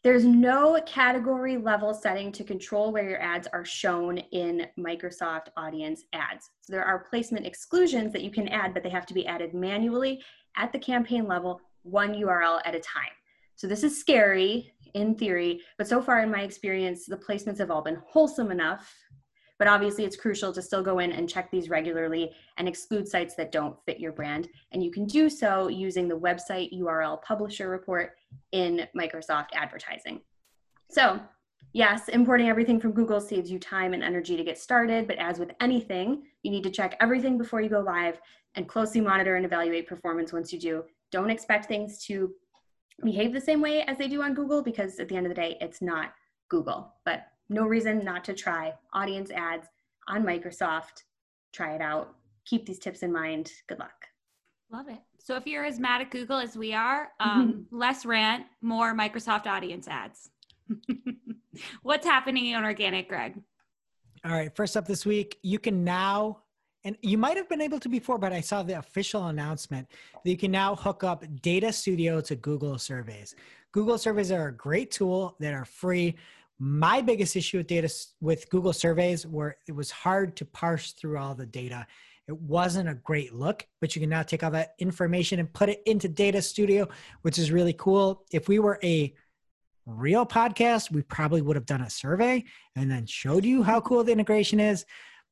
There's 0.02 0.24
no 0.24 0.80
category 0.84 1.56
level 1.56 1.94
setting 1.94 2.32
to 2.32 2.42
control 2.42 2.90
where 2.90 3.08
your 3.08 3.22
ads 3.22 3.46
are 3.52 3.64
shown 3.64 4.18
in 4.18 4.66
Microsoft 4.76 5.46
Audience 5.56 6.02
Ads. 6.12 6.50
So 6.62 6.72
there 6.72 6.84
are 6.84 7.06
placement 7.08 7.46
exclusions 7.46 8.12
that 8.12 8.22
you 8.22 8.30
can 8.30 8.48
add, 8.48 8.74
but 8.74 8.82
they 8.82 8.90
have 8.90 9.06
to 9.06 9.14
be 9.14 9.26
added 9.28 9.54
manually 9.54 10.20
at 10.56 10.72
the 10.72 10.78
campaign 10.78 11.26
level, 11.26 11.60
one 11.82 12.14
URL 12.14 12.60
at 12.64 12.74
a 12.74 12.80
time. 12.80 13.12
So 13.56 13.66
this 13.66 13.84
is 13.84 13.98
scary 13.98 14.72
in 14.94 15.14
theory, 15.14 15.60
but 15.78 15.88
so 15.88 16.02
far 16.02 16.20
in 16.20 16.30
my 16.30 16.42
experience, 16.42 17.06
the 17.06 17.16
placements 17.16 17.58
have 17.58 17.70
all 17.70 17.82
been 17.82 18.00
wholesome 18.06 18.50
enough. 18.50 18.92
But 19.58 19.68
obviously, 19.68 20.04
it's 20.04 20.16
crucial 20.16 20.52
to 20.52 20.60
still 20.60 20.82
go 20.82 20.98
in 20.98 21.12
and 21.12 21.28
check 21.28 21.48
these 21.50 21.68
regularly 21.68 22.32
and 22.56 22.66
exclude 22.66 23.06
sites 23.06 23.36
that 23.36 23.52
don't 23.52 23.76
fit 23.86 24.00
your 24.00 24.10
brand. 24.10 24.48
And 24.72 24.82
you 24.82 24.90
can 24.90 25.06
do 25.06 25.30
so 25.30 25.68
using 25.68 26.08
the 26.08 26.18
website 26.18 26.76
URL 26.76 27.22
publisher 27.22 27.68
report 27.68 28.14
in 28.50 28.88
Microsoft 28.96 29.48
advertising. 29.54 30.20
So, 30.90 31.20
yes, 31.72 32.08
importing 32.08 32.48
everything 32.48 32.80
from 32.80 32.92
Google 32.92 33.20
saves 33.20 33.50
you 33.50 33.58
time 33.58 33.94
and 33.94 34.02
energy 34.02 34.36
to 34.36 34.44
get 34.44 34.58
started, 34.58 35.06
but 35.06 35.18
as 35.18 35.38
with 35.38 35.52
anything, 35.60 36.24
you 36.42 36.50
need 36.50 36.62
to 36.64 36.70
check 36.70 36.96
everything 37.00 37.38
before 37.38 37.60
you 37.60 37.68
go 37.68 37.80
live 37.80 38.20
and 38.54 38.68
closely 38.68 39.00
monitor 39.00 39.36
and 39.36 39.44
evaluate 39.46 39.86
performance 39.86 40.32
once 40.32 40.52
you 40.52 40.58
do. 40.58 40.84
Don't 41.10 41.30
expect 41.30 41.66
things 41.66 42.04
to 42.06 42.32
behave 43.02 43.32
the 43.32 43.40
same 43.40 43.60
way 43.60 43.82
as 43.82 43.98
they 43.98 44.08
do 44.08 44.22
on 44.22 44.34
Google 44.34 44.62
because 44.62 44.98
at 45.00 45.08
the 45.08 45.16
end 45.16 45.26
of 45.26 45.30
the 45.30 45.40
day, 45.40 45.56
it's 45.60 45.82
not 45.82 46.12
Google. 46.48 46.92
But 47.04 47.26
no 47.48 47.66
reason 47.66 48.04
not 48.04 48.24
to 48.24 48.34
try 48.34 48.74
audience 48.92 49.30
ads 49.30 49.68
on 50.08 50.24
Microsoft. 50.24 51.02
Try 51.52 51.74
it 51.74 51.80
out. 51.80 52.14
Keep 52.44 52.66
these 52.66 52.78
tips 52.78 53.02
in 53.02 53.12
mind. 53.12 53.52
Good 53.68 53.78
luck. 53.78 54.06
Love 54.70 54.88
it. 54.88 54.98
So 55.18 55.36
if 55.36 55.46
you're 55.46 55.64
as 55.64 55.78
mad 55.78 56.00
at 56.00 56.10
Google 56.10 56.38
as 56.38 56.56
we 56.56 56.72
are, 56.72 57.08
um, 57.20 57.66
less 57.70 58.04
rant, 58.04 58.46
more 58.62 58.94
Microsoft 58.94 59.46
audience 59.46 59.86
ads. 59.86 60.30
What's 61.82 62.06
happening 62.06 62.54
on 62.54 62.64
organic, 62.64 63.08
Greg? 63.08 63.40
All 64.24 64.32
right. 64.32 64.54
First 64.54 64.76
up 64.76 64.86
this 64.86 65.04
week, 65.04 65.38
you 65.42 65.58
can 65.58 65.82
now, 65.84 66.38
and 66.84 66.96
you 67.02 67.18
might 67.18 67.36
have 67.36 67.48
been 67.48 67.60
able 67.60 67.80
to 67.80 67.88
before, 67.88 68.18
but 68.18 68.32
I 68.32 68.40
saw 68.40 68.62
the 68.62 68.78
official 68.78 69.26
announcement 69.26 69.88
that 70.24 70.30
you 70.30 70.36
can 70.36 70.50
now 70.50 70.74
hook 70.76 71.02
up 71.02 71.24
Data 71.42 71.72
Studio 71.72 72.20
to 72.22 72.36
Google 72.36 72.78
Surveys. 72.78 73.34
Google 73.72 73.98
Surveys 73.98 74.30
are 74.30 74.48
a 74.48 74.52
great 74.52 74.90
tool 74.90 75.36
that 75.40 75.54
are 75.54 75.64
free. 75.64 76.16
My 76.58 77.00
biggest 77.00 77.34
issue 77.34 77.58
with 77.58 77.66
data 77.66 77.92
with 78.20 78.48
Google 78.50 78.72
Surveys 78.72 79.26
were 79.26 79.56
it 79.66 79.72
was 79.72 79.90
hard 79.90 80.36
to 80.36 80.44
parse 80.44 80.92
through 80.92 81.18
all 81.18 81.34
the 81.34 81.46
data. 81.46 81.86
It 82.28 82.40
wasn't 82.40 82.88
a 82.88 82.94
great 82.94 83.34
look, 83.34 83.66
but 83.80 83.96
you 83.96 84.00
can 84.00 84.10
now 84.10 84.22
take 84.22 84.44
all 84.44 84.50
that 84.52 84.74
information 84.78 85.40
and 85.40 85.52
put 85.52 85.68
it 85.68 85.82
into 85.86 86.08
Data 86.08 86.40
Studio, 86.40 86.88
which 87.22 87.36
is 87.36 87.50
really 87.50 87.72
cool. 87.72 88.24
If 88.30 88.46
we 88.46 88.60
were 88.60 88.78
a 88.84 89.12
real 89.86 90.24
podcast, 90.24 90.90
we 90.90 91.02
probably 91.02 91.42
would 91.42 91.56
have 91.56 91.66
done 91.66 91.82
a 91.82 91.90
survey 91.90 92.44
and 92.76 92.90
then 92.90 93.06
showed 93.06 93.44
you 93.44 93.62
how 93.62 93.80
cool 93.80 94.04
the 94.04 94.12
integration 94.12 94.60
is. 94.60 94.84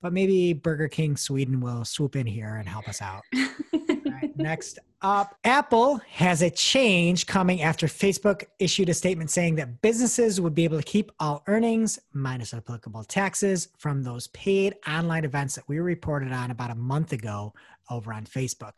But 0.03 0.13
maybe 0.13 0.55
Burger 0.55 0.89
King 0.89 1.17
Sweden 1.17 1.61
will 1.61 1.85
swoop 1.85 2.17
in 2.17 2.27
here 2.27 2.57
and 2.57 2.69
help 2.69 2.89
us 2.89 3.03
out. 3.03 3.23
right, 3.35 4.35
next 4.37 4.79
up, 5.03 5.37
Apple 5.45 6.01
has 6.09 6.43
a 6.43 6.51
change 6.51 7.27
coming 7.27 7.63
after 7.63 7.87
Facebook 7.87 8.45
issued 8.59 8.89
a 8.89 8.95
statement 8.95 9.31
saying 9.31 9.57
that 9.57 9.83
businesses 9.83 10.41
would 10.41 10.55
be 10.55 10.65
able 10.65 10.79
to 10.79 10.83
keep 10.85 11.13
all 11.21 11.43
earnings 11.47 11.99
minus 12.13 12.55
applicable 12.55 13.05
taxes 13.05 13.69
from 13.79 14.03
those 14.03 14.27
paid 14.29 14.75
online 14.89 15.25
events 15.25 15.55
that 15.55 15.69
we 15.69 15.79
reported 15.79 16.33
on 16.33 16.51
about 16.51 16.71
a 16.71 16.75
month 16.75 17.13
ago 17.13 17.53
over 17.91 18.13
on 18.13 18.25
Facebook. 18.25 18.75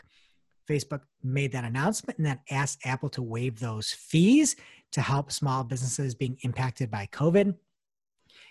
Facebook 0.68 1.03
made 1.23 1.53
that 1.53 1.64
announcement 1.64 2.18
and 2.18 2.27
then 2.27 2.41
asked 2.51 2.79
Apple 2.85 3.09
to 3.11 3.23
waive 3.23 3.59
those 3.59 3.91
fees 3.91 4.57
to 4.93 5.01
help 5.01 5.32
small 5.32 5.64
businesses 5.64 6.14
being 6.14 6.38
impacted 6.43 6.90
by 6.90 7.09
COVID. 7.12 7.55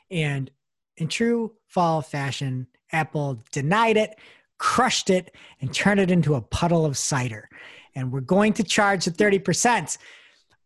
And 0.10 0.52
in 0.98 1.08
true 1.08 1.54
fall 1.68 2.02
fashion, 2.02 2.68
Apple 2.92 3.44
denied 3.52 3.98
it, 3.98 4.20
crushed 4.58 5.10
it, 5.10 5.36
and 5.62 5.74
turned 5.74 6.00
it 6.00 6.12
into 6.12 6.36
a 6.36 6.42
puddle 6.42 6.86
of 6.86 6.98
cider. 6.98 7.50
And 7.96 8.12
we're 8.12 8.22
going 8.22 8.54
to 8.54 8.64
charge 8.64 9.06
the 9.06 9.12
30%, 9.12 9.98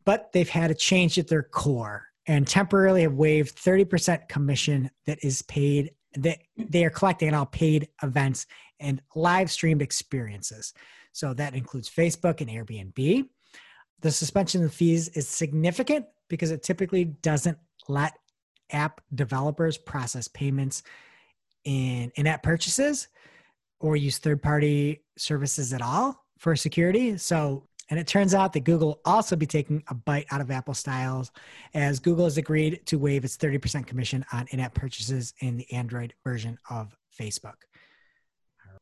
but 0.06 0.32
they've 0.32 0.50
had 0.50 0.72
a 0.72 0.76
change 0.76 1.18
at 1.18 1.28
their 1.28 1.44
core 1.44 2.08
and 2.28 2.48
temporarily 2.48 3.04
have 3.04 3.14
waived 3.14 3.56
30% 3.56 4.28
commission 4.28 4.90
that 5.06 5.24
is 5.24 5.42
paid 5.44 5.92
that 6.16 6.40
they 6.58 6.86
are 6.86 6.90
collecting 6.90 7.30
on 7.30 7.34
all 7.34 7.46
paid 7.46 7.90
events 8.02 8.48
and 8.80 9.02
live 9.16 9.52
streamed 9.52 9.82
experiences. 9.82 10.74
So 11.12 11.34
that 11.34 11.56
includes 11.56 11.90
Facebook 11.90 12.42
and 12.42 12.50
Airbnb. 12.50 13.28
The 14.02 14.12
suspension 14.12 14.64
of 14.64 14.74
fees 14.74 15.10
is 15.10 15.28
significant 15.28 16.06
because 16.28 16.52
it 16.52 16.64
typically 16.64 17.06
doesn't 17.06 17.58
let 17.88 18.14
app 18.72 19.02
developers 19.14 19.78
process 19.78 20.28
payments 20.28 20.84
in 21.64 22.12
in-app 22.16 22.44
purchases 22.44 23.08
or 23.80 23.96
use 23.96 24.18
third-party 24.18 25.04
services 25.18 25.74
at 25.74 25.82
all 25.82 26.24
for 26.38 26.56
security. 26.56 27.18
So, 27.18 27.68
and 27.90 28.00
it 28.00 28.08
turns 28.08 28.34
out 28.34 28.54
that 28.54 28.62
Google 28.62 29.00
also 29.06 29.36
be 29.36 29.46
taking 29.46 29.84
a 29.90 29.94
bite 29.94 30.26
out 30.32 30.42
of 30.42 30.50
Apple 30.50 30.74
styles 30.74 31.32
as 31.74 32.00
Google 32.00 32.26
has 32.26 32.38
agreed 32.38 32.82
to 32.88 32.98
waive 32.98 33.24
its 33.24 33.38
30% 33.38 33.86
commission 33.86 34.26
on 34.34 34.48
in-app 34.50 34.74
purchases 34.74 35.34
in 35.40 35.58
the 35.58 35.72
Android 35.72 36.14
version 36.24 36.58
of 36.70 36.96
Facebook. 37.20 37.56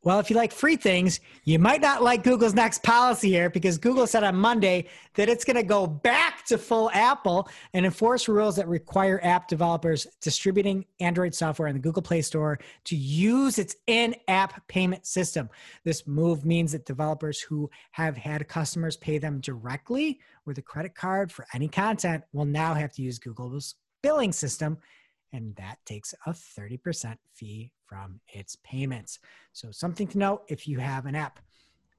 Well, 0.04 0.18
if 0.18 0.28
you 0.28 0.36
like 0.36 0.52
free 0.52 0.76
things, 0.76 1.20
you 1.44 1.58
might 1.58 1.80
not 1.80 2.02
like 2.02 2.24
Google's 2.24 2.52
next 2.52 2.82
policy 2.82 3.30
here 3.30 3.48
because 3.48 3.78
Google 3.78 4.06
said 4.06 4.22
on 4.22 4.36
Monday 4.36 4.88
that 5.14 5.30
it's 5.30 5.46
going 5.46 5.56
to 5.56 5.62
go 5.62 5.86
back 5.86 6.44
to 6.44 6.58
full 6.58 6.90
Apple 6.90 7.48
and 7.72 7.86
enforce 7.86 8.28
rules 8.28 8.56
that 8.56 8.68
require 8.68 9.18
app 9.24 9.48
developers 9.48 10.06
distributing 10.20 10.84
Android 11.00 11.34
software 11.34 11.68
in 11.68 11.74
the 11.74 11.80
Google 11.80 12.02
Play 12.02 12.20
Store 12.20 12.58
to 12.84 12.94
use 12.94 13.58
its 13.58 13.76
in 13.86 14.14
app 14.28 14.68
payment 14.68 15.06
system. 15.06 15.48
This 15.84 16.06
move 16.06 16.44
means 16.44 16.72
that 16.72 16.84
developers 16.84 17.40
who 17.40 17.70
have 17.92 18.14
had 18.14 18.46
customers 18.46 18.98
pay 18.98 19.16
them 19.16 19.40
directly 19.40 20.20
with 20.44 20.58
a 20.58 20.62
credit 20.62 20.94
card 20.94 21.32
for 21.32 21.46
any 21.54 21.66
content 21.66 22.24
will 22.34 22.44
now 22.44 22.74
have 22.74 22.92
to 22.92 23.02
use 23.02 23.18
Google's 23.18 23.76
billing 24.02 24.32
system 24.32 24.76
and 25.34 25.54
that 25.56 25.78
takes 25.84 26.14
a 26.26 26.30
30% 26.30 27.16
fee 27.34 27.72
from 27.84 28.20
its 28.28 28.56
payments. 28.62 29.18
So, 29.52 29.70
something 29.70 30.06
to 30.08 30.18
note 30.18 30.44
if 30.48 30.66
you 30.66 30.78
have 30.78 31.06
an 31.06 31.14
app. 31.14 31.40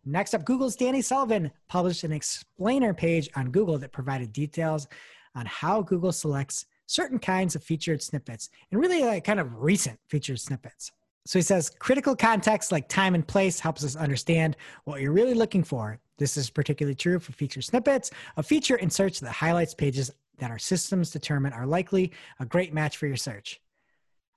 Next 0.06 0.34
up, 0.34 0.46
Google's 0.46 0.76
Danny 0.76 1.02
Sullivan 1.02 1.52
published 1.68 2.04
an 2.04 2.12
explainer 2.12 2.94
page 2.94 3.30
on 3.36 3.52
Google 3.52 3.78
that 3.80 3.92
provided 3.92 4.32
details 4.32 4.88
on 5.36 5.46
how 5.46 5.82
Google 5.82 6.12
selects 6.12 6.66
certain 6.88 7.20
kinds 7.20 7.56
of 7.56 7.64
featured 7.64 8.02
snippets 8.02 8.50
and 8.72 8.80
really 8.80 9.04
like 9.04 9.24
kind 9.24 9.40
of 9.40 9.62
recent 9.62 10.00
featured 10.08 10.40
snippets. 10.40 10.92
So 11.26 11.40
he 11.40 11.44
says 11.44 11.72
critical 11.80 12.16
context 12.16 12.72
like 12.72 12.88
time 12.88 13.16
and 13.16 13.28
place 13.28 13.60
helps 13.60 13.84
us 13.84 13.96
understand 13.96 14.56
what 14.84 15.02
you're 15.02 15.12
really 15.12 15.34
looking 15.34 15.64
for. 15.64 16.00
This 16.20 16.38
is 16.38 16.52
particularly 16.52 16.96
true 16.96 17.20
for 17.20 17.32
feature 17.34 17.64
snippets. 17.64 18.12
A 18.38 18.44
feature 18.44 18.76
in 18.76 18.92
search 18.92 19.20
that 19.20 19.32
highlights 19.32 19.74
pages 19.74 20.12
that 20.38 20.52
our 20.52 20.60
systems 20.60 21.12
determine 21.12 21.54
are 21.54 21.66
likely 21.66 22.12
a 22.40 22.46
great 22.46 22.74
match 22.74 22.98
for 22.98 23.08
your 23.08 23.16
search. 23.16 23.62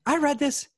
I 0.06 0.18
read 0.18 0.38
this 0.38 0.68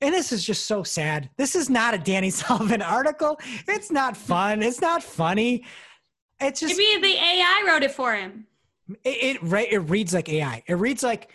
and 0.00 0.14
this 0.14 0.30
is 0.30 0.44
just 0.44 0.66
so 0.66 0.82
sad. 0.82 1.30
This 1.36 1.56
is 1.56 1.70
not 1.70 1.94
a 1.94 1.98
Danny 1.98 2.30
Sullivan 2.30 2.82
article. 2.82 3.38
It's 3.66 3.90
not 3.90 4.16
fun. 4.16 4.62
It's 4.62 4.80
not 4.80 5.02
funny. 5.02 5.64
It's 6.40 6.60
just 6.60 6.76
maybe 6.76 7.00
the 7.00 7.18
AI 7.18 7.64
wrote 7.66 7.82
it 7.82 7.92
for 7.92 8.14
him. 8.14 8.46
It, 9.04 9.42
it 9.42 9.72
it 9.72 9.78
reads 9.78 10.12
like 10.12 10.28
AI. 10.28 10.62
It 10.66 10.74
reads 10.74 11.02
like 11.02 11.30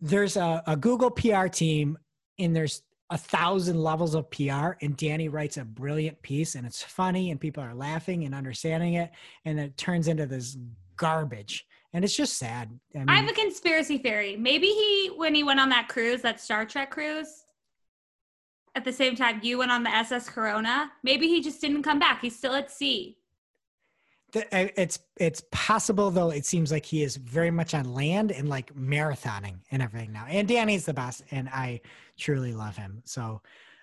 there's 0.00 0.36
a, 0.36 0.62
a 0.66 0.76
Google 0.76 1.10
PR 1.10 1.46
team 1.46 1.98
and 2.38 2.54
there's 2.54 2.82
a 3.10 3.18
thousand 3.18 3.82
levels 3.82 4.14
of 4.14 4.30
PR 4.30 4.72
and 4.82 4.96
Danny 4.96 5.28
writes 5.28 5.56
a 5.56 5.64
brilliant 5.64 6.20
piece 6.20 6.54
and 6.54 6.66
it's 6.66 6.82
funny 6.82 7.30
and 7.30 7.40
people 7.40 7.62
are 7.62 7.74
laughing 7.74 8.24
and 8.24 8.34
understanding 8.34 8.94
it 8.94 9.10
and 9.46 9.58
it 9.58 9.76
turns 9.78 10.08
into 10.08 10.26
this 10.26 10.58
garbage 10.96 11.66
and 11.92 12.04
it's 12.04 12.16
just 12.16 12.36
sad. 12.36 12.68
I, 12.94 12.98
mean, 12.98 13.08
I 13.08 13.16
have 13.16 13.28
a 13.28 13.32
conspiracy 13.32 13.98
theory. 13.98 14.36
Maybe 14.36 14.66
he, 14.66 15.10
when 15.16 15.34
he 15.34 15.42
went 15.42 15.60
on 15.60 15.70
that 15.70 15.88
cruise, 15.88 16.22
that 16.22 16.40
Star 16.40 16.66
Trek 16.66 16.90
cruise, 16.90 17.44
at 18.74 18.84
the 18.84 18.92
same 18.92 19.16
time 19.16 19.40
you 19.42 19.58
went 19.58 19.72
on 19.72 19.82
the 19.82 19.90
SS 19.90 20.28
Corona, 20.28 20.90
maybe 21.02 21.26
he 21.26 21.40
just 21.40 21.60
didn't 21.60 21.82
come 21.82 21.98
back. 21.98 22.20
He's 22.20 22.36
still 22.36 22.54
at 22.54 22.70
sea. 22.70 23.16
Uh, 24.36 24.68
it's 24.76 24.98
it's 25.16 25.42
possible 25.50 26.10
though. 26.10 26.28
It 26.30 26.44
seems 26.44 26.70
like 26.70 26.84
he 26.84 27.02
is 27.02 27.16
very 27.16 27.50
much 27.50 27.72
on 27.72 27.94
land 27.94 28.30
and 28.30 28.46
like 28.46 28.74
marathoning 28.74 29.60
and 29.70 29.80
everything 29.80 30.12
now. 30.12 30.26
And 30.28 30.46
Danny's 30.46 30.84
the 30.84 30.92
best, 30.92 31.24
and 31.30 31.48
I 31.48 31.80
truly 32.18 32.52
love 32.52 32.76
him. 32.76 33.02
So 33.06 33.40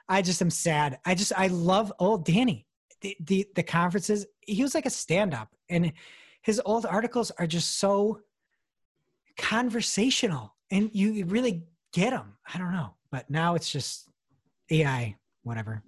I 0.07 0.21
just 0.21 0.41
am 0.43 0.51
sad. 0.51 0.99
I 1.03 1.15
just 1.15 1.33
I 1.35 1.47
love 1.47 1.91
old 1.97 2.25
Danny. 2.25 2.67
The 3.01 3.17
the, 3.21 3.47
the 3.55 3.63
conferences. 3.63 4.27
He 4.41 4.61
was 4.61 4.75
like 4.75 4.85
a 4.85 4.91
stand 4.91 5.33
up, 5.33 5.49
and 5.67 5.91
his 6.45 6.61
old 6.63 6.85
articles 6.85 7.31
are 7.31 7.47
just 7.47 7.79
so 7.79 8.19
conversational 9.35 10.53
and 10.69 10.91
you 10.93 11.25
really 11.25 11.63
get 11.91 12.11
them. 12.11 12.37
I 12.53 12.59
don't 12.59 12.71
know, 12.71 12.93
but 13.11 13.27
now 13.31 13.55
it's 13.55 13.69
just 13.69 14.07
AI, 14.69 15.15
whatever. 15.41 15.81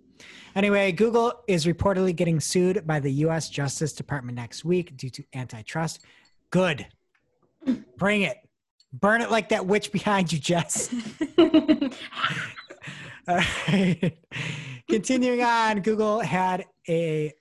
Anyway, 0.56 0.92
Google 0.94 1.44
is 1.48 1.68
reportedly 1.68 2.16
getting 2.16 2.40
sued 2.40 2.88
by 2.88 3.00
the 3.00 3.12
US 3.26 3.50
Justice 3.50 3.94
Department 3.94 4.36
next 4.36 4.66
week 4.66 4.98
due 4.98 5.12
to 5.12 5.24
antitrust. 5.36 6.00
Good. 6.50 6.88
Bring 7.98 8.24
it. 8.24 8.38
Burn 8.92 9.22
it 9.22 9.30
like 9.30 9.50
that 9.50 9.68
witch 9.68 9.92
behind 9.92 10.34
you, 10.34 10.40
Jess. 10.40 10.92
All 13.28 13.40
right. 13.68 14.18
Continuing 14.90 15.44
on, 15.44 15.82
Google 15.82 16.20
had 16.20 16.66
a 16.90 17.32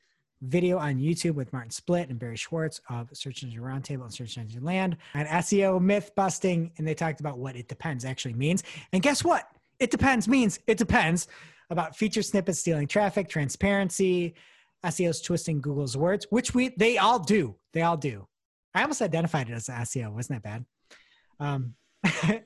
video 0.42 0.78
on 0.78 0.96
YouTube 0.96 1.34
with 1.34 1.52
Martin 1.52 1.70
Splitt 1.70 2.10
and 2.10 2.18
Barry 2.18 2.36
Schwartz 2.36 2.80
of 2.90 3.08
Search 3.12 3.42
Engine 3.42 3.60
Roundtable 3.60 4.02
and 4.02 4.12
Search 4.12 4.38
Engine 4.38 4.64
Land 4.64 4.96
and 5.14 5.28
SEO 5.28 5.80
myth 5.80 6.10
busting. 6.14 6.72
And 6.78 6.86
they 6.86 6.94
talked 6.94 7.20
about 7.20 7.38
what 7.38 7.56
it 7.56 7.68
depends 7.68 8.04
actually 8.04 8.34
means. 8.34 8.62
And 8.92 9.02
guess 9.02 9.24
what? 9.24 9.48
It 9.78 9.90
depends 9.90 10.28
means 10.28 10.58
it 10.66 10.78
depends 10.78 11.28
about 11.70 11.96
feature 11.96 12.22
snippets 12.22 12.58
stealing 12.58 12.86
traffic, 12.86 13.28
transparency, 13.28 14.34
SEO's 14.84 15.20
twisting 15.20 15.60
Google's 15.60 15.96
words, 15.96 16.26
which 16.30 16.54
we 16.54 16.68
they 16.76 16.98
all 16.98 17.18
do. 17.18 17.56
They 17.72 17.82
all 17.82 17.96
do. 17.96 18.26
I 18.74 18.82
almost 18.82 19.02
identified 19.02 19.48
it 19.48 19.54
as 19.54 19.68
SEO. 19.68 20.12
Wasn't 20.12 20.42
that 20.42 20.42
bad? 20.42 20.64
Um, 21.40 21.74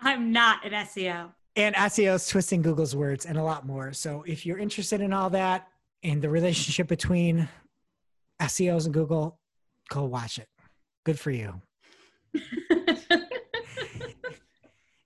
I'm 0.00 0.30
not 0.30 0.64
an 0.64 0.72
SEO. 0.72 1.30
And 1.56 1.74
SEO's 1.74 2.28
twisting 2.28 2.62
Google's 2.62 2.94
words 2.94 3.26
and 3.26 3.36
a 3.36 3.42
lot 3.42 3.66
more. 3.66 3.92
So 3.92 4.22
if 4.26 4.46
you're 4.46 4.58
interested 4.58 5.00
in 5.00 5.12
all 5.12 5.30
that 5.30 5.68
and 6.02 6.22
the 6.22 6.30
relationship 6.30 6.86
between 6.88 7.48
SEOs 8.40 8.84
and 8.84 8.94
Google, 8.94 9.38
go 9.88 10.04
watch 10.04 10.38
it. 10.38 10.48
Good 11.04 11.18
for 11.18 11.30
you. 11.30 11.60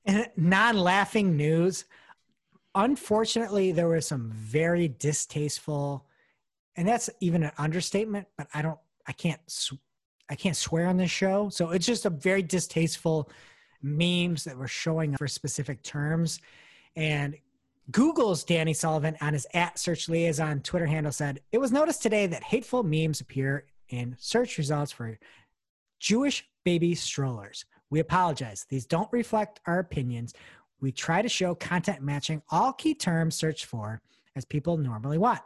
and 0.04 0.28
non-laughing 0.36 1.36
news. 1.36 1.84
Unfortunately, 2.74 3.72
there 3.72 3.88
was 3.88 4.06
some 4.06 4.30
very 4.30 4.88
distasteful, 4.88 6.06
and 6.76 6.88
that's 6.88 7.10
even 7.20 7.42
an 7.42 7.52
understatement. 7.58 8.26
But 8.36 8.48
I 8.54 8.62
don't, 8.62 8.78
I 9.06 9.12
can't, 9.12 9.40
I 10.28 10.34
can't 10.34 10.56
swear 10.56 10.86
on 10.86 10.96
this 10.96 11.10
show. 11.10 11.48
So 11.50 11.70
it's 11.70 11.86
just 11.86 12.06
a 12.06 12.10
very 12.10 12.42
distasteful 12.42 13.30
memes 13.82 14.44
that 14.44 14.56
were 14.56 14.68
showing 14.68 15.14
up 15.14 15.18
for 15.18 15.28
specific 15.28 15.82
terms. 15.82 16.40
And 16.96 17.36
Google's 17.90 18.44
Danny 18.44 18.72
Sullivan 18.72 19.16
on 19.20 19.32
his 19.32 19.46
at 19.54 19.78
search 19.78 20.08
liaison 20.08 20.60
Twitter 20.60 20.86
handle 20.86 21.12
said, 21.12 21.40
It 21.50 21.58
was 21.58 21.72
noticed 21.72 22.02
today 22.02 22.26
that 22.28 22.44
hateful 22.44 22.82
memes 22.82 23.20
appear 23.20 23.66
in 23.88 24.16
search 24.18 24.56
results 24.56 24.92
for 24.92 25.18
Jewish 25.98 26.48
baby 26.64 26.94
strollers. 26.94 27.64
We 27.90 28.00
apologize. 28.00 28.66
These 28.68 28.86
don't 28.86 29.12
reflect 29.12 29.60
our 29.66 29.80
opinions. 29.80 30.32
We 30.80 30.92
try 30.92 31.22
to 31.22 31.28
show 31.28 31.54
content 31.54 32.02
matching 32.02 32.42
all 32.50 32.72
key 32.72 32.94
terms 32.94 33.34
searched 33.34 33.66
for 33.66 34.00
as 34.36 34.44
people 34.44 34.76
normally 34.76 35.18
want. 35.18 35.40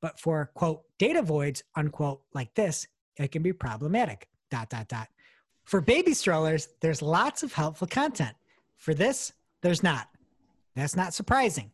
But 0.00 0.18
for 0.18 0.50
quote 0.54 0.82
data 0.98 1.22
voids, 1.22 1.62
unquote, 1.76 2.22
like 2.34 2.54
this, 2.54 2.86
it 3.16 3.30
can 3.30 3.42
be 3.42 3.52
problematic. 3.52 4.28
Dot 4.50 4.68
dot 4.70 4.88
dot. 4.88 5.08
For 5.64 5.80
baby 5.80 6.12
strollers, 6.12 6.68
there's 6.80 7.02
lots 7.02 7.42
of 7.42 7.52
helpful 7.52 7.86
content. 7.86 8.34
For 8.76 8.94
this, 8.94 9.32
there's 9.60 9.82
not. 9.82 10.08
That's 10.74 10.96
not 10.96 11.14
surprising. 11.14 11.70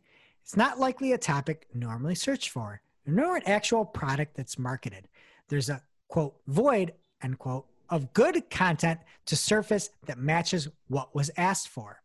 It's 0.49 0.57
not 0.57 0.81
likely 0.81 1.13
a 1.13 1.19
topic 1.19 1.67
normally 1.75 2.15
searched 2.15 2.49
for, 2.49 2.81
nor 3.05 3.37
an 3.37 3.43
actual 3.45 3.85
product 3.85 4.35
that's 4.35 4.59
marketed. 4.59 5.07
There's 5.51 5.69
a 5.69 5.83
quote 6.09 6.37
void, 6.47 6.95
end 7.23 7.39
quote, 7.39 7.67
of 7.91 8.15
good 8.15 8.49
content 8.49 8.99
to 9.27 9.37
surface 9.37 9.91
that 10.07 10.17
matches 10.17 10.67
what 10.87 11.15
was 11.15 11.31
asked 11.37 11.69
for. 11.69 12.01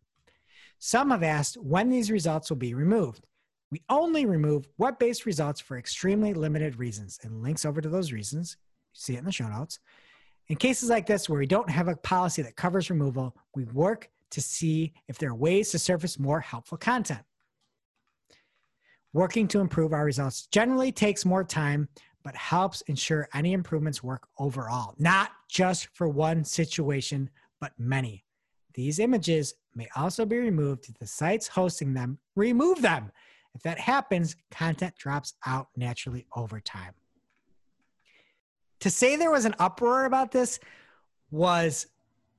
Some 0.78 1.12
have 1.12 1.24
asked 1.24 1.56
when 1.56 1.90
these 1.90 2.12
results 2.12 2.50
will 2.50 2.58
be 2.58 2.74
removed. 2.74 3.26
We 3.72 3.82
only 3.88 4.26
remove 4.26 4.68
web 4.78 5.00
based 5.00 5.26
results 5.26 5.62
for 5.62 5.78
extremely 5.78 6.34
limited 6.34 6.76
reasons 6.76 7.22
and 7.24 7.42
links 7.42 7.64
over 7.64 7.80
to 7.80 7.88
those 7.88 8.12
reasons. 8.12 8.58
You 8.94 9.00
see 9.00 9.16
it 9.16 9.20
in 9.20 9.26
the 9.26 9.32
show 9.32 9.48
notes. 9.48 9.80
In 10.50 10.58
cases 10.58 10.90
like 10.90 11.06
this, 11.06 11.30
where 11.30 11.40
we 11.40 11.48
don't 11.48 11.70
have 11.70 11.88
a 11.88 11.96
policy 11.96 12.42
that 12.42 12.58
covers 12.58 12.90
removal, 12.90 13.38
we 13.56 13.64
work 13.64 14.10
to 14.32 14.42
see 14.42 14.92
if 15.08 15.18
there 15.18 15.30
are 15.30 15.36
ways 15.36 15.72
to 15.72 15.80
surface 15.80 16.20
more 16.20 16.42
helpful 16.42 16.78
content. 16.78 17.24
Working 19.14 19.48
to 19.50 19.60
improve 19.60 19.94
our 19.94 20.06
results 20.06 20.48
generally 20.48 20.92
takes 20.92 21.26
more 21.26 21.44
time, 21.44 21.88
but 22.24 22.36
helps 22.36 22.82
ensure 22.82 23.30
any 23.34 23.54
improvements 23.54 24.04
work 24.04 24.28
overall, 24.40 24.96
not 24.98 25.32
just 25.50 25.88
for 25.94 26.08
one 26.08 26.44
situation, 26.44 27.30
but 27.60 27.74
many. 27.78 28.26
These 28.74 29.00
images 29.00 29.54
may 29.76 29.88
also 29.96 30.26
be 30.26 30.38
removed 30.38 30.90
if 30.90 30.98
the 30.98 31.08
sites 31.08 31.48
hosting 31.48 31.94
them 31.94 32.18
remove 32.36 32.82
them. 32.82 33.12
If 33.54 33.62
that 33.64 33.80
happens, 33.80 34.36
content 34.50 34.96
drops 34.98 35.34
out 35.46 35.68
naturally 35.76 36.26
over 36.36 36.60
time 36.60 36.94
to 38.84 38.90
say 38.90 39.16
there 39.16 39.32
was 39.32 39.46
an 39.46 39.56
uproar 39.60 40.04
about 40.04 40.34
this 40.34 40.60
was 41.32 41.88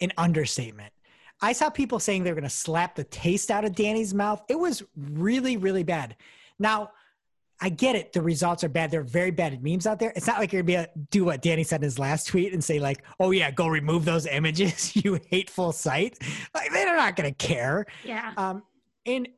an 0.03 0.13
understatement. 0.19 0.93
I 1.41 1.55
saw 1.55 1.71
people 1.71 1.99
saying 1.99 2.23
they 2.23 2.31
were 2.31 2.35
going 2.39 2.45
to 2.45 2.51
slap 2.51 2.95
the 2.95 3.05
taste 3.05 3.51
out 3.51 3.65
of 3.65 3.75
Danny's 3.75 4.13
mouth. 4.13 4.43
It 4.51 4.59
was 4.59 4.83
really, 4.95 5.57
really 5.57 5.85
bad. 5.85 6.17
Now, 6.59 6.91
I 7.61 7.69
get 7.69 7.95
it. 7.95 8.13
The 8.13 8.21
results 8.21 8.65
are 8.65 8.69
bad. 8.69 8.91
They're 8.91 9.03
very 9.03 9.31
bad 9.31 9.63
memes 9.63 9.87
out 9.87 9.99
there. 9.99 10.13
It's 10.17 10.27
not 10.27 10.39
like 10.39 10.53
you're 10.53 10.63
going 10.63 10.85
to 10.85 10.91
be 10.95 11.07
do 11.11 11.25
what 11.25 11.41
Danny 11.41 11.63
said 11.63 11.77
in 11.77 11.85
his 11.85 11.99
last 11.99 12.27
tweet 12.27 12.53
and 12.53 12.63
say 12.63 12.81
like, 12.81 13.05
"Oh 13.21 13.31
yeah, 13.31 13.51
go 13.51 13.69
remove 13.69 14.05
those 14.05 14.27
images, 14.27 14.95
you 15.05 15.21
hateful 15.31 15.73
site." 15.73 16.19
Like 16.55 16.73
they're 16.73 16.97
not 16.97 17.17
going 17.17 17.33
to 17.33 17.47
care. 17.47 17.87
Yeah. 18.05 18.33
Um, 18.37 18.63
and 19.07 19.29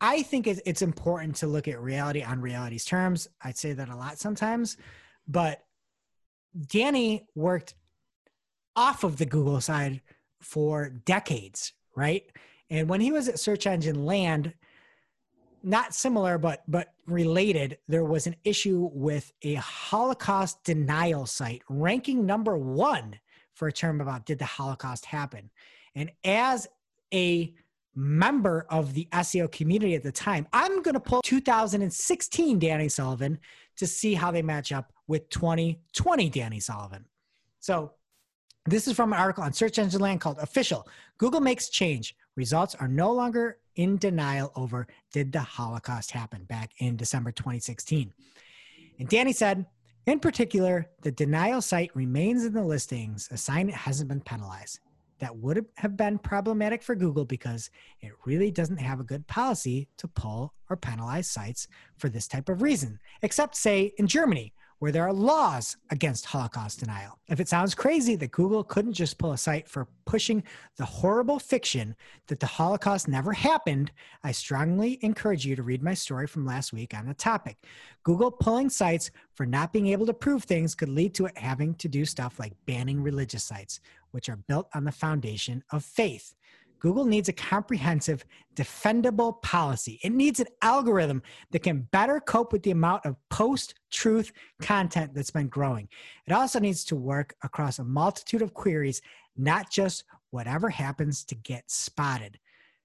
I 0.00 0.22
think 0.22 0.46
it's, 0.46 0.60
it's 0.66 0.82
important 0.82 1.36
to 1.36 1.46
look 1.46 1.68
at 1.68 1.80
reality 1.80 2.22
on 2.22 2.40
reality's 2.40 2.84
terms. 2.84 3.28
I'd 3.42 3.56
say 3.56 3.72
that 3.72 3.88
a 3.88 3.96
lot 3.96 4.18
sometimes, 4.18 4.76
but 5.28 5.64
Danny 6.66 7.26
worked 7.34 7.74
off 8.76 9.04
of 9.04 9.16
the 9.16 9.26
Google 9.26 9.60
side 9.60 10.02
for 10.40 10.90
decades, 10.90 11.72
right? 11.96 12.24
And 12.70 12.88
when 12.88 13.00
he 13.00 13.12
was 13.12 13.28
at 13.28 13.38
Search 13.38 13.66
Engine 13.66 14.04
Land, 14.04 14.52
not 15.64 15.94
similar 15.94 16.38
but 16.38 16.62
but 16.68 16.94
related, 17.06 17.78
there 17.88 18.04
was 18.04 18.26
an 18.26 18.36
issue 18.44 18.90
with 18.92 19.32
a 19.42 19.54
Holocaust 19.54 20.62
denial 20.64 21.26
site 21.26 21.62
ranking 21.68 22.26
number 22.26 22.56
1 22.56 23.18
for 23.54 23.68
a 23.68 23.72
term 23.72 24.00
about 24.00 24.26
did 24.26 24.38
the 24.38 24.44
Holocaust 24.44 25.04
happen. 25.04 25.50
And 25.94 26.10
as 26.24 26.66
a 27.12 27.54
member 27.94 28.66
of 28.70 28.94
the 28.94 29.06
SEO 29.12 29.50
community 29.52 29.94
at 29.94 30.02
the 30.02 30.12
time, 30.12 30.46
I'm 30.52 30.82
going 30.82 30.94
to 30.94 31.00
pull 31.00 31.22
2016 31.22 32.58
Danny 32.58 32.88
Sullivan 32.88 33.38
to 33.76 33.86
see 33.86 34.14
how 34.14 34.30
they 34.30 34.42
match 34.42 34.72
up 34.72 34.92
with 35.06 35.28
2020 35.30 36.28
Danny 36.30 36.60
Sullivan. 36.60 37.04
So 37.60 37.92
this 38.66 38.88
is 38.88 38.96
from 38.96 39.12
an 39.12 39.18
article 39.18 39.44
on 39.44 39.52
Search 39.52 39.78
Engine 39.78 40.00
Land 40.00 40.20
called 40.20 40.38
Official. 40.38 40.88
Google 41.18 41.40
makes 41.40 41.68
change. 41.68 42.16
Results 42.36 42.74
are 42.74 42.88
no 42.88 43.12
longer 43.12 43.58
in 43.76 43.96
denial 43.96 44.52
over 44.56 44.86
did 45.12 45.32
the 45.32 45.40
Holocaust 45.40 46.10
happen 46.10 46.44
back 46.44 46.72
in 46.78 46.96
December 46.96 47.32
2016. 47.32 48.12
And 48.98 49.08
Danny 49.08 49.32
said, 49.32 49.66
in 50.06 50.20
particular, 50.20 50.90
the 51.02 51.12
denial 51.12 51.62
site 51.62 51.94
remains 51.94 52.44
in 52.44 52.52
the 52.52 52.64
listings. 52.64 53.28
A 53.30 53.36
sign 53.36 53.68
it 53.68 53.74
hasn't 53.74 54.08
been 54.08 54.20
penalized 54.20 54.80
that 55.20 55.36
would 55.36 55.64
have 55.76 55.96
been 55.96 56.18
problematic 56.18 56.82
for 56.82 56.94
Google 56.94 57.24
because 57.24 57.70
it 58.00 58.12
really 58.26 58.50
doesn't 58.50 58.78
have 58.78 59.00
a 59.00 59.04
good 59.04 59.26
policy 59.26 59.88
to 59.96 60.08
pull 60.08 60.52
or 60.68 60.76
penalize 60.76 61.30
sites 61.30 61.68
for 61.96 62.08
this 62.08 62.28
type 62.28 62.48
of 62.48 62.62
reason, 62.62 62.98
except, 63.22 63.56
say, 63.56 63.92
in 63.96 64.06
Germany, 64.06 64.52
where 64.84 64.92
there 64.92 65.08
are 65.08 65.14
laws 65.14 65.78
against 65.88 66.26
Holocaust 66.26 66.80
denial. 66.80 67.18
If 67.28 67.40
it 67.40 67.48
sounds 67.48 67.74
crazy 67.74 68.16
that 68.16 68.32
Google 68.32 68.62
couldn't 68.62 68.92
just 68.92 69.16
pull 69.16 69.32
a 69.32 69.38
site 69.38 69.66
for 69.66 69.88
pushing 70.04 70.42
the 70.76 70.84
horrible 70.84 71.38
fiction 71.38 71.96
that 72.26 72.38
the 72.38 72.44
Holocaust 72.44 73.08
never 73.08 73.32
happened, 73.32 73.92
I 74.24 74.32
strongly 74.32 74.98
encourage 75.00 75.46
you 75.46 75.56
to 75.56 75.62
read 75.62 75.82
my 75.82 75.94
story 75.94 76.26
from 76.26 76.44
last 76.44 76.74
week 76.74 76.92
on 76.92 77.06
the 77.06 77.14
topic. 77.14 77.56
Google 78.02 78.30
pulling 78.30 78.68
sites 78.68 79.10
for 79.32 79.46
not 79.46 79.72
being 79.72 79.86
able 79.86 80.04
to 80.04 80.12
prove 80.12 80.44
things 80.44 80.74
could 80.74 80.90
lead 80.90 81.14
to 81.14 81.24
it 81.24 81.38
having 81.38 81.74
to 81.76 81.88
do 81.88 82.04
stuff 82.04 82.38
like 82.38 82.52
banning 82.66 83.02
religious 83.02 83.42
sites, 83.42 83.80
which 84.10 84.28
are 84.28 84.36
built 84.36 84.68
on 84.74 84.84
the 84.84 84.92
foundation 84.92 85.64
of 85.70 85.82
faith. 85.82 86.34
Google 86.84 87.06
needs 87.06 87.30
a 87.30 87.32
comprehensive, 87.32 88.26
defendable 88.54 89.40
policy. 89.40 89.98
It 90.02 90.12
needs 90.12 90.38
an 90.38 90.48
algorithm 90.60 91.22
that 91.50 91.62
can 91.62 91.88
better 91.92 92.20
cope 92.20 92.52
with 92.52 92.62
the 92.62 92.72
amount 92.72 93.06
of 93.06 93.16
post 93.30 93.72
truth 93.90 94.32
content 94.60 95.14
that's 95.14 95.30
been 95.30 95.48
growing. 95.48 95.88
It 96.26 96.34
also 96.34 96.60
needs 96.60 96.84
to 96.84 96.94
work 96.94 97.36
across 97.42 97.78
a 97.78 97.84
multitude 97.84 98.42
of 98.42 98.52
queries, 98.52 99.00
not 99.34 99.70
just 99.70 100.04
whatever 100.28 100.68
happens 100.68 101.24
to 101.24 101.34
get 101.34 101.70
spotted. 101.70 102.38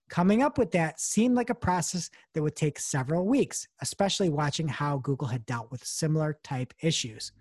Coming 0.07 0.43
up 0.43 0.57
with 0.57 0.71
that 0.71 1.01
seemed 1.01 1.35
like 1.35 1.49
a 1.49 1.53
process 1.53 2.09
that 2.33 2.41
would 2.41 2.55
take 2.55 2.79
several 2.79 3.25
weeks, 3.25 3.67
especially 3.81 4.29
watching 4.29 4.69
how 4.69 4.99
Google 4.99 5.27
had 5.27 5.45
dealt 5.45 5.71
with 5.71 5.83
similar 5.83 6.39
type 6.41 6.73
issues. 6.79 7.33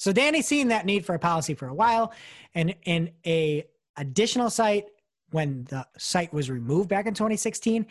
So 0.00 0.12
Danny's 0.12 0.48
seen 0.48 0.66
that 0.68 0.86
need 0.86 1.06
for 1.06 1.14
a 1.14 1.20
policy 1.20 1.54
for 1.54 1.68
a 1.68 1.74
while, 1.74 2.12
and 2.52 2.74
in 2.84 3.12
a 3.24 3.62
additional 3.96 4.50
site, 4.50 4.86
when 5.34 5.64
the 5.64 5.84
site 5.98 6.32
was 6.32 6.48
removed 6.48 6.88
back 6.88 7.06
in 7.06 7.12
2016, 7.12 7.84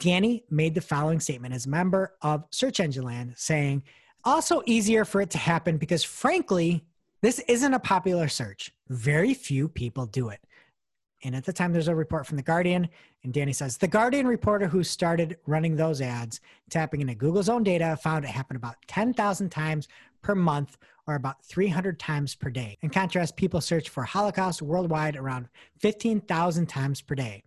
Danny 0.00 0.42
made 0.50 0.74
the 0.74 0.80
following 0.80 1.20
statement 1.20 1.54
as 1.54 1.66
a 1.66 1.68
member 1.68 2.14
of 2.22 2.44
Search 2.50 2.80
Engine 2.80 3.04
Land 3.04 3.34
saying, 3.36 3.84
also 4.24 4.62
easier 4.66 5.04
for 5.04 5.20
it 5.20 5.30
to 5.30 5.38
happen 5.38 5.76
because 5.76 6.02
frankly, 6.02 6.84
this 7.20 7.38
isn't 7.46 7.72
a 7.72 7.78
popular 7.78 8.26
search. 8.26 8.72
Very 8.88 9.32
few 9.32 9.68
people 9.68 10.06
do 10.06 10.28
it. 10.30 10.40
And 11.22 11.36
at 11.36 11.44
the 11.44 11.52
time, 11.52 11.72
there's 11.72 11.86
a 11.86 11.94
report 11.94 12.26
from 12.26 12.36
The 12.36 12.42
Guardian, 12.42 12.88
and 13.22 13.32
Danny 13.32 13.52
says 13.52 13.78
The 13.78 13.86
Guardian 13.86 14.26
reporter 14.26 14.66
who 14.66 14.82
started 14.82 15.36
running 15.46 15.76
those 15.76 16.00
ads, 16.00 16.40
tapping 16.68 17.00
into 17.00 17.14
Google's 17.14 17.48
own 17.48 17.62
data, 17.62 17.96
found 18.02 18.24
it 18.24 18.28
happened 18.32 18.56
about 18.56 18.74
10,000 18.88 19.50
times 19.50 19.86
per 20.22 20.34
month 20.34 20.78
or 21.06 21.14
about 21.14 21.44
300 21.44 21.98
times 21.98 22.34
per 22.34 22.50
day. 22.50 22.78
In 22.82 22.90
contrast, 22.90 23.36
people 23.36 23.60
search 23.60 23.88
for 23.88 24.04
Holocaust 24.04 24.62
worldwide 24.62 25.16
around 25.16 25.48
15,000 25.80 26.66
times 26.66 27.00
per 27.00 27.14
day. 27.14 27.42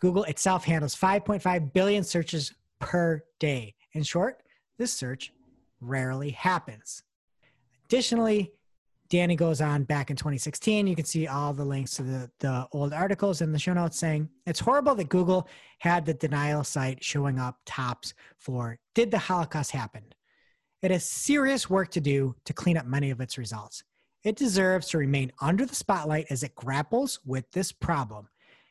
Google 0.00 0.24
itself 0.24 0.64
handles 0.64 0.96
5.5 0.96 1.72
billion 1.72 2.02
searches 2.02 2.52
per 2.78 3.22
day. 3.38 3.74
In 3.92 4.02
short, 4.02 4.42
this 4.78 4.92
search 4.92 5.32
rarely 5.80 6.30
happens. 6.30 7.02
Additionally, 7.86 8.52
Danny 9.08 9.34
goes 9.34 9.60
on 9.60 9.82
back 9.82 10.08
in 10.10 10.16
2016. 10.16 10.86
You 10.86 10.94
can 10.94 11.04
see 11.04 11.26
all 11.26 11.52
the 11.52 11.64
links 11.64 11.96
to 11.96 12.04
the, 12.04 12.30
the 12.38 12.68
old 12.72 12.92
articles 12.92 13.40
in 13.40 13.52
the 13.52 13.58
show 13.58 13.74
notes 13.74 13.98
saying 13.98 14.28
it's 14.46 14.60
horrible 14.60 14.94
that 14.94 15.08
Google 15.08 15.48
had 15.80 16.06
the 16.06 16.14
denial 16.14 16.62
site 16.62 17.02
showing 17.02 17.38
up 17.38 17.58
tops 17.66 18.14
for 18.38 18.78
Did 18.94 19.10
the 19.10 19.18
Holocaust 19.18 19.72
happen? 19.72 20.04
It 20.82 20.90
has 20.90 21.04
serious 21.04 21.68
work 21.68 21.90
to 21.92 22.00
do 22.00 22.34
to 22.44 22.52
clean 22.52 22.76
up 22.76 22.86
many 22.86 23.10
of 23.10 23.20
its 23.20 23.36
results. 23.36 23.84
It 24.24 24.36
deserves 24.36 24.88
to 24.88 24.98
remain 24.98 25.32
under 25.40 25.66
the 25.66 25.74
spotlight 25.74 26.26
as 26.30 26.42
it 26.42 26.54
grapples 26.54 27.20
with 27.24 27.50
this 27.52 27.72
problem. 27.72 28.28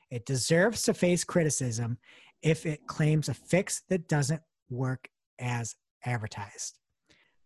It 0.10 0.26
deserves 0.26 0.84
to 0.84 0.94
face 0.94 1.24
criticism 1.24 1.98
if 2.42 2.66
it 2.66 2.88
claims 2.88 3.30
a 3.30 3.34
fix 3.34 3.82
that 3.90 4.08
doesn't 4.08 4.42
work 4.70 5.10
as 5.38 5.76
advertised. 6.06 6.80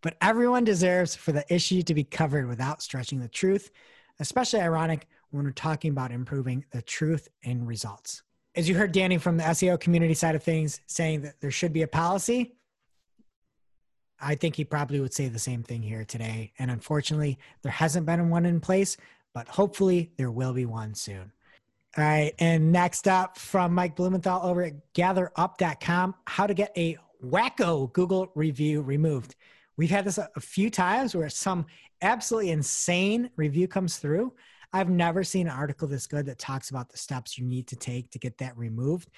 But 0.02 0.18
everyone 0.22 0.64
deserves 0.64 1.16
for 1.16 1.32
the 1.32 1.46
issue 1.54 1.82
to 1.84 1.94
be 1.94 2.04
covered 2.04 2.48
without 2.48 2.82
stretching 2.82 3.20
the 3.20 3.30
truth, 3.30 3.72
especially 4.20 4.62
ironic 4.62 5.08
when 5.32 5.46
we're 5.46 5.52
talking 5.52 5.92
about 5.92 6.12
improving 6.12 6.66
the 6.72 6.82
truth 6.82 7.30
in 7.42 7.66
results. 7.66 8.22
As 8.56 8.70
you 8.70 8.76
heard 8.76 8.92
Danny 8.92 9.18
from 9.18 9.38
the 9.38 9.44
SEO 9.44 9.80
community 9.80 10.14
side 10.14 10.36
of 10.36 10.44
things 10.44 10.80
saying 10.86 11.22
that 11.22 11.42
there 11.42 11.52
should 11.52 11.74
be 11.74 11.82
a 11.82 11.88
policy, 11.88 12.54
I 14.24 14.36
think 14.36 14.56
he 14.56 14.64
probably 14.64 15.00
would 15.00 15.14
say 15.14 15.28
the 15.28 15.40
same 15.40 15.64
thing 15.64 15.82
here 15.82 16.06
today. 16.06 16.54
And 16.60 16.72
unfortunately, 16.72 17.38
there 17.62 17.72
hasn't 17.72 18.06
been 18.06 18.30
one 18.30 18.46
in 18.46 18.60
place, 18.60 18.98
but 19.34 19.48
hopefully 19.48 20.12
there 20.18 20.32
will 20.32 20.54
be 20.54 20.66
one 20.66 20.96
soon. 20.96 21.32
All 21.98 22.04
right. 22.04 22.34
And 22.40 22.72
next 22.72 23.08
up 23.08 23.38
from 23.38 23.74
Mike 23.74 23.96
Blumenthal 23.96 24.42
over 24.44 24.64
at 24.64 24.94
gatherup.com 24.94 26.16
how 26.26 26.48
to 26.48 26.54
get 26.54 26.72
a 26.76 26.98
wacko 27.24 27.92
Google 27.94 28.32
review 28.34 28.82
removed. 28.82 29.36
We've 29.78 29.90
had 29.90 30.06
this 30.06 30.18
a, 30.18 30.30
few 30.40 30.70
times 30.70 31.16
where 31.16 31.30
some 31.30 31.66
absolutely 32.02 32.52
insane 32.52 33.30
review 33.36 33.68
comes 33.68 33.98
through. 33.98 34.34
I've 34.72 34.90
never 34.90 35.24
seen 35.24 35.48
an 35.48 35.54
article 35.54 35.88
this 35.88 36.08
good 36.08 36.26
that 36.28 36.40
talks 36.40 36.70
about 36.70 36.90
the 36.90 36.98
steps 36.98 37.38
you 37.38 37.46
need 37.46 37.68
to 37.68 37.76
take 37.76 38.10
to 38.12 38.20
get 38.20 38.38
that 38.40 38.58
removed. 38.58 39.10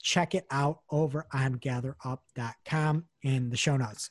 Check 0.00 0.34
it 0.34 0.46
out 0.50 0.80
over 0.90 1.26
on 1.32 1.56
gatherup.com 1.56 3.04
in 3.22 3.50
the 3.50 3.56
show 3.56 3.76
notes. 3.76 4.10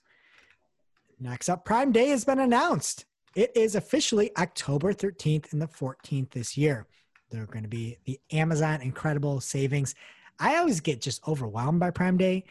Next 1.20 1.50
up, 1.50 1.66
Prime 1.66 1.92
Day 1.92 2.10
has 2.10 2.26
been 2.26 2.40
announced. 2.40 3.06
It 3.36 3.52
is 3.56 3.76
officially 3.76 4.32
October 4.38 4.94
13th 4.94 5.52
and 5.52 5.62
the 5.62 5.68
14th 5.68 6.32
this 6.32 6.58
year. 6.58 6.88
They're 7.30 7.46
going 7.46 7.64
to 7.64 7.70
be 7.70 7.98
the 8.06 8.20
Amazon 8.32 8.82
Incredible 8.82 9.42
Savings. 9.42 9.96
I 10.40 10.58
always 10.58 10.80
get 10.80 11.02
just 11.02 11.28
overwhelmed 11.28 11.80
by 11.80 11.92
Prime 11.92 12.18
Day. 12.18 12.46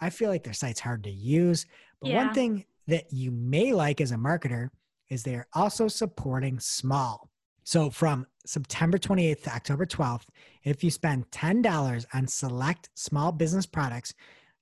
I 0.00 0.10
feel 0.10 0.28
like 0.28 0.44
their 0.44 0.52
site's 0.52 0.80
hard 0.80 1.02
to 1.04 1.10
use. 1.10 1.66
But 2.00 2.10
Yeah. 2.10 2.16
one 2.16 2.34
thing 2.34 2.64
that 2.86 3.12
you 3.12 3.30
may 3.30 3.72
like 3.72 4.00
as 4.00 4.12
a 4.12 4.16
marketer 4.16 4.70
is 5.08 5.22
they're 5.22 5.48
also 5.54 5.88
supporting 5.88 6.58
small. 6.60 7.30
So 7.64 7.90
from 7.90 8.26
September 8.46 8.98
28th 8.98 9.44
to 9.44 9.54
October 9.54 9.86
12th, 9.86 10.26
if 10.64 10.82
you 10.84 10.90
spend 10.90 11.30
$10 11.30 12.06
on 12.12 12.26
select 12.26 12.90
small 12.94 13.32
business 13.32 13.66
products, 13.66 14.14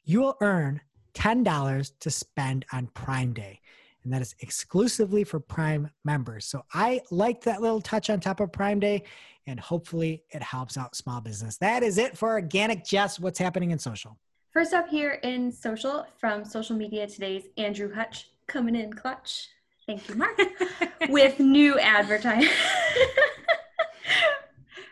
you 0.05 0.21
will 0.21 0.37
earn 0.41 0.81
$10 1.19 1.93
to 1.99 2.11
spend 2.11 2.65
on 2.73 2.87
Prime 2.95 3.33
Day. 3.33 3.61
And 4.05 4.13
that 4.13 4.23
is 4.23 4.37
exclusively 4.41 5.25
for 5.25 5.41
Prime 5.41 5.91
members. 6.05 6.47
So 6.47 6.65
I 6.73 7.01
like 7.11 7.43
that 7.43 7.61
little 7.61 7.81
touch 7.81 8.09
on 8.09 8.21
top 8.21 8.41
of 8.41 8.53
Prime 8.53 8.79
Day, 8.79 9.03
and 9.47 9.59
hopefully 9.59 10.23
it 10.31 10.43
helps 10.43 10.79
out 10.79 10.95
small 10.95 11.21
business. 11.21 11.59
That 11.59 11.83
is 11.83 11.99
it 11.99 12.17
for 12.17 12.31
Organic 12.31 12.85
Jess. 12.85 13.19
What's 13.19 13.39
happening 13.39 13.73
in 13.73 13.79
social? 13.79 14.17
First 14.53 14.73
up 14.73 14.89
here 14.89 15.19
in 15.25 15.51
social 15.51 16.07
from 16.17 16.45
social 16.45 16.77
media 16.77 17.07
today's 17.07 17.45
Andrew 17.57 17.93
Hutch 17.93 18.31
coming 18.47 18.77
in 18.77 18.93
clutch. 18.93 19.49
Thank 19.87 20.09
you, 20.09 20.15
Mark. 20.15 20.41
with 21.09 21.41
new 21.41 21.79
advertising. 21.79 22.51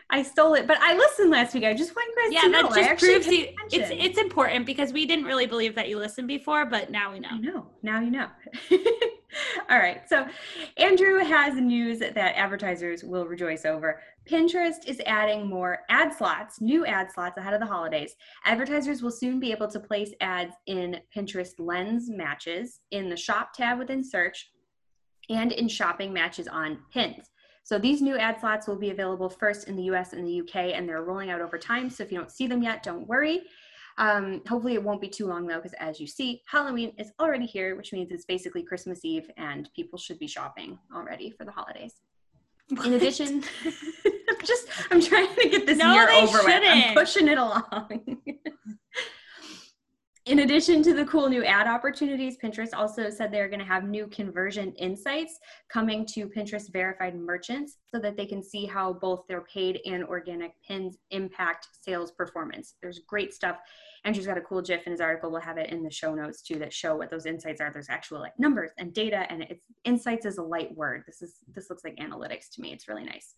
I 0.09 0.23
stole 0.23 0.53
it, 0.53 0.67
but 0.67 0.77
I 0.79 0.95
listened 0.95 1.31
last 1.31 1.53
week. 1.53 1.65
I 1.65 1.73
just 1.73 1.93
want 1.95 2.09
you 2.15 2.23
guys 2.23 2.33
yeah, 2.33 2.41
to 2.41 2.49
know. 2.49 2.73
that 2.73 2.97
just 2.97 3.03
proves 3.03 3.27
you 3.27 3.47
it's 3.71 3.89
it's 3.91 4.17
important 4.17 4.65
because 4.65 4.93
we 4.93 5.05
didn't 5.05 5.25
really 5.25 5.45
believe 5.45 5.75
that 5.75 5.89
you 5.89 5.97
listened 5.97 6.29
before, 6.29 6.65
but 6.65 6.89
now 6.89 7.11
we 7.11 7.19
know. 7.19 7.29
I 7.31 7.37
know. 7.37 7.67
Now 7.83 7.99
you 7.99 8.11
know. 8.11 8.27
All 9.69 9.77
right. 9.77 10.07
So, 10.07 10.25
Andrew 10.77 11.19
has 11.19 11.55
news 11.55 11.99
that 11.99 12.17
advertisers 12.17 13.03
will 13.03 13.27
rejoice 13.27 13.65
over. 13.65 14.01
Pinterest 14.29 14.87
is 14.87 15.01
adding 15.05 15.47
more 15.47 15.79
ad 15.89 16.13
slots, 16.13 16.61
new 16.61 16.85
ad 16.85 17.11
slots 17.11 17.37
ahead 17.37 17.53
of 17.53 17.59
the 17.59 17.65
holidays. 17.65 18.15
Advertisers 18.45 19.01
will 19.01 19.11
soon 19.11 19.39
be 19.39 19.51
able 19.51 19.67
to 19.67 19.79
place 19.79 20.11
ads 20.21 20.55
in 20.65 20.99
Pinterest 21.15 21.53
lens 21.59 22.09
matches, 22.09 22.79
in 22.91 23.09
the 23.09 23.17
shop 23.17 23.53
tab 23.53 23.77
within 23.77 24.03
search, 24.03 24.49
and 25.29 25.51
in 25.51 25.67
shopping 25.67 26.13
matches 26.13 26.47
on 26.47 26.79
pins. 26.93 27.29
So 27.67 27.77
these 27.77 28.01
new 28.01 28.15
ad 28.17 28.39
slots 28.39 28.65
will 28.65 28.77
be 28.77 28.91
available 28.91 29.27
first 29.29 29.67
in 29.67 29.75
the 29.75 29.83
US 29.91 30.13
and 30.13 30.25
the 30.25 30.39
UK, 30.39 30.71
and 30.73 30.87
they're 30.87 31.03
rolling 31.03 31.29
out 31.31 31.41
over 31.41 31.57
time. 31.57 31.89
So 31.89 32.01
if 32.01 32.13
you 32.13 32.17
don't 32.17 32.31
see 32.31 32.47
them 32.47 32.63
yet, 32.63 32.81
don't 32.81 33.05
worry. 33.05 33.41
Um, 33.97 34.41
hopefully, 34.47 34.75
it 34.75 34.81
won't 34.83 35.01
be 35.01 35.09
too 35.09 35.27
long 35.27 35.45
though, 35.45 35.57
because 35.57 35.73
as 35.73 35.99
you 35.99 36.07
see, 36.07 36.43
Halloween 36.45 36.93
is 36.97 37.11
already 37.19 37.45
here, 37.45 37.75
which 37.75 37.91
means 37.91 38.09
it's 38.09 38.23
basically 38.23 38.63
Christmas 38.63 39.03
Eve, 39.03 39.29
and 39.35 39.69
people 39.75 39.99
should 39.99 40.17
be 40.17 40.27
shopping 40.27 40.79
already 40.95 41.29
for 41.29 41.43
the 41.43 41.51
holidays. 41.51 41.95
In 42.85 42.93
addition, 42.93 43.43
I'm 44.29 44.45
just 44.45 44.69
I'm 44.89 45.01
trying 45.01 45.35
to 45.35 45.49
get 45.49 45.65
this 45.65 45.77
No, 45.77 45.93
year 45.93 46.09
over 46.09 46.37
with. 46.37 46.47
I'm 46.47 46.63
shouldn't. 46.63 46.95
pushing 46.95 47.27
it 47.27 47.37
along. 47.37 48.17
In 50.27 50.39
addition 50.39 50.83
to 50.83 50.93
the 50.93 51.05
cool 51.05 51.29
new 51.29 51.45
ad 51.45 51.67
opportunities, 51.67 52.37
Pinterest 52.37 52.71
also 52.73 53.09
said 53.09 53.31
they're 53.31 53.47
going 53.47 53.61
to 53.61 53.65
have 53.65 53.85
new 53.85 54.07
conversion 54.07 54.73
insights 54.73 55.39
coming 55.69 56.05
to 56.07 56.27
Pinterest 56.27 56.69
verified 56.69 57.15
merchants 57.15 57.77
so 57.89 57.97
that 57.99 58.17
they 58.17 58.25
can 58.25 58.43
see 58.43 58.65
how 58.65 58.91
both 58.91 59.25
their 59.29 59.39
paid 59.39 59.79
and 59.85 60.03
organic 60.03 60.51
pins 60.67 60.97
impact 61.11 61.69
sales 61.81 62.11
performance. 62.11 62.73
There's 62.81 62.99
great 63.07 63.33
stuff. 63.33 63.59
Andrew's 64.03 64.27
got 64.27 64.37
a 64.37 64.41
cool 64.41 64.61
GIF 64.61 64.85
in 64.85 64.91
his 64.91 64.99
article. 64.99 65.31
We'll 65.31 65.39
have 65.39 65.57
it 65.57 65.69
in 65.69 65.81
the 65.81 65.89
show 65.89 66.13
notes 66.13 66.41
too 66.41 66.59
that 66.59 66.73
show 66.73 66.97
what 66.97 67.09
those 67.09 67.25
insights 67.25 67.61
are. 67.61 67.71
There's 67.71 67.89
actual 67.89 68.19
like 68.19 68.37
numbers 68.37 68.71
and 68.77 68.93
data, 68.93 69.31
and 69.31 69.43
it's 69.43 69.63
insights 69.85 70.25
is 70.25 70.39
a 70.39 70.43
light 70.43 70.75
word. 70.75 71.03
This 71.07 71.21
is 71.21 71.35
this 71.55 71.69
looks 71.69 71.85
like 71.85 71.95
analytics 71.95 72.49
to 72.55 72.61
me. 72.61 72.73
It's 72.73 72.89
really 72.89 73.05
nice. 73.05 73.35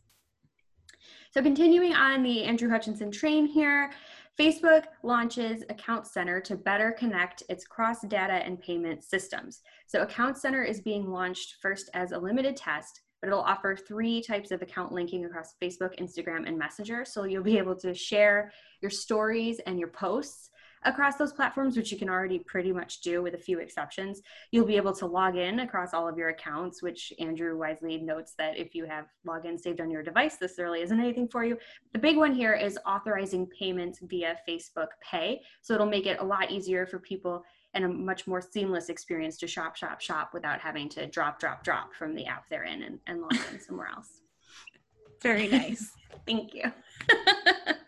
So 1.32 1.44
continuing 1.44 1.94
on 1.94 2.24
the 2.24 2.44
Andrew 2.44 2.70
Hutchinson 2.70 3.12
train 3.12 3.46
here, 3.46 3.92
Facebook 4.40 4.86
launches 5.04 5.64
Account 5.70 6.08
Center 6.08 6.40
to 6.40 6.56
better 6.56 6.94
connect 6.94 7.44
its 7.50 7.66
cross 7.66 7.98
data 8.08 8.36
and 8.36 8.62
payment 8.62 9.04
systems. 9.04 9.60
So 9.86 10.02
Account 10.02 10.38
Center 10.38 10.64
is 10.64 10.80
being 10.80 11.12
launched 11.12 11.58
first 11.62 11.90
as 11.94 12.14
a 12.14 12.18
limited 12.18 12.56
test, 12.56 13.02
but 13.20 13.28
it'll 13.28 13.42
offer 13.42 13.76
three 13.76 14.22
types 14.22 14.52
of 14.52 14.62
account 14.62 14.94
linking 14.94 15.26
across 15.26 15.56
Facebook, 15.62 16.00
Instagram, 16.00 16.48
and 16.48 16.58
Messenger. 16.58 17.04
So 17.04 17.26
you'll 17.26 17.44
be 17.44 17.58
able 17.58 17.76
to 17.80 17.94
share 17.94 18.54
your 18.82 18.92
stories 18.92 19.60
and 19.68 19.78
your 19.78 19.90
posts 19.90 20.52
across 20.84 21.18
those 21.18 21.34
platforms, 21.34 21.76
which 21.76 21.92
you 21.92 21.98
can 21.98 22.10
already 22.10 22.40
pretty 22.40 22.72
much 22.72 23.02
do 23.02 23.22
with 23.22 23.34
a 23.34 23.38
few 23.38 23.60
exceptions. 23.60 24.22
You'll 24.52 24.66
be 24.66 24.78
able 24.78 24.94
to 24.94 25.06
log 25.06 25.36
in 25.36 25.60
across 25.60 25.94
all 25.94 26.08
of 26.08 26.18
your 26.18 26.30
accounts, 26.30 26.82
which 26.82 27.14
Andrew 27.20 27.58
wisely 27.58 27.98
notes 27.98 28.34
that 28.38 28.58
if 28.58 28.74
you 28.74 28.86
have 28.86 29.06
login 29.28 29.60
saved 29.60 29.82
on 29.82 29.92
your 29.92 30.04
device, 30.04 30.38
this 30.38 30.58
really 30.58 30.82
isn't 30.82 31.00
anything 31.00 31.28
for 31.28 31.44
you. 31.44 31.58
The 31.94 32.00
big 32.00 32.18
one 32.18 32.34
here 32.34 32.54
is 32.54 32.78
authorizing 32.86 33.48
payments 33.48 34.00
via 34.02 34.38
Facebook 34.48 34.90
Pay. 35.02 35.42
So 35.62 35.74
it'll 35.74 35.86
make 35.86 36.06
it 36.06 36.20
a 36.20 36.26
lot 36.26 36.52
easier 36.52 36.86
for 36.86 37.00
people 37.00 37.44
and 37.74 37.86
a 37.86 37.88
much 37.88 38.26
more 38.26 38.42
seamless 38.42 38.90
experience 38.90 39.38
to 39.38 39.48
shop, 39.48 39.76
shop, 39.76 40.02
shop 40.02 40.32
without 40.34 40.60
having 40.60 40.90
to 40.90 41.06
drop, 41.08 41.40
drop, 41.40 41.64
drop 41.64 41.94
from 41.94 42.16
the 42.16 42.26
app 42.26 42.46
they're 42.50 42.64
in 42.64 42.84
and, 42.84 43.00
and 43.08 43.22
log 43.22 43.38
in 43.52 43.60
somewhere 43.60 43.90
else. 43.96 44.22
Very 45.22 45.48
nice. 45.48 45.92
Thank 46.26 46.54
you. 46.54 46.72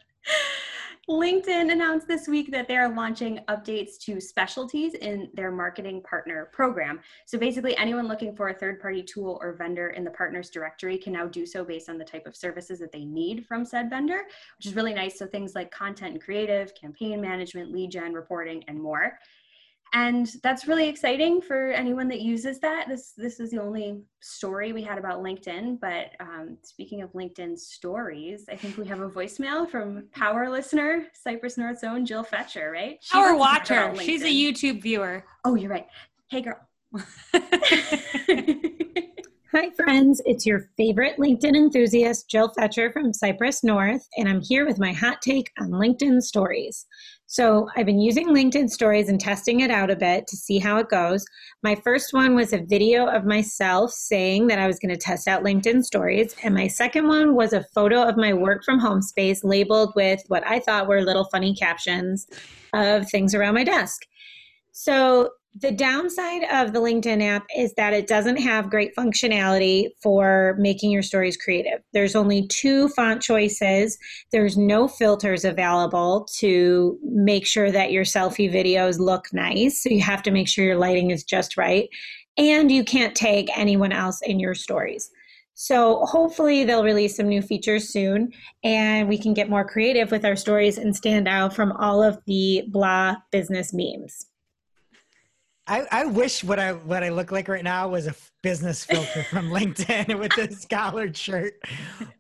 LinkedIn 1.10 1.72
announced 1.72 2.08
this 2.08 2.28
week 2.28 2.52
that 2.52 2.68
they're 2.68 2.88
launching 2.88 3.40
updates 3.48 3.98
to 4.02 4.22
specialties 4.22 4.94
in 4.94 5.30
their 5.34 5.50
marketing 5.50 6.04
partner 6.04 6.50
program. 6.54 7.00
So 7.26 7.40
basically, 7.40 7.76
anyone 7.78 8.08
looking 8.08 8.36
for 8.36 8.50
a 8.50 8.54
third 8.54 8.80
party 8.80 9.02
tool 9.02 9.40
or 9.42 9.54
vendor 9.54 9.90
in 9.90 10.04
the 10.04 10.12
partners 10.12 10.52
directory 10.52 11.00
can 11.00 11.14
now 11.14 11.26
do 11.26 11.44
so 11.44 11.66
based 11.66 11.90
on 11.90 11.98
the 11.98 12.06
type 12.06 12.28
of 12.28 12.36
services 12.36 12.78
that 12.80 12.92
they 12.92 13.04
need 13.04 13.48
from 13.48 13.66
said 13.66 13.90
vendor, 13.90 14.22
which 14.58 14.68
is 14.68 14.76
really 14.76 14.94
nice. 14.94 15.18
So 15.18 15.26
things 15.26 15.56
like 15.56 15.72
content 15.72 16.12
and 16.14 16.22
creative, 16.22 16.76
campaign 16.76 17.20
management, 17.20 17.72
lead 17.72 17.90
gen, 17.90 18.14
reporting, 18.14 18.64
and 18.68 18.80
more 18.80 19.18
and 19.94 20.28
that's 20.44 20.68
really 20.68 20.88
exciting 20.88 21.42
for 21.42 21.72
anyone 21.72 22.08
that 22.10 22.22
uses 22.22 22.60
that. 22.60 22.88
This 22.88 23.14
this 23.18 23.40
is 23.40 23.52
the 23.52 23.60
only 23.60 24.02
story 24.22 24.72
we 24.72 24.84
had 24.84 24.98
about 25.00 25.24
linkedin 25.24 25.80
but 25.80 26.12
um, 26.20 26.56
speaking 26.62 27.02
of 27.02 27.12
linkedin 27.14 27.58
stories 27.58 28.46
i 28.52 28.56
think 28.56 28.78
we 28.78 28.86
have 28.86 29.02
a 29.02 29.10
voicemail 29.10 29.68
from 29.68 30.04
power 30.14 30.48
listener 30.48 31.08
cypress 31.14 31.58
north's 31.58 31.84
own 31.84 32.06
jill 32.06 32.24
fetcher 32.24 32.70
right? 32.72 33.00
She 33.02 33.12
power 33.14 33.36
watcher. 33.36 33.96
she's 34.00 34.22
a 34.22 34.28
youtube 34.28 34.82
viewer. 34.82 35.26
Oh 35.44 35.56
you're 35.56 35.72
right. 35.72 35.88
Hey 36.30 36.42
girl 36.42 36.60
Hi, 39.54 39.70
friends. 39.72 40.22
It's 40.24 40.46
your 40.46 40.70
favorite 40.78 41.18
LinkedIn 41.18 41.58
enthusiast, 41.58 42.30
Jill 42.30 42.54
Fetcher 42.54 42.90
from 42.94 43.12
Cypress 43.12 43.66
North, 43.66 44.08
and 44.16 44.30
I'm 44.30 44.40
here 44.40 44.66
with 44.66 44.80
my 44.80 44.94
hot 44.94 45.22
take 45.22 45.52
on 45.60 45.72
LinkedIn 45.72 46.22
stories. 46.22 46.86
So, 47.26 47.68
I've 47.76 47.86
been 47.86 48.00
using 48.00 48.30
LinkedIn 48.30 48.70
stories 48.70 49.10
and 49.10 49.20
testing 49.20 49.60
it 49.60 49.70
out 49.70 49.92
a 49.92 49.96
bit 49.98 50.26
to 50.28 50.38
see 50.38 50.58
how 50.58 50.78
it 50.78 50.88
goes. 50.88 51.26
My 51.64 51.76
first 51.76 52.14
one 52.14 52.34
was 52.34 52.54
a 52.54 52.64
video 52.64 53.08
of 53.08 53.26
myself 53.26 53.92
saying 53.92 54.48
that 54.48 54.60
I 54.60 54.68
was 54.68 54.80
going 54.80 54.96
to 54.96 54.98
test 54.98 55.28
out 55.28 55.44
LinkedIn 55.44 55.84
stories, 55.84 56.34
and 56.44 56.56
my 56.56 56.68
second 56.68 57.10
one 57.10 57.36
was 57.36 57.52
a 57.52 57.66
photo 57.76 58.08
of 58.08 58.16
my 58.16 58.32
work 58.32 58.64
from 58.64 58.80
home 58.80 59.02
space 59.02 59.44
labeled 59.44 59.92
with 59.98 60.22
what 60.30 60.48
I 60.48 60.62
thought 60.62 60.88
were 60.88 61.02
little 61.02 61.26
funny 61.26 61.54
captions 61.54 62.26
of 62.72 63.10
things 63.10 63.36
around 63.36 63.56
my 63.56 63.66
desk. 63.66 64.04
So, 64.72 65.32
the 65.54 65.72
downside 65.72 66.44
of 66.46 66.72
the 66.72 66.80
LinkedIn 66.80 67.22
app 67.22 67.46
is 67.58 67.74
that 67.74 67.94
it 67.94 68.08
doesn't 68.08 68.38
have 68.38 68.70
great 68.70 68.96
functionality 68.96 69.90
for 70.02 70.56
making 70.58 70.92
your 70.92 71.02
stories 71.02 71.36
creative. 71.36 71.82
There's 71.92 72.16
only 72.16 72.48
two 72.48 72.88
font 72.90 73.22
choices. 73.22 73.98
There's 74.32 74.58
no 74.58 74.88
filters 74.88 75.44
available 75.44 76.26
to 76.38 76.98
make 77.04 77.46
sure 77.46 77.70
that 77.70 77.92
your 77.92 78.06
selfie 78.06 78.52
videos 78.52 78.98
look 78.98 79.26
nice. 79.34 79.84
So 79.84 79.90
you 79.90 80.02
have 80.02 80.24
to 80.24 80.32
make 80.32 80.48
sure 80.48 80.64
your 80.64 80.78
lighting 80.78 81.12
is 81.12 81.24
just 81.24 81.58
right. 81.58 81.90
And 82.38 82.72
you 82.72 82.86
can't 82.86 83.14
tag 83.14 83.50
anyone 83.54 83.92
else 83.92 84.22
in 84.22 84.40
your 84.40 84.56
stories. 84.56 85.12
So 85.54 86.06
hopefully 86.06 86.64
they'll 86.64 86.84
release 86.84 87.18
some 87.18 87.28
new 87.28 87.42
features 87.42 87.90
soon 87.90 88.32
and 88.64 89.10
we 89.10 89.18
can 89.18 89.34
get 89.34 89.50
more 89.50 89.68
creative 89.68 90.12
with 90.12 90.24
our 90.24 90.38
stories 90.38 90.78
and 90.78 90.96
stand 90.96 91.28
out 91.28 91.54
from 91.54 91.74
all 91.74 92.02
of 92.02 92.20
the 92.26 92.64
blah 92.70 93.18
business 93.32 93.74
memes. 93.74 94.31
I, 95.68 95.86
I 95.92 96.06
wish 96.06 96.44
what 96.44 96.60
I 96.60 96.74
what 96.74 97.04
I 97.04 97.10
look 97.10 97.32
like 97.32 97.48
right 97.48 97.64
now 97.64 97.88
was 97.88 98.08
a 98.08 98.16
business 98.42 98.84
filter 98.84 99.24
from 99.24 99.50
LinkedIn 99.52 100.18
with 100.20 100.34
this 100.36 100.66
collared 100.66 101.16
shirt. 101.16 101.54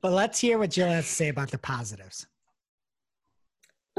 But 0.01 0.13
let's 0.13 0.39
hear 0.39 0.57
what 0.57 0.71
Jill 0.71 0.87
has 0.87 1.05
to 1.05 1.11
say 1.11 1.27
about 1.29 1.51
the 1.51 1.57
positives. 1.57 2.27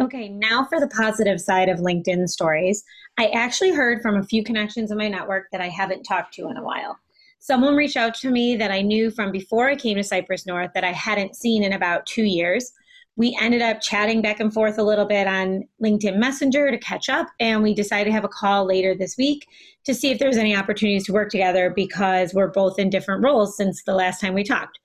Okay, 0.01 0.29
now 0.29 0.65
for 0.65 0.81
the 0.81 0.89
positive 0.89 1.41
side 1.41 1.69
of 1.69 1.79
LinkedIn 1.79 2.29
stories. 2.29 2.83
I 3.19 3.27
actually 3.29 3.73
heard 3.73 4.01
from 4.01 4.17
a 4.17 4.23
few 4.23 4.43
connections 4.43 4.91
in 4.91 4.97
my 4.97 5.09
network 5.09 5.49
that 5.53 5.61
I 5.61 5.69
haven't 5.69 6.05
talked 6.05 6.33
to 6.35 6.49
in 6.49 6.57
a 6.57 6.63
while. 6.63 6.97
Someone 7.41 7.77
reached 7.77 7.97
out 7.97 8.15
to 8.15 8.31
me 8.31 8.57
that 8.57 8.71
I 8.71 8.81
knew 8.81 9.11
from 9.11 9.33
before 9.33 9.69
I 9.69 9.77
came 9.77 9.97
to 9.97 10.05
Cypress 10.05 10.47
North 10.47 10.71
that 10.75 10.85
I 10.85 10.93
hadn't 10.93 11.37
seen 11.37 11.63
in 11.63 11.75
about 11.75 12.07
two 12.07 12.23
years 12.23 12.73
we 13.17 13.37
ended 13.41 13.61
up 13.61 13.81
chatting 13.81 14.23
back 14.23 14.41
and 14.41 14.53
forth 14.53 14.79
a 14.79 14.83
little 14.83 15.05
bit 15.05 15.27
on 15.27 15.65
LinkedIn 15.83 16.17
Messenger 16.17 16.71
to 16.71 16.79
catch 16.79 17.09
up, 17.09 17.29
and 17.39 17.63
we 17.63 17.75
decided 17.75 18.07
to 18.07 18.13
have 18.13 18.25
a 18.25 18.29
call 18.29 18.67
later 18.67 18.95
this 18.95 19.17
week 19.19 19.47
to 19.85 19.95
see 19.95 20.11
if 20.11 20.19
there's 20.19 20.39
any 20.39 20.57
opportunities 20.57 21.05
to 21.07 21.13
work 21.13 21.31
together 21.31 21.71
because 21.75 22.33
we're 22.33 22.51
both 22.51 22.79
in 22.79 22.89
different 22.89 23.23
roles 23.23 23.57
since 23.57 23.83
the 23.85 23.95
last 23.95 24.21
time 24.21 24.35
we 24.35 24.45
talked. 24.45 24.79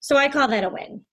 So 0.00 0.16
I 0.16 0.28
call 0.28 0.48
that 0.48 0.64
a 0.64 0.70
win. 0.70 1.04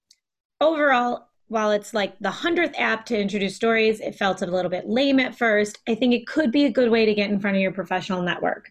Overall, 0.61 1.27
while 1.47 1.71
it's 1.71 1.93
like 1.93 2.17
the 2.19 2.29
100th 2.29 2.73
app 2.77 3.05
to 3.07 3.19
introduce 3.19 3.55
stories, 3.55 3.99
it 3.99 4.15
felt 4.15 4.41
a 4.41 4.45
little 4.45 4.71
bit 4.71 4.87
lame 4.87 5.19
at 5.19 5.37
first. 5.37 5.79
I 5.87 5.95
think 5.95 6.13
it 6.13 6.27
could 6.27 6.51
be 6.51 6.65
a 6.65 6.71
good 6.71 6.89
way 6.89 7.05
to 7.05 7.13
get 7.13 7.29
in 7.29 7.39
front 7.39 7.57
of 7.57 7.61
your 7.61 7.73
professional 7.73 8.21
network. 8.21 8.69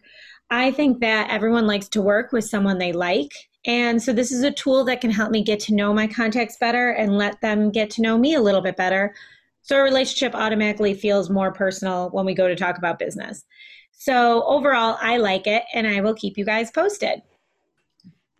I 0.49 0.71
think 0.71 0.99
that 1.01 1.29
everyone 1.29 1.67
likes 1.67 1.87
to 1.89 2.01
work 2.01 2.31
with 2.31 2.45
someone 2.45 2.79
they 2.79 2.91
like 2.91 3.31
and 3.65 4.01
so 4.01 4.11
this 4.11 4.31
is 4.31 4.43
a 4.43 4.51
tool 4.51 4.83
that 4.85 5.01
can 5.01 5.09
help 5.09 5.31
me 5.31 5.41
get 5.43 5.59
to 5.61 5.73
know 5.73 5.93
my 5.93 6.07
contacts 6.07 6.57
better 6.57 6.91
and 6.91 7.17
let 7.17 7.39
them 7.41 7.71
get 7.71 7.89
to 7.91 8.01
know 8.01 8.17
me 8.17 8.33
a 8.33 8.41
little 8.41 8.61
bit 8.61 8.75
better. 8.75 9.15
So 9.61 9.77
our 9.77 9.83
relationship 9.83 10.35
automatically 10.35 10.93
feels 10.93 11.29
more 11.29 11.53
personal 11.53 12.09
when 12.09 12.25
we 12.25 12.33
go 12.33 12.49
to 12.49 12.55
talk 12.55 12.77
about 12.77 12.99
business. 12.99 13.45
So 13.91 14.43
overall, 14.43 14.97
I 15.01 15.17
like 15.17 15.47
it 15.47 15.63
and 15.73 15.87
I 15.87 16.01
will 16.01 16.13
keep 16.13 16.37
you 16.37 16.43
guys 16.43 16.71
posted. 16.71 17.21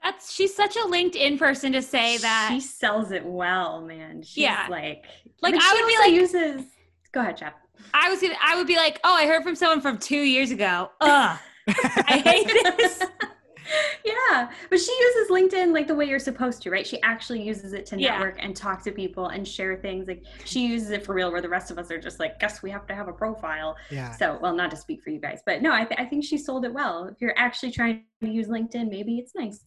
That's 0.03 0.33
she's 0.33 0.53
such 0.53 0.75
a 0.75 0.79
LinkedIn 0.79 1.39
person 1.39 1.71
to 1.71 1.81
say 1.81 2.17
that 2.17 2.49
she 2.51 2.59
sells 2.59 3.11
it 3.11 3.25
well, 3.25 3.81
man. 3.81 4.21
She's 4.21 4.43
yeah, 4.43 4.67
like 4.69 5.05
like 5.41 5.55
I 5.57 5.73
would 5.73 5.87
be 5.87 5.97
like 5.99 6.11
uses. 6.11 6.65
Go 7.13 7.21
ahead, 7.21 7.37
Chap. 7.37 7.55
I 7.93 8.09
was 8.09 8.19
gonna. 8.19 8.35
I 8.43 8.57
would 8.57 8.67
be 8.67 8.75
like, 8.75 8.99
oh, 9.05 9.15
I 9.15 9.25
heard 9.25 9.43
from 9.43 9.55
someone 9.55 9.79
from 9.79 9.97
two 9.97 10.19
years 10.19 10.51
ago. 10.51 10.91
Ugh, 10.99 11.39
I 11.69 12.21
hate 12.25 12.77
this. 12.77 13.01
yeah, 14.05 14.49
but 14.69 14.79
she 14.79 14.91
uses 14.91 15.31
LinkedIn 15.31 15.73
like 15.73 15.87
the 15.87 15.95
way 15.95 16.05
you're 16.05 16.19
supposed 16.19 16.61
to, 16.63 16.69
right? 16.69 16.85
She 16.85 17.01
actually 17.01 17.41
uses 17.41 17.73
it 17.73 17.85
to 17.87 17.97
network 17.97 18.37
yeah. 18.37 18.45
and 18.45 18.55
talk 18.55 18.83
to 18.83 18.91
people 18.91 19.27
and 19.27 19.47
share 19.47 19.75
things. 19.77 20.07
Like 20.07 20.23
she 20.45 20.65
uses 20.65 20.91
it 20.91 21.05
for 21.05 21.13
real, 21.13 21.31
where 21.31 21.41
the 21.41 21.49
rest 21.49 21.71
of 21.71 21.77
us 21.77 21.91
are 21.91 21.99
just 21.99 22.19
like, 22.19 22.39
guess 22.39 22.61
we 22.61 22.69
have 22.71 22.85
to 22.87 22.95
have 22.95 23.07
a 23.07 23.13
profile. 23.13 23.75
Yeah. 23.89 24.11
So, 24.11 24.37
well, 24.41 24.55
not 24.55 24.71
to 24.71 24.77
speak 24.77 25.01
for 25.01 25.09
you 25.09 25.19
guys, 25.19 25.41
but 25.45 25.61
no, 25.61 25.73
I, 25.73 25.85
th- 25.85 25.99
I 25.99 26.05
think 26.05 26.23
she 26.23 26.37
sold 26.37 26.65
it 26.65 26.73
well. 26.73 27.05
If 27.05 27.21
you're 27.21 27.37
actually 27.37 27.71
trying 27.71 28.03
to 28.21 28.29
use 28.29 28.47
LinkedIn, 28.47 28.89
maybe 28.89 29.17
it's 29.17 29.33
nice. 29.35 29.63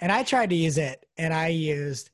And 0.00 0.10
I 0.10 0.22
tried 0.24 0.50
to 0.50 0.56
use 0.56 0.78
it, 0.78 1.06
and 1.16 1.32
I 1.32 1.48
used 1.48 2.10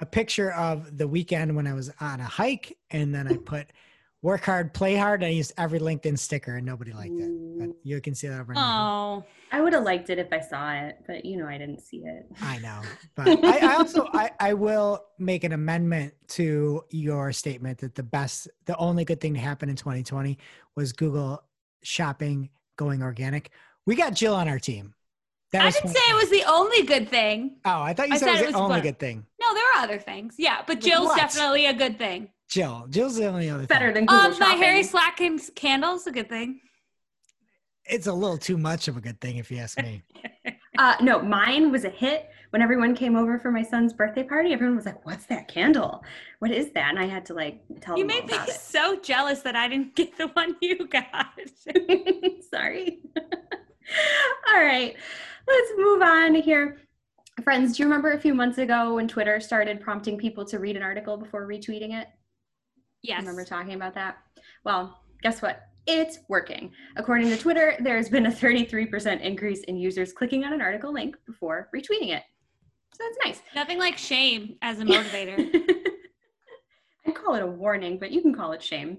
a 0.00 0.06
picture 0.06 0.52
of 0.52 0.98
the 0.98 1.08
weekend 1.08 1.54
when 1.56 1.66
I 1.66 1.72
was 1.72 1.90
on 2.00 2.20
a 2.20 2.24
hike, 2.24 2.76
and 2.90 3.14
then 3.14 3.28
I 3.28 3.36
put 3.44 3.72
work 4.22 4.44
hard, 4.44 4.74
play 4.74 4.96
hard. 4.96 5.24
I 5.24 5.28
used 5.28 5.52
every 5.56 5.78
LinkedIn 5.78 6.18
sticker 6.18 6.56
and 6.56 6.66
nobody 6.66 6.92
liked 6.92 7.18
it. 7.18 7.58
But 7.58 7.76
you 7.82 8.00
can 8.00 8.14
see 8.14 8.28
that 8.28 8.40
over. 8.40 8.52
Oh, 8.56 9.24
I 9.52 9.60
would 9.60 9.72
have 9.72 9.84
liked 9.84 10.10
it 10.10 10.18
if 10.18 10.32
I 10.32 10.40
saw 10.40 10.72
it, 10.72 10.98
but 11.06 11.24
you 11.24 11.36
know, 11.38 11.46
I 11.46 11.58
didn't 11.58 11.80
see 11.80 11.98
it. 11.98 12.26
I 12.40 12.58
know, 12.62 12.80
but 13.14 13.44
I, 13.44 13.70
I, 13.70 13.74
also 13.76 14.06
I, 14.12 14.30
I 14.38 14.54
will 14.54 15.04
make 15.18 15.44
an 15.44 15.52
amendment 15.52 16.14
to 16.28 16.84
your 16.90 17.32
statement 17.32 17.78
that 17.78 17.94
the 17.94 18.02
best, 18.02 18.48
the 18.66 18.76
only 18.76 19.04
good 19.04 19.20
thing 19.20 19.34
to 19.34 19.40
happen 19.40 19.68
in 19.68 19.76
2020 19.76 20.38
was 20.76 20.92
Google 20.92 21.42
Shopping 21.82 22.50
going 22.76 23.02
organic. 23.02 23.50
We 23.86 23.96
got 23.96 24.14
Jill 24.14 24.34
on 24.34 24.48
our 24.48 24.58
team. 24.58 24.94
That 25.52 25.62
I 25.62 25.70
didn't 25.70 25.88
say 25.88 26.00
it 26.08 26.14
was 26.14 26.30
the 26.30 26.44
only 26.44 26.84
good 26.84 27.08
thing. 27.08 27.56
Oh, 27.64 27.82
I 27.82 27.92
thought 27.92 28.08
you 28.08 28.14
I 28.14 28.18
said, 28.18 28.28
it 28.28 28.32
was, 28.32 28.40
it 28.40 28.46
was 28.46 28.54
the 28.54 28.60
only 28.60 28.74
fun. 28.76 28.82
good 28.82 28.98
thing. 29.00 29.26
No, 29.40 29.52
there 29.52 29.64
are 29.74 29.82
other 29.82 29.98
things. 29.98 30.36
Yeah, 30.38 30.62
but 30.64 30.80
Jill's 30.80 31.06
what? 31.06 31.16
definitely 31.16 31.66
a 31.66 31.72
good 31.72 31.98
thing. 31.98 32.28
Jill. 32.50 32.86
Jill's 32.90 33.16
the 33.16 33.26
only 33.26 33.48
other 33.48 33.66
better 33.66 33.92
thing. 33.92 34.06
than 34.06 34.06
Google 34.06 34.32
um, 34.32 34.38
my 34.40 34.54
Harry 34.54 34.82
Slatkin's 34.82 35.50
candle's 35.54 36.06
a 36.08 36.10
good 36.10 36.28
thing. 36.28 36.60
It's 37.84 38.08
a 38.08 38.12
little 38.12 38.38
too 38.38 38.58
much 38.58 38.88
of 38.88 38.96
a 38.96 39.00
good 39.00 39.20
thing, 39.20 39.36
if 39.36 39.50
you 39.50 39.58
ask 39.58 39.80
me. 39.80 40.02
uh, 40.78 40.96
no, 41.00 41.22
mine 41.22 41.70
was 41.70 41.84
a 41.84 41.88
hit 41.88 42.28
when 42.50 42.60
everyone 42.60 42.94
came 42.96 43.16
over 43.16 43.38
for 43.38 43.52
my 43.52 43.62
son's 43.62 43.92
birthday 43.92 44.24
party. 44.24 44.52
Everyone 44.52 44.76
was 44.76 44.84
like, 44.84 45.06
"What's 45.06 45.26
that 45.26 45.46
candle? 45.46 46.02
What 46.40 46.50
is 46.50 46.72
that?" 46.72 46.90
And 46.90 46.98
I 46.98 47.06
had 47.06 47.24
to 47.26 47.34
like 47.34 47.60
tell 47.80 47.96
you 47.96 48.06
them. 48.06 48.16
You 48.16 48.22
made 48.26 48.30
me 48.30 48.52
so 48.52 48.96
jealous 48.96 49.42
that 49.42 49.54
I 49.54 49.68
didn't 49.68 49.94
get 49.96 50.18
the 50.18 50.26
one 50.28 50.56
you 50.60 50.88
got. 50.88 51.04
Sorry. 52.52 52.98
All 54.48 54.60
right, 54.60 54.96
let's 55.46 55.72
move 55.76 56.02
on 56.02 56.34
here. 56.34 56.78
Friends, 57.44 57.76
do 57.76 57.82
you 57.82 57.88
remember 57.88 58.12
a 58.12 58.20
few 58.20 58.34
months 58.34 58.58
ago 58.58 58.96
when 58.96 59.06
Twitter 59.06 59.40
started 59.40 59.80
prompting 59.80 60.18
people 60.18 60.44
to 60.44 60.58
read 60.58 60.76
an 60.76 60.82
article 60.82 61.16
before 61.16 61.46
retweeting 61.46 61.98
it? 61.98 62.08
Yes. 63.02 63.20
Remember 63.20 63.44
talking 63.44 63.74
about 63.74 63.94
that? 63.94 64.18
Well, 64.64 65.00
guess 65.22 65.42
what? 65.42 65.66
It's 65.86 66.18
working. 66.28 66.72
According 66.96 67.28
to 67.28 67.36
Twitter, 67.36 67.74
there's 67.80 68.08
been 68.08 68.26
a 68.26 68.30
33% 68.30 69.20
increase 69.22 69.62
in 69.64 69.76
users 69.76 70.12
clicking 70.12 70.44
on 70.44 70.52
an 70.52 70.60
article 70.60 70.92
link 70.92 71.16
before 71.26 71.68
retweeting 71.74 72.14
it. 72.14 72.22
So 72.94 73.04
that's 73.04 73.18
nice. 73.24 73.42
Nothing 73.54 73.78
like 73.78 73.96
shame 73.96 74.56
as 74.62 74.80
a 74.80 74.84
motivator. 74.84 75.50
I 77.06 77.12
call 77.12 77.34
it 77.34 77.42
a 77.42 77.46
warning, 77.46 77.98
but 77.98 78.10
you 78.10 78.20
can 78.20 78.34
call 78.34 78.52
it 78.52 78.62
shame. 78.62 78.98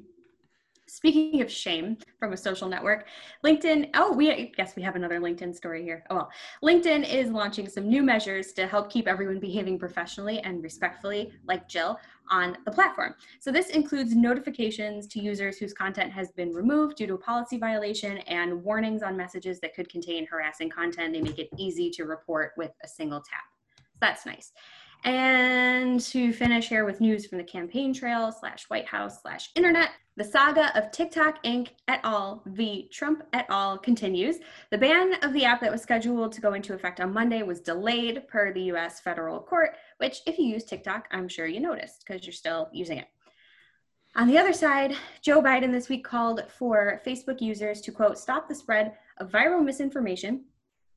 Speaking 0.87 1.41
of 1.41 1.49
shame 1.49 1.97
from 2.19 2.33
a 2.33 2.37
social 2.37 2.67
network, 2.67 3.05
LinkedIn, 3.45 3.91
oh, 3.93 4.11
we 4.11 4.29
I 4.29 4.51
guess 4.57 4.75
we 4.75 4.81
have 4.81 4.97
another 4.97 5.21
LinkedIn 5.21 5.55
story 5.55 5.83
here. 5.83 6.03
Oh, 6.09 6.15
well, 6.15 6.31
LinkedIn 6.61 7.09
is 7.09 7.29
launching 7.29 7.69
some 7.69 7.87
new 7.87 8.03
measures 8.03 8.51
to 8.53 8.67
help 8.67 8.91
keep 8.91 9.07
everyone 9.07 9.39
behaving 9.39 9.79
professionally 9.79 10.39
and 10.39 10.61
respectfully, 10.61 11.31
like 11.47 11.69
Jill, 11.69 11.97
on 12.31 12.57
the 12.65 12.71
platform. 12.71 13.13
So 13.39 13.51
this 13.51 13.69
includes 13.69 14.15
notifications 14.15 15.07
to 15.07 15.19
users 15.19 15.57
whose 15.57 15.73
content 15.73 16.11
has 16.13 16.31
been 16.31 16.51
removed 16.53 16.95
due 16.95 17.07
to 17.07 17.13
a 17.15 17.17
policy 17.17 17.57
violation 17.57 18.17
and 18.19 18.63
warnings 18.63 19.03
on 19.03 19.15
messages 19.15 19.59
that 19.59 19.75
could 19.75 19.89
contain 19.89 20.25
harassing 20.25 20.69
content. 20.69 21.13
They 21.13 21.21
make 21.21 21.39
it 21.39 21.49
easy 21.57 21.89
to 21.91 22.05
report 22.05 22.53
with 22.57 22.71
a 22.83 22.87
single 22.87 23.19
tap. 23.19 23.43
So 23.77 23.97
that's 23.99 24.25
nice. 24.25 24.51
And 25.03 25.99
to 25.99 26.31
finish 26.31 26.69
here 26.69 26.85
with 26.85 27.01
news 27.01 27.25
from 27.25 27.39
the 27.39 27.43
campaign 27.43 27.93
trail 27.93 28.31
slash 28.31 28.65
White 28.65 28.85
House 28.85 29.21
slash 29.21 29.49
internet, 29.55 29.89
the 30.15 30.23
saga 30.23 30.77
of 30.77 30.91
TikTok 30.91 31.43
Inc. 31.43 31.69
et 31.87 32.01
al. 32.03 32.43
v. 32.45 32.87
Trump 32.91 33.23
et 33.33 33.47
al. 33.49 33.79
continues. 33.79 34.37
The 34.69 34.77
ban 34.77 35.15
of 35.23 35.33
the 35.33 35.45
app 35.45 35.61
that 35.61 35.71
was 35.71 35.81
scheduled 35.81 36.33
to 36.33 36.41
go 36.41 36.53
into 36.53 36.75
effect 36.75 36.99
on 36.99 37.13
Monday 37.13 37.41
was 37.41 37.61
delayed 37.61 38.27
per 38.27 38.53
the 38.53 38.63
US 38.73 38.99
federal 38.99 39.39
court, 39.39 39.75
which, 40.01 40.21
if 40.25 40.37
you 40.37 40.45
use 40.45 40.65
TikTok, 40.65 41.07
I'm 41.11 41.27
sure 41.27 41.47
you 41.47 41.59
noticed 41.59 42.03
because 42.05 42.25
you're 42.25 42.33
still 42.33 42.69
using 42.73 42.97
it. 42.97 43.07
On 44.15 44.27
the 44.27 44.37
other 44.37 44.51
side, 44.51 44.95
Joe 45.21 45.41
Biden 45.41 45.71
this 45.71 45.87
week 45.87 46.03
called 46.03 46.43
for 46.49 47.01
Facebook 47.05 47.39
users 47.39 47.79
to, 47.81 47.91
quote, 47.91 48.17
stop 48.17 48.49
the 48.49 48.55
spread 48.55 48.93
of 49.19 49.31
viral 49.31 49.63
misinformation 49.63 50.45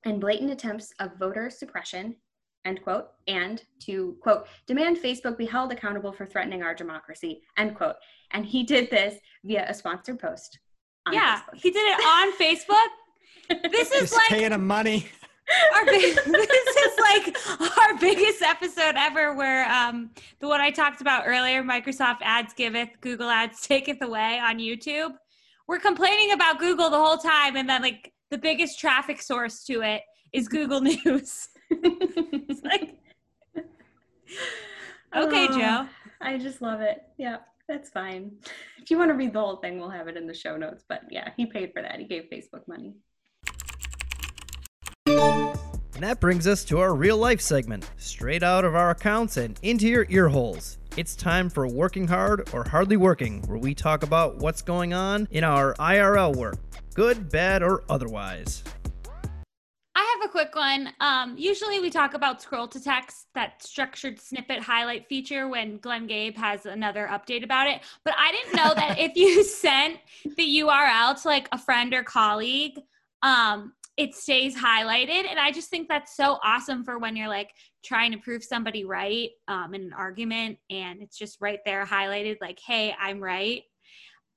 and 0.05 0.21
blatant 0.21 0.51
attempts 0.51 0.93
of 0.99 1.17
voter 1.19 1.49
suppression 1.51 2.17
end 2.65 2.83
quote, 2.83 3.09
and 3.29 3.63
to 3.81 4.17
quote, 4.23 4.47
demand 4.67 4.97
Facebook 4.97 5.37
be 5.37 5.47
held 5.47 5.73
accountable 5.73 6.13
for 6.13 6.27
threatening 6.27 6.63
our 6.63 6.75
democracy, 6.75 7.43
end 7.59 7.77
quote. 7.77 7.97
And 8.33 8.45
he 8.45 8.65
did 8.65 8.91
this 8.91 9.19
via 9.45 9.67
a 9.69 9.75
sponsored 9.75 10.19
post. 10.19 10.59
yeah, 11.13 11.41
Facebook. 11.41 11.55
he 11.57 11.71
did 11.71 11.99
it 11.99 12.01
on 12.01 12.33
Facebook. 12.37 12.89
This 13.71 13.91
is 13.93 14.01
Just 14.01 14.15
like 14.15 14.29
paying 14.31 14.53
him 14.53 14.67
money. 14.67 15.07
Our 15.75 15.85
big, 15.85 16.15
this 16.27 16.77
is 16.77 16.99
like 16.99 17.37
our 17.79 17.99
biggest 17.99 18.43
episode 18.43 18.95
ever 18.97 19.35
where 19.35 19.71
um 19.71 20.11
the 20.41 20.49
one 20.49 20.61
I 20.61 20.71
talked 20.71 21.01
about 21.01 21.25
earlier, 21.27 21.63
Microsoft 21.63 22.19
ads 22.23 22.53
giveth, 22.55 22.89
Google 23.01 23.29
ads 23.29 23.61
taketh 23.67 24.01
away 24.03 24.39
on 24.39 24.59
YouTube. 24.59 25.13
We're 25.67 25.79
complaining 25.81 26.33
about 26.33 26.59
Google 26.59 26.91
the 26.91 26.99
whole 26.99 27.19
time 27.19 27.57
and 27.57 27.69
then 27.69 27.83
like 27.83 28.13
the 28.31 28.39
biggest 28.39 28.79
traffic 28.79 29.21
source 29.23 29.65
to 29.65 29.83
it 29.83 30.03
is 30.33 30.49
Google 30.49 30.81
News. 30.91 31.49
it's 31.71 32.63
like 32.63 32.97
Okay, 35.17 35.47
Oh, 35.49 35.59
Joe. 35.59 35.89
I 36.21 36.39
just 36.39 36.61
love 36.61 36.81
it. 36.81 37.03
Yeah, 37.19 37.37
that's 37.69 37.89
fine. 37.91 38.33
If 38.83 38.91
you 38.91 38.99
want 38.99 39.11
to 39.11 39.15
read 39.15 39.33
the 39.33 39.41
whole 39.41 39.57
thing, 39.57 39.79
we'll 39.79 39.91
have 39.91 40.09
it 40.09 40.17
in 40.17 40.27
the 40.27 40.35
show 40.35 40.57
notes. 40.57 40.85
But 40.89 41.03
yeah, 41.11 41.31
he 41.37 41.47
paid 41.47 41.73
for 41.73 41.83
that. 41.83 41.99
He 42.01 42.05
gave 42.07 42.25
Facebook 42.33 42.67
money. 42.67 42.95
And 45.07 46.03
that 46.03 46.19
brings 46.19 46.47
us 46.47 46.65
to 46.65 46.81
our 46.81 46.95
real 46.95 47.17
life 47.17 47.41
segment, 47.41 47.89
straight 47.99 48.43
out 48.43 48.65
of 48.65 48.75
our 48.75 48.91
accounts 48.91 49.37
and 49.37 49.59
into 49.63 49.87
your 49.87 50.07
ear 50.09 50.29
holes. 50.29 50.79
It's 50.97 51.15
time 51.15 51.49
for 51.49 51.69
Working 51.69 52.09
Hard 52.09 52.49
or 52.53 52.67
Hardly 52.69 52.97
Working, 52.97 53.43
where 53.43 53.59
we 53.59 53.75
talk 53.75 54.03
about 54.03 54.39
what's 54.39 54.61
going 54.61 54.93
on 54.93 55.29
in 55.31 55.45
our 55.45 55.75
IRL 55.75 56.35
work, 56.35 56.57
good, 56.95 57.31
bad, 57.31 57.63
or 57.63 57.85
otherwise. 57.89 58.65
I 59.95 60.19
have 60.19 60.29
a 60.29 60.33
quick 60.33 60.57
one. 60.57 60.93
Um, 61.01 61.37
usually 61.39 61.79
we 61.79 61.91
talk 61.91 62.15
about 62.15 62.43
scroll 62.43 62.67
to 62.69 62.83
text, 62.83 63.27
that 63.35 63.63
structured 63.63 64.21
snippet 64.21 64.61
highlight 64.61 65.07
feature 65.07 65.49
when 65.49 65.79
Glenn 65.79 66.09
Gabe 66.09 66.37
has 66.37 66.67
another 66.67 67.09
update 67.13 67.45
about 67.45 67.69
it. 67.69 67.83
But 68.05 68.15
I 68.19 68.33
didn't 68.33 68.57
know 68.57 68.75
that 68.75 68.99
if 68.99 69.17
you 69.17 69.45
sent 69.45 69.99
the 70.25 70.61
URL 70.61 71.21
to 71.23 71.29
like 71.29 71.49
a 71.53 71.59
friend 71.59 71.95
or 71.95 72.03
colleague, 72.03 72.81
um, 73.23 73.75
it 73.97 74.15
stays 74.15 74.57
highlighted. 74.57 75.25
And 75.29 75.39
I 75.39 75.53
just 75.53 75.71
think 75.71 75.89
that's 75.89 76.17
so 76.17 76.39
awesome 76.43 76.85
for 76.85 76.99
when 76.99 77.17
you're 77.17 77.29
like 77.29 77.51
trying 77.85 78.11
to 78.13 78.19
prove 78.19 78.43
somebody 78.43 78.85
right 78.85 79.31
um, 79.47 79.75
in 79.75 79.83
an 79.83 79.93
argument 79.93 80.59
and 80.71 81.01
it's 81.01 81.17
just 81.17 81.41
right 81.41 81.61
there 81.65 81.85
highlighted, 81.85 82.37
like, 82.41 82.59
hey, 82.67 82.95
I'm 83.01 83.21
right. 83.21 83.63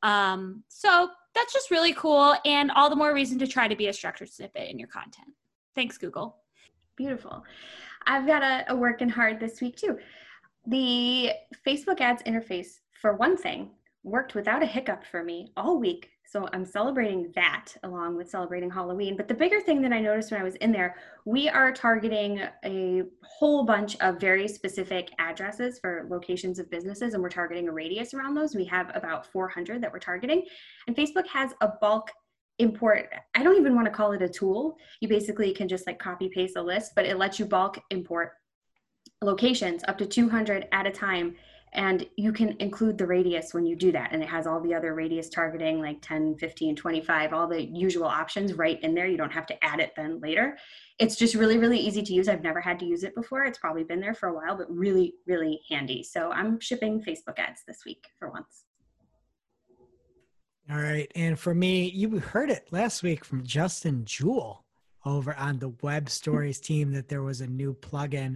Um, 0.04 0.64
so 0.68 1.10
that's 1.34 1.54
just 1.54 1.72
really 1.72 1.94
cool. 1.94 2.36
And 2.46 2.72
all 2.72 2.90
the 2.90 2.96
more 2.96 3.14
reason 3.14 3.40
to 3.40 3.48
try 3.48 3.68
to 3.68 3.76
be 3.76 3.88
a 3.88 3.94
structured 3.94 4.30
snippet 4.30 4.70
in 4.70 4.78
your 4.78 4.90
content. 4.90 5.30
Thanks, 5.76 5.98
Google. 5.98 6.38
Beautiful. 6.96 7.44
I've 8.06 8.28
got 8.28 8.44
a, 8.44 8.72
a 8.72 8.76
working 8.76 9.10
hard 9.10 9.40
this 9.40 9.60
week 9.60 9.76
too. 9.76 9.98
The 10.66 11.32
Facebook 11.66 12.02
ads 12.02 12.24
interface, 12.24 12.80
for 13.02 13.16
one 13.16 13.38
thing, 13.38 13.72
worked 14.04 14.36
without 14.36 14.64
a 14.64 14.68
hiccup 14.68 15.04
for 15.06 15.24
me 15.24 15.52
all 15.58 15.80
week. 15.80 16.10
So 16.28 16.50
I'm 16.52 16.66
celebrating 16.66 17.32
that 17.36 17.70
along 17.84 18.18
with 18.18 18.30
celebrating 18.30 18.70
Halloween. 18.70 19.16
But 19.16 19.30
the 19.30 19.34
bigger 19.34 19.62
thing 19.62 19.82
that 19.82 19.94
I 19.94 20.02
noticed 20.02 20.30
when 20.30 20.42
I 20.42 20.44
was 20.44 20.56
in 20.56 20.74
there, 20.74 20.98
we 21.24 21.48
are 21.48 21.72
targeting 21.72 22.42
a 22.66 23.04
whole 23.24 23.64
bunch 23.64 23.96
of 24.02 24.20
very 24.20 24.48
specific 24.50 25.10
addresses 25.20 25.80
for 25.80 26.06
locations 26.10 26.60
of 26.60 26.70
businesses, 26.70 27.14
and 27.14 27.24
we're 27.24 27.30
targeting 27.30 27.70
a 27.70 27.72
radius 27.72 28.14
around 28.14 28.36
those. 28.36 28.56
We 28.56 28.66
have 28.66 28.92
about 28.94 29.26
400 29.26 29.82
that 29.82 29.92
we're 29.92 30.00
targeting. 30.00 30.44
And 30.88 30.96
Facebook 30.96 31.28
has 31.28 31.54
a 31.62 31.70
bulk 31.80 32.12
import 32.60 33.14
i 33.36 33.44
don't 33.44 33.56
even 33.56 33.76
want 33.76 33.86
to 33.86 33.92
call 33.92 34.14
it 34.14 34.22
a 34.24 34.28
tool 34.28 34.78
you 35.00 35.08
basically 35.08 35.54
can 35.54 35.68
just 35.68 35.86
like 35.86 36.00
copy 36.00 36.28
paste 36.28 36.56
a 36.56 36.62
list 36.62 36.94
but 36.96 37.06
it 37.06 37.20
lets 37.20 37.38
you 37.38 37.46
bulk 37.46 37.80
import 37.92 38.32
locations 39.22 39.84
up 39.88 39.96
to 39.96 40.08
200 40.08 40.68
at 40.72 40.88
a 40.88 40.92
time 40.92 41.36
and 41.74 42.08
you 42.16 42.32
can 42.32 42.56
include 42.60 42.98
the 42.98 43.06
radius 43.06 43.54
when 43.54 43.66
you 43.66 43.76
do 43.76 43.92
that. 43.92 44.14
And 44.14 44.24
it 44.24 44.30
has 44.30 44.48
all 44.48 44.62
the 44.62 44.74
other 44.74 44.94
radius 44.94 45.30
targeting 45.30 45.82
like 45.82 46.02
10 46.02 46.38
15 46.38 46.76
25 46.76 47.34
all 47.34 47.48
the 47.48 47.64
usual 47.64 48.06
options 48.06 48.54
right 48.54 48.82
in 48.82 48.96
there. 48.96 49.08
You 49.08 49.18
don't 49.18 49.34
have 49.34 49.46
to 49.48 49.64
add 49.64 49.80
it 49.80 49.94
then 49.96 50.20
later. 50.20 50.58
It's 51.00 51.16
just 51.16 51.36
really 51.36 51.58
really 51.58 51.80
easy 51.80 52.02
to 52.02 52.14
use. 52.14 52.28
I've 52.30 52.44
never 52.44 52.62
had 52.62 52.80
to 52.80 52.86
use 52.86 53.04
it 53.04 53.16
before. 53.16 53.44
It's 53.44 53.60
probably 53.60 53.84
been 53.84 54.00
there 54.00 54.14
for 54.14 54.30
a 54.30 54.34
while 54.34 54.58
but 54.58 54.70
really 54.70 55.14
really 55.26 55.62
handy. 55.70 56.04
So 56.04 56.32
i'm 56.32 56.60
shipping 56.60 57.02
facebook 57.02 57.40
ads 57.40 57.64
this 57.68 57.84
week 57.86 58.06
for 58.18 58.30
once. 58.30 58.64
All 60.70 60.82
right. 60.82 61.10
And 61.16 61.40
for 61.40 61.56
me, 61.56 61.90
you 61.90 62.20
heard 62.20 62.50
it 62.50 62.68
last 62.72 63.02
week 63.02 63.24
from 63.24 63.46
Justin 63.46 64.04
Jewell 64.04 64.66
over 65.06 65.34
on 65.36 65.60
the 65.60 65.70
Web 65.82 66.10
Stories 66.10 66.60
team 66.60 66.92
that 66.92 67.08
there 67.08 67.24
was 67.24 67.40
a 67.40 67.48
new 67.48 67.74
plugin. 67.74 68.36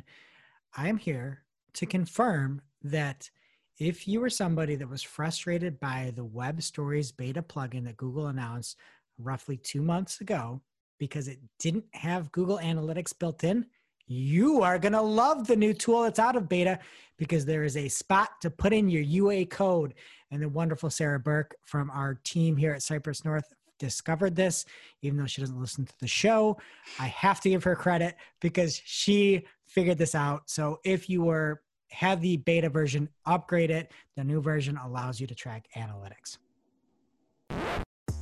I'm 0.78 0.96
here 0.96 1.44
to 1.74 1.86
confirm 1.86 2.62
that 2.84 3.30
if 3.78 4.08
you 4.08 4.20
were 4.20 4.30
somebody 4.30 4.76
that 4.76 4.90
was 4.90 5.02
frustrated 5.02 5.80
by 5.80 6.12
the 6.16 6.24
Web 6.24 6.62
Stories 6.62 7.12
beta 7.12 7.42
plugin 7.42 7.86
that 7.86 7.98
Google 7.98 8.28
announced 8.28 8.78
roughly 9.18 9.58
two 9.58 9.82
months 9.82 10.22
ago 10.22 10.62
because 11.00 11.28
it 11.28 11.40
didn't 11.60 11.86
have 11.94 12.32
Google 12.32 12.60
Analytics 12.60 13.18
built 13.18 13.44
in, 13.44 13.66
you 14.08 14.62
are 14.62 14.78
going 14.78 14.94
to 14.94 15.02
love 15.02 15.48
the 15.48 15.56
new 15.56 15.74
tool 15.74 16.04
that's 16.04 16.20
out 16.20 16.36
of 16.36 16.50
beta 16.50 16.78
because 17.18 17.46
there 17.46 17.64
is 17.64 17.78
a 17.78 17.88
spot 17.88 18.30
to 18.42 18.50
put 18.50 18.74
in 18.74 18.90
your 18.90 19.02
UA 19.02 19.46
code 19.46 19.94
and 20.32 20.42
the 20.42 20.50
wonderful 20.50 20.90
Sarah 20.90 21.20
Burke 21.20 21.56
from 21.64 21.90
our 21.92 22.16
team 22.24 22.58
here 22.58 22.74
at 22.74 22.84
Cypress 22.84 23.24
North 23.24 23.46
discovered 23.80 24.36
this, 24.36 24.66
even 25.02 25.18
though 25.18 25.26
she 25.26 25.42
doesn't 25.42 25.60
listen 25.60 25.86
to 25.86 25.94
the 26.00 26.08
show. 26.08 26.58
I 27.00 27.08
have 27.08 27.42
to 27.42 27.50
give 27.50 27.64
her 27.64 27.76
credit 27.76 28.16
because 28.42 28.80
she 28.86 29.46
figured 29.66 29.98
this 29.98 30.14
out. 30.14 30.50
So 30.50 30.80
if 30.84 31.10
you 31.10 31.24
were 31.24 31.62
have 31.92 32.22
the 32.22 32.38
beta 32.38 32.70
version, 32.70 33.10
upgrade 33.26 33.72
it. 33.72 33.92
The 34.16 34.24
new 34.24 34.42
version 34.42 34.78
allows 34.78 35.20
you 35.20 35.28
to 35.28 35.36
track 35.36 35.66
analytics. 35.76 36.38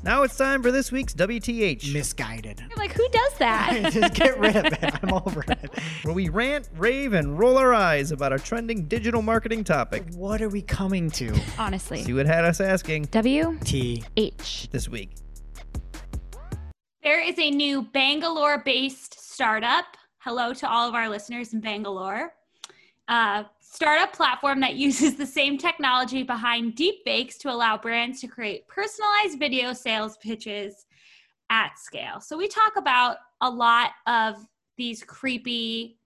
Now 0.01 0.23
it's 0.23 0.37
time 0.37 0.63
for 0.63 0.71
this 0.71 0.93
week's 0.93 1.13
WTH, 1.13 1.93
Misguided. 1.93 2.63
You're 2.69 2.77
like, 2.77 2.93
who 2.93 3.05
does 3.09 3.33
that? 3.39 3.89
Just 3.91 4.13
get 4.13 4.39
rid 4.39 4.55
of 4.55 4.65
it. 4.67 4.93
I'm 5.03 5.13
over 5.25 5.43
it. 5.49 5.71
where 6.03 6.13
we 6.15 6.29
rant, 6.29 6.69
rave, 6.77 7.11
and 7.13 7.37
roll 7.37 7.57
our 7.57 7.73
eyes 7.73 8.13
about 8.13 8.31
a 8.31 8.39
trending 8.39 8.87
digital 8.87 9.21
marketing 9.21 9.65
topic. 9.65 10.05
What 10.15 10.41
are 10.41 10.47
we 10.47 10.61
coming 10.61 11.11
to? 11.11 11.37
Honestly. 11.57 12.01
See 12.03 12.13
what 12.13 12.27
had 12.27 12.45
us 12.45 12.61
asking 12.61 13.03
W 13.11 13.59
T. 13.65 14.03
H. 14.15 14.69
this 14.71 14.87
week. 14.87 15.09
There 17.03 17.21
is 17.21 17.37
a 17.37 17.51
new 17.51 17.81
Bangalore 17.81 18.59
based 18.63 19.19
startup. 19.19 19.85
Hello 20.19 20.53
to 20.53 20.69
all 20.69 20.87
of 20.87 20.95
our 20.95 21.09
listeners 21.09 21.53
in 21.53 21.59
Bangalore. 21.59 22.33
Uh, 23.09 23.43
startup 23.71 24.11
platform 24.13 24.59
that 24.61 24.75
uses 24.75 25.15
the 25.15 25.25
same 25.25 25.57
technology 25.57 26.23
behind 26.23 26.75
deepfakes 26.75 27.37
to 27.37 27.51
allow 27.51 27.77
brands 27.77 28.19
to 28.21 28.27
create 28.27 28.67
personalized 28.67 29.37
video 29.37 29.73
sales 29.73 30.17
pitches 30.17 30.85
at 31.49 31.77
scale. 31.77 32.19
So 32.19 32.37
we 32.37 32.47
talk 32.47 32.77
about 32.77 33.17
a 33.41 33.49
lot 33.49 33.91
of 34.07 34.35
these 34.77 35.03
creepy 35.03 35.97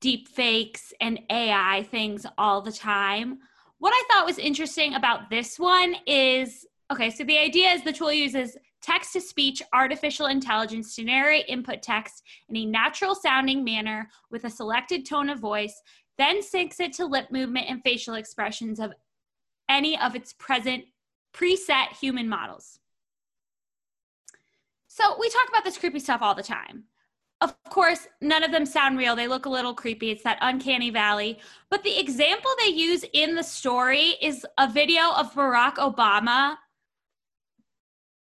deepfakes 0.00 0.92
and 1.00 1.20
AI 1.30 1.86
things 1.90 2.26
all 2.36 2.60
the 2.60 2.72
time. 2.72 3.38
What 3.78 3.92
I 3.94 4.02
thought 4.10 4.26
was 4.26 4.38
interesting 4.38 4.94
about 4.94 5.30
this 5.30 5.58
one 5.58 5.94
is 6.06 6.66
okay, 6.90 7.10
so 7.10 7.22
the 7.22 7.38
idea 7.38 7.70
is 7.70 7.84
the 7.84 7.92
tool 7.92 8.12
uses 8.12 8.56
text 8.82 9.12
to 9.12 9.20
speech 9.20 9.62
artificial 9.72 10.26
intelligence 10.26 10.96
to 10.96 11.04
narrate 11.04 11.44
input 11.48 11.82
text 11.82 12.22
in 12.48 12.56
a 12.56 12.66
natural 12.66 13.14
sounding 13.14 13.62
manner 13.62 14.08
with 14.30 14.44
a 14.44 14.50
selected 14.50 15.06
tone 15.06 15.28
of 15.28 15.38
voice, 15.38 15.80
then 16.20 16.40
syncs 16.42 16.80
it 16.80 16.92
to 16.94 17.06
lip 17.06 17.28
movement 17.30 17.66
and 17.68 17.82
facial 17.82 18.14
expressions 18.14 18.78
of 18.78 18.92
any 19.68 19.98
of 19.98 20.14
its 20.14 20.32
present 20.32 20.84
preset 21.32 21.88
human 22.00 22.28
models. 22.28 22.80
So 24.88 25.16
we 25.18 25.30
talk 25.30 25.48
about 25.48 25.64
this 25.64 25.78
creepy 25.78 26.00
stuff 26.00 26.20
all 26.20 26.34
the 26.34 26.42
time. 26.42 26.84
Of 27.40 27.54
course, 27.70 28.06
none 28.20 28.42
of 28.42 28.52
them 28.52 28.66
sound 28.66 28.98
real. 28.98 29.16
They 29.16 29.28
look 29.28 29.46
a 29.46 29.50
little 29.50 29.72
creepy. 29.72 30.10
It's 30.10 30.24
that 30.24 30.38
uncanny 30.42 30.90
valley. 30.90 31.38
But 31.70 31.82
the 31.84 31.98
example 31.98 32.50
they 32.58 32.70
use 32.70 33.04
in 33.14 33.34
the 33.34 33.42
story 33.42 34.16
is 34.20 34.44
a 34.58 34.68
video 34.68 35.12
of 35.16 35.32
Barack 35.32 35.76
Obama 35.76 36.56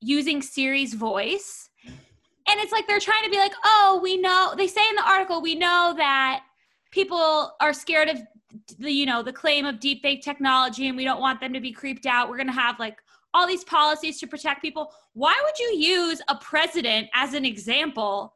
using 0.01 0.43
Siri's 0.43 0.95
voice. 0.95 1.71
And 1.87 2.61
it's 2.61 2.73
like 2.73 2.87
they're 2.87 3.01
trying 3.01 3.25
to 3.25 3.31
be 3.31 3.39
like, 3.39 3.55
oh, 3.65 3.99
we 4.03 4.17
know, 4.17 4.55
they 4.57 4.67
say 4.67 4.83
in 4.89 4.97
the 4.97 5.09
article, 5.09 5.43
we 5.43 5.57
know 5.57 5.95
that 5.97 6.45
people 6.91 7.55
are 7.61 7.73
scared 7.73 8.09
of 8.09 8.21
the 8.79 8.91
you 8.91 9.07
know 9.07 9.23
the 9.23 9.33
claim 9.33 9.65
of 9.65 9.77
deepfake 9.77 10.23
technology 10.23 10.89
and 10.89 10.97
we 10.97 11.05
don't 11.05 11.21
want 11.21 11.41
them 11.41 11.53
to 11.53 11.61
be 11.61 11.73
creeped 11.73 12.07
out. 12.07 12.29
We're 12.29 12.37
going 12.37 12.49
to 12.49 12.53
have 12.53 12.79
like 12.79 12.99
all 13.33 13.47
these 13.47 13.63
policies 13.65 14.19
to 14.21 14.27
protect 14.27 14.61
people. 14.61 14.93
Why 15.13 15.41
would 15.45 15.59
you 15.59 15.79
use 15.79 16.21
a 16.29 16.35
president 16.37 17.09
as 17.15 17.35
an 17.35 17.45
example 17.45 18.35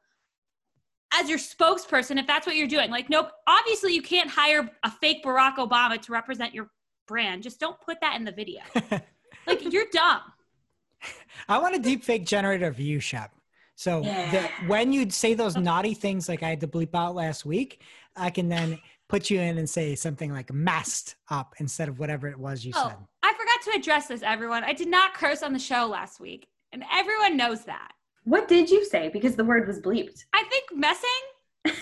as 1.12 1.28
your 1.28 1.38
spokesperson 1.38 2.18
if 2.18 2.26
that's 2.28 2.46
what 2.46 2.54
you're 2.56 2.68
doing? 2.68 2.90
Like 2.90 3.10
nope 3.10 3.30
obviously 3.46 3.92
you 3.94 4.02
can't 4.02 4.30
hire 4.30 4.70
a 4.84 4.90
fake 4.90 5.24
barack 5.24 5.56
obama 5.56 6.00
to 6.00 6.12
represent 6.12 6.54
your 6.54 6.70
brand. 7.08 7.42
Just 7.42 7.58
don't 7.58 7.80
put 7.80 8.00
that 8.00 8.16
in 8.16 8.24
the 8.24 8.32
video. 8.32 8.60
Like 9.46 9.70
you're 9.72 9.84
dumb. 9.92 10.20
I 11.48 11.58
want 11.58 11.74
a 11.74 11.78
deep 11.78 12.02
fake 12.02 12.24
generator 12.24 12.70
view 12.70 12.98
shop. 12.98 13.30
So 13.74 14.02
Yeah. 14.02 14.30
that 14.30 14.50
when 14.68 14.92
you 14.92 15.10
say 15.10 15.34
those 15.34 15.56
naughty 15.56 15.92
things 15.92 16.28
like 16.30 16.42
I 16.42 16.48
had 16.48 16.60
to 16.60 16.68
bleep 16.68 16.94
out 16.94 17.14
last 17.14 17.44
week, 17.44 17.82
I 18.16 18.30
can 18.30 18.48
then 18.48 18.78
put 19.08 19.30
you 19.30 19.40
in 19.40 19.58
and 19.58 19.68
say 19.68 19.94
something 19.94 20.32
like 20.32 20.52
messed 20.52 21.16
up 21.30 21.54
instead 21.58 21.88
of 21.88 21.98
whatever 21.98 22.28
it 22.28 22.38
was 22.38 22.64
you 22.64 22.72
oh 22.74 22.88
said. 22.88 22.96
i 23.22 23.32
forgot 23.34 23.60
to 23.72 23.78
address 23.78 24.06
this 24.06 24.22
everyone 24.22 24.64
i 24.64 24.72
did 24.72 24.88
not 24.88 25.12
curse 25.14 25.42
on 25.42 25.52
the 25.52 25.58
show 25.58 25.86
last 25.86 26.20
week 26.20 26.48
and 26.72 26.82
everyone 26.92 27.36
knows 27.36 27.64
that 27.66 27.92
What 28.24 28.48
did 28.48 28.70
you 28.70 28.84
say? 28.86 29.10
Because 29.10 29.36
the 29.36 29.44
word 29.44 29.66
was 29.68 29.78
bleeped. 29.80 30.24
i 30.32 30.42
think 30.44 30.64
messing 30.74 31.08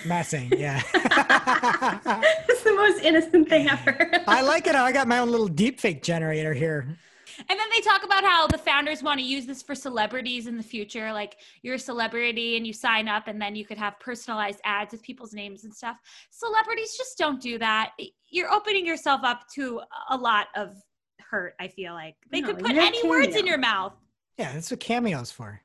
Messing, 0.06 0.52
yeah. 0.56 0.80
it's 0.94 2.62
the 2.62 2.72
most 2.72 3.02
innocent 3.02 3.48
thing 3.48 3.68
ever. 3.74 4.10
I 4.28 4.42
like 4.42 4.68
it 4.68 4.76
I 4.76 4.92
got 4.92 5.08
my 5.08 5.18
own 5.18 5.28
little 5.30 5.48
deep 5.48 5.80
fake 5.80 6.02
generator 6.04 6.52
here. 6.54 6.96
And 7.38 7.58
then 7.58 7.66
they 7.74 7.80
talk 7.80 8.04
about 8.04 8.24
how 8.24 8.46
the 8.46 8.58
founders 8.58 9.02
want 9.02 9.18
to 9.20 9.24
use 9.26 9.46
this 9.46 9.62
for 9.62 9.74
celebrities 9.74 10.46
in 10.46 10.56
the 10.56 10.62
future. 10.62 11.12
Like 11.12 11.36
you're 11.62 11.74
a 11.76 11.78
celebrity 11.78 12.56
and 12.56 12.66
you 12.66 12.72
sign 12.72 13.08
up, 13.08 13.28
and 13.28 13.40
then 13.40 13.54
you 13.56 13.64
could 13.64 13.78
have 13.78 13.98
personalized 14.00 14.60
ads 14.64 14.92
with 14.92 15.02
people's 15.02 15.32
names 15.34 15.64
and 15.64 15.74
stuff. 15.74 15.96
Celebrities 16.30 16.96
just 16.96 17.16
don't 17.18 17.40
do 17.40 17.58
that. 17.58 17.92
You're 18.30 18.52
opening 18.52 18.86
yourself 18.86 19.20
up 19.24 19.42
to 19.54 19.80
a 20.10 20.16
lot 20.16 20.46
of 20.56 20.74
hurt, 21.20 21.54
I 21.60 21.68
feel 21.68 21.94
like. 21.94 22.16
They 22.30 22.40
No, 22.40 22.48
could 22.48 22.58
put 22.58 22.72
you're 22.72 22.82
a 22.82 22.86
any 22.86 23.08
words 23.08 23.36
in 23.36 23.46
your 23.46 23.58
mouth. 23.58 23.94
Yeah, 24.38 24.52
that's 24.52 24.70
what 24.70 24.80
cameo's 24.80 25.30
for. 25.30 25.60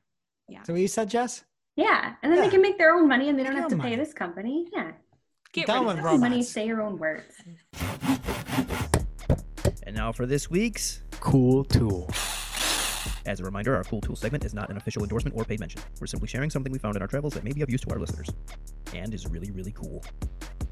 Yeah. 0.48 0.62
So 0.62 0.72
what 0.72 0.80
you 0.80 0.88
said, 0.88 1.10
Jess? 1.10 1.44
yeah, 1.76 2.14
and 2.22 2.32
then 2.32 2.38
Yeah. 2.38 2.44
they 2.46 2.50
can 2.50 2.62
make 2.62 2.78
their 2.78 2.94
own 2.94 3.06
money, 3.08 3.28
and 3.28 3.38
they 3.38 3.42
don't 3.44 3.52
Make 3.54 3.62
have 3.62 3.70
to 3.70 3.74
own 3.76 3.80
pay 3.82 3.96
this 3.96 4.12
company. 4.12 4.68
Yeah, 4.72 4.92
Get 5.52 5.66
Done 5.66 5.84
rid 5.86 5.90
of 5.98 6.02
with 6.04 6.12
them. 6.12 6.20
money, 6.20 6.42
say 6.42 6.66
your 6.66 6.82
own 6.82 6.98
words. 6.98 7.34
And 9.82 9.94
now 9.96 10.12
for 10.12 10.26
this 10.26 10.50
week's. 10.50 11.02
Cool 11.20 11.64
tool. 11.64 12.08
As 13.26 13.40
a 13.40 13.44
reminder, 13.44 13.76
our 13.76 13.84
Cool 13.84 14.00
Tool 14.00 14.16
segment 14.16 14.44
is 14.44 14.54
not 14.54 14.70
an 14.70 14.76
official 14.76 15.02
endorsement 15.02 15.36
or 15.36 15.44
paid 15.44 15.60
mention. 15.60 15.82
We're 16.00 16.06
simply 16.06 16.28
sharing 16.28 16.48
something 16.48 16.72
we 16.72 16.78
found 16.78 16.96
in 16.96 17.02
our 17.02 17.08
travels 17.08 17.34
that 17.34 17.44
may 17.44 17.52
be 17.52 17.62
of 17.62 17.70
use 17.70 17.80
to 17.82 17.90
our 17.90 17.98
listeners. 17.98 18.28
And 18.94 19.12
is 19.12 19.26
really, 19.26 19.50
really 19.50 19.72
cool. 19.72 20.02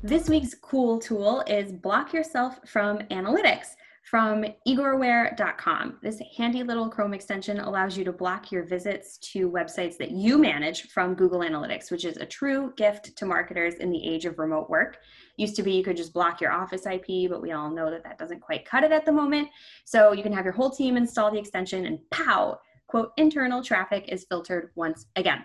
This 0.02 0.28
week's 0.28 0.54
cool 0.54 0.98
tool 0.98 1.42
is 1.46 1.72
block 1.72 2.12
yourself 2.12 2.60
from 2.66 2.98
analytics 3.10 3.68
from 4.06 4.44
igorware.com. 4.68 5.98
This 6.00 6.22
handy 6.36 6.62
little 6.62 6.88
Chrome 6.88 7.12
extension 7.12 7.58
allows 7.58 7.98
you 7.98 8.04
to 8.04 8.12
block 8.12 8.52
your 8.52 8.62
visits 8.62 9.18
to 9.32 9.50
websites 9.50 9.96
that 9.98 10.12
you 10.12 10.38
manage 10.38 10.82
from 10.90 11.14
Google 11.14 11.40
Analytics, 11.40 11.90
which 11.90 12.04
is 12.04 12.16
a 12.16 12.24
true 12.24 12.72
gift 12.76 13.16
to 13.16 13.26
marketers 13.26 13.74
in 13.74 13.90
the 13.90 14.06
age 14.06 14.24
of 14.24 14.38
remote 14.38 14.70
work. 14.70 14.98
Used 15.36 15.56
to 15.56 15.62
be 15.62 15.72
you 15.72 15.84
could 15.84 15.96
just 15.96 16.12
block 16.12 16.40
your 16.40 16.52
office 16.52 16.86
IP, 16.86 17.28
but 17.28 17.42
we 17.42 17.52
all 17.52 17.70
know 17.70 17.90
that 17.90 18.02
that 18.04 18.18
doesn't 18.18 18.40
quite 18.40 18.64
cut 18.64 18.84
it 18.84 18.92
at 18.92 19.04
the 19.04 19.12
moment. 19.12 19.48
So 19.84 20.12
you 20.12 20.22
can 20.22 20.32
have 20.32 20.44
your 20.44 20.54
whole 20.54 20.70
team 20.70 20.96
install 20.96 21.30
the 21.30 21.38
extension 21.38 21.86
and 21.86 21.98
pow, 22.10 22.58
quote, 22.86 23.12
internal 23.16 23.62
traffic 23.62 24.06
is 24.08 24.26
filtered 24.28 24.70
once 24.74 25.06
again. 25.16 25.44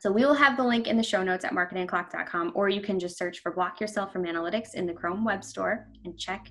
So 0.00 0.10
we 0.10 0.24
will 0.24 0.34
have 0.34 0.56
the 0.56 0.64
link 0.64 0.88
in 0.88 0.96
the 0.96 1.02
show 1.04 1.22
notes 1.22 1.44
at 1.44 1.52
marketingoclock.com, 1.52 2.52
or 2.56 2.68
you 2.68 2.80
can 2.80 2.98
just 2.98 3.16
search 3.16 3.38
for 3.38 3.52
Block 3.52 3.80
Yourself 3.80 4.12
from 4.12 4.24
Analytics 4.24 4.74
in 4.74 4.84
the 4.84 4.92
Chrome 4.92 5.24
Web 5.24 5.44
Store 5.44 5.86
and 6.04 6.18
check 6.18 6.48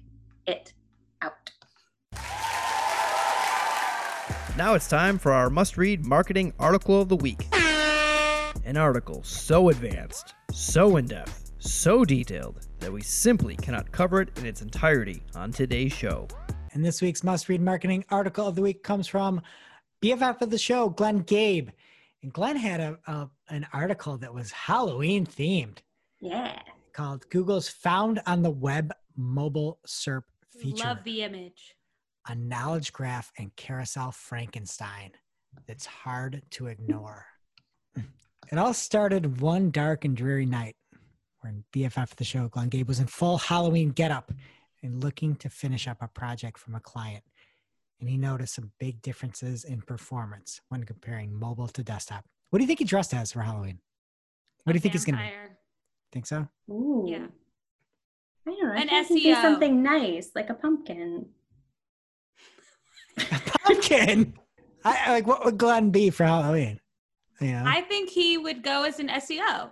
it 0.48 0.72
out. 1.22 1.52
Now 4.58 4.76
it's 4.76 4.88
time 4.88 5.18
for 5.18 5.32
our 5.32 5.50
must 5.50 5.78
read 5.78 6.06
marketing 6.06 6.54
article 6.60 7.02
of 7.02 7.10
the 7.10 7.16
week. 7.16 7.48
An 8.64 8.78
article 8.78 9.24
so 9.24 9.70
advanced, 9.70 10.34
so 10.54 10.98
in 10.98 11.06
depth, 11.06 11.41
so 11.62 12.04
detailed 12.04 12.68
that 12.80 12.92
we 12.92 13.02
simply 13.02 13.56
cannot 13.56 13.92
cover 13.92 14.22
it 14.22 14.30
in 14.38 14.46
its 14.46 14.62
entirety 14.62 15.22
on 15.36 15.52
today's 15.52 15.94
show. 15.94 16.28
And 16.74 16.84
this 16.84 17.02
week's 17.02 17.24
must 17.24 17.50
read 17.50 17.62
marketing 17.62 18.06
article 18.10 18.48
of 18.48 18.56
the 18.56 18.62
week 18.62 18.82
comes 18.84 19.08
from 19.08 19.42
BFF 20.02 20.42
of 20.42 20.50
the 20.50 20.58
show, 20.58 20.90
Glenn 20.90 21.20
Gabe. 21.20 21.70
And 22.24 22.32
Glenn 22.34 22.56
had 22.56 22.80
a, 22.80 22.98
a 23.08 23.30
an 23.50 23.68
article 23.74 24.18
that 24.18 24.34
was 24.34 24.52
Halloween 24.52 25.26
themed 25.26 25.80
Yeah. 26.20 26.60
called 26.94 27.30
Google's 27.30 27.68
Found 27.70 28.22
on 28.26 28.42
the 28.42 28.52
Web 28.52 28.94
Mobile 29.18 29.80
SERP 29.86 30.24
Feature. 30.60 30.86
Love 30.86 31.04
the 31.04 31.24
image. 31.24 31.76
a 32.28 32.36
knowledge 32.36 32.94
graph 32.94 33.32
and 33.38 33.56
carousel 33.56 34.12
Frankenstein 34.12 35.12
that's 35.68 35.86
hard 35.86 36.42
to 36.52 36.68
ignore. 36.68 37.26
It 38.52 38.58
all 38.58 38.74
started 38.74 39.40
one 39.40 39.72
dark 39.72 40.04
and 40.04 40.18
dreary 40.18 40.46
night 40.46 40.76
when 41.42 41.64
BFF 41.74 42.10
for 42.10 42.16
the 42.16 42.24
show, 42.24 42.48
Glenn 42.48 42.70
Gabe, 42.70 42.88
was 42.88 43.00
in 43.00 43.08
full 43.08 43.38
Halloween 43.38 43.90
getup 43.90 44.32
and 44.84 45.04
looking 45.04 45.36
to 45.38 45.50
finish 45.50 45.88
up 45.88 45.98
a 46.02 46.08
project 46.08 46.58
from 46.58 46.76
a 46.76 46.80
client. 46.80 47.24
And 48.00 48.10
he 48.10 48.18
noticed 48.18 48.56
some 48.56 48.72
big 48.80 49.02
differences 49.02 49.64
in 49.64 49.82
performance 49.82 50.60
when 50.70 50.84
comparing 50.84 51.34
mobile 51.38 51.68
to 51.70 51.84
desktop. 51.84 52.26
What 52.50 52.58
do 52.60 52.64
you 52.64 52.68
think 52.68 52.80
he 52.80 52.86
dressed 52.86 53.14
as 53.14 53.32
for 53.32 53.42
Halloween? 53.42 53.80
What 54.64 54.74
do 54.74 54.78
you 54.78 54.82
think 54.82 54.94
he's 54.94 55.06
going 55.06 55.18
to 55.18 55.22
be? 55.24 55.30
Vampire. 55.30 55.58
Think 56.12 56.26
so? 56.26 56.48
Ooh. 56.70 57.06
Yeah. 57.08 57.28
I 58.48 58.50
don't 58.52 58.64
know. 58.64 58.74
I 58.74 58.82
An 58.82 59.06
think 59.06 59.22
do 59.24 59.36
SEO. 59.36 59.42
something 59.42 59.84
nice, 59.84 60.32
like 60.36 60.50
a 60.50 60.54
pumpkin. 60.56 61.28
Pumpkin. 63.18 64.34
I, 64.84 64.98
I- 65.06 65.12
like 65.12 65.28
what 65.28 65.46
would 65.46 65.58
Glenn 65.58 65.92
be 65.92 66.10
for 66.10 66.26
Halloween? 66.26 66.80
You 67.40 67.52
know? 67.54 67.64
I 67.66 67.82
think 67.82 68.10
he 68.10 68.38
would 68.38 68.64
go 68.64 68.84
as 68.84 69.00
an 69.00 69.08
SEO, 69.10 69.72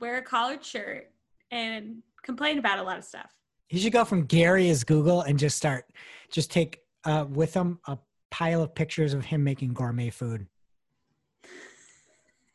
wear 0.00 0.18
a 0.18 0.22
collared 0.22 0.64
shirt, 0.64 1.10
and 1.50 2.02
complain 2.22 2.58
about 2.58 2.78
a 2.78 2.82
lot 2.82 2.98
of 2.98 3.04
stuff. 3.04 3.32
He 3.68 3.78
should 3.78 3.92
go 3.92 4.04
from 4.04 4.24
Gary 4.24 4.68
as 4.70 4.84
Google 4.84 5.22
and 5.22 5.38
just 5.38 5.56
start, 5.56 5.86
just 6.30 6.50
take 6.50 6.80
uh, 7.04 7.26
with 7.28 7.54
him 7.54 7.78
a 7.86 7.98
pile 8.30 8.62
of 8.62 8.74
pictures 8.74 9.14
of 9.14 9.24
him 9.24 9.44
making 9.44 9.74
gourmet 9.74 10.10
food. 10.10 10.46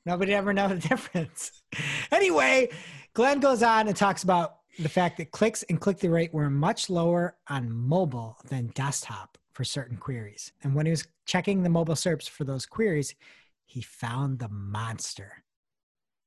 Nobody 0.06 0.34
ever 0.34 0.54
know 0.54 0.68
the 0.68 0.76
difference. 0.88 1.62
anyway, 2.12 2.70
Glenn 3.14 3.40
goes 3.40 3.64
on 3.64 3.88
and 3.88 3.96
talks 3.96 4.24
about 4.24 4.58
the 4.78 4.90
fact 4.90 5.18
that 5.18 5.32
clicks 5.32 5.64
and 5.64 5.80
click 5.80 6.00
through 6.00 6.12
rate 6.12 6.34
were 6.34 6.50
much 6.50 6.90
lower 6.90 7.36
on 7.48 7.72
mobile 7.72 8.38
than 8.48 8.68
desktop 8.76 9.38
for 9.52 9.64
certain 9.64 9.98
queries. 9.98 10.54
And 10.64 10.74
when 10.74 10.86
he 10.86 10.92
was 10.92 11.06
checking 11.26 11.64
the 11.64 11.70
mobile 11.70 11.96
SERPs 11.96 12.30
for 12.30 12.46
those 12.46 12.66
queries, 12.66 13.14
he 13.66 13.82
found 13.82 14.40
the 14.40 14.50
monster 14.50 15.44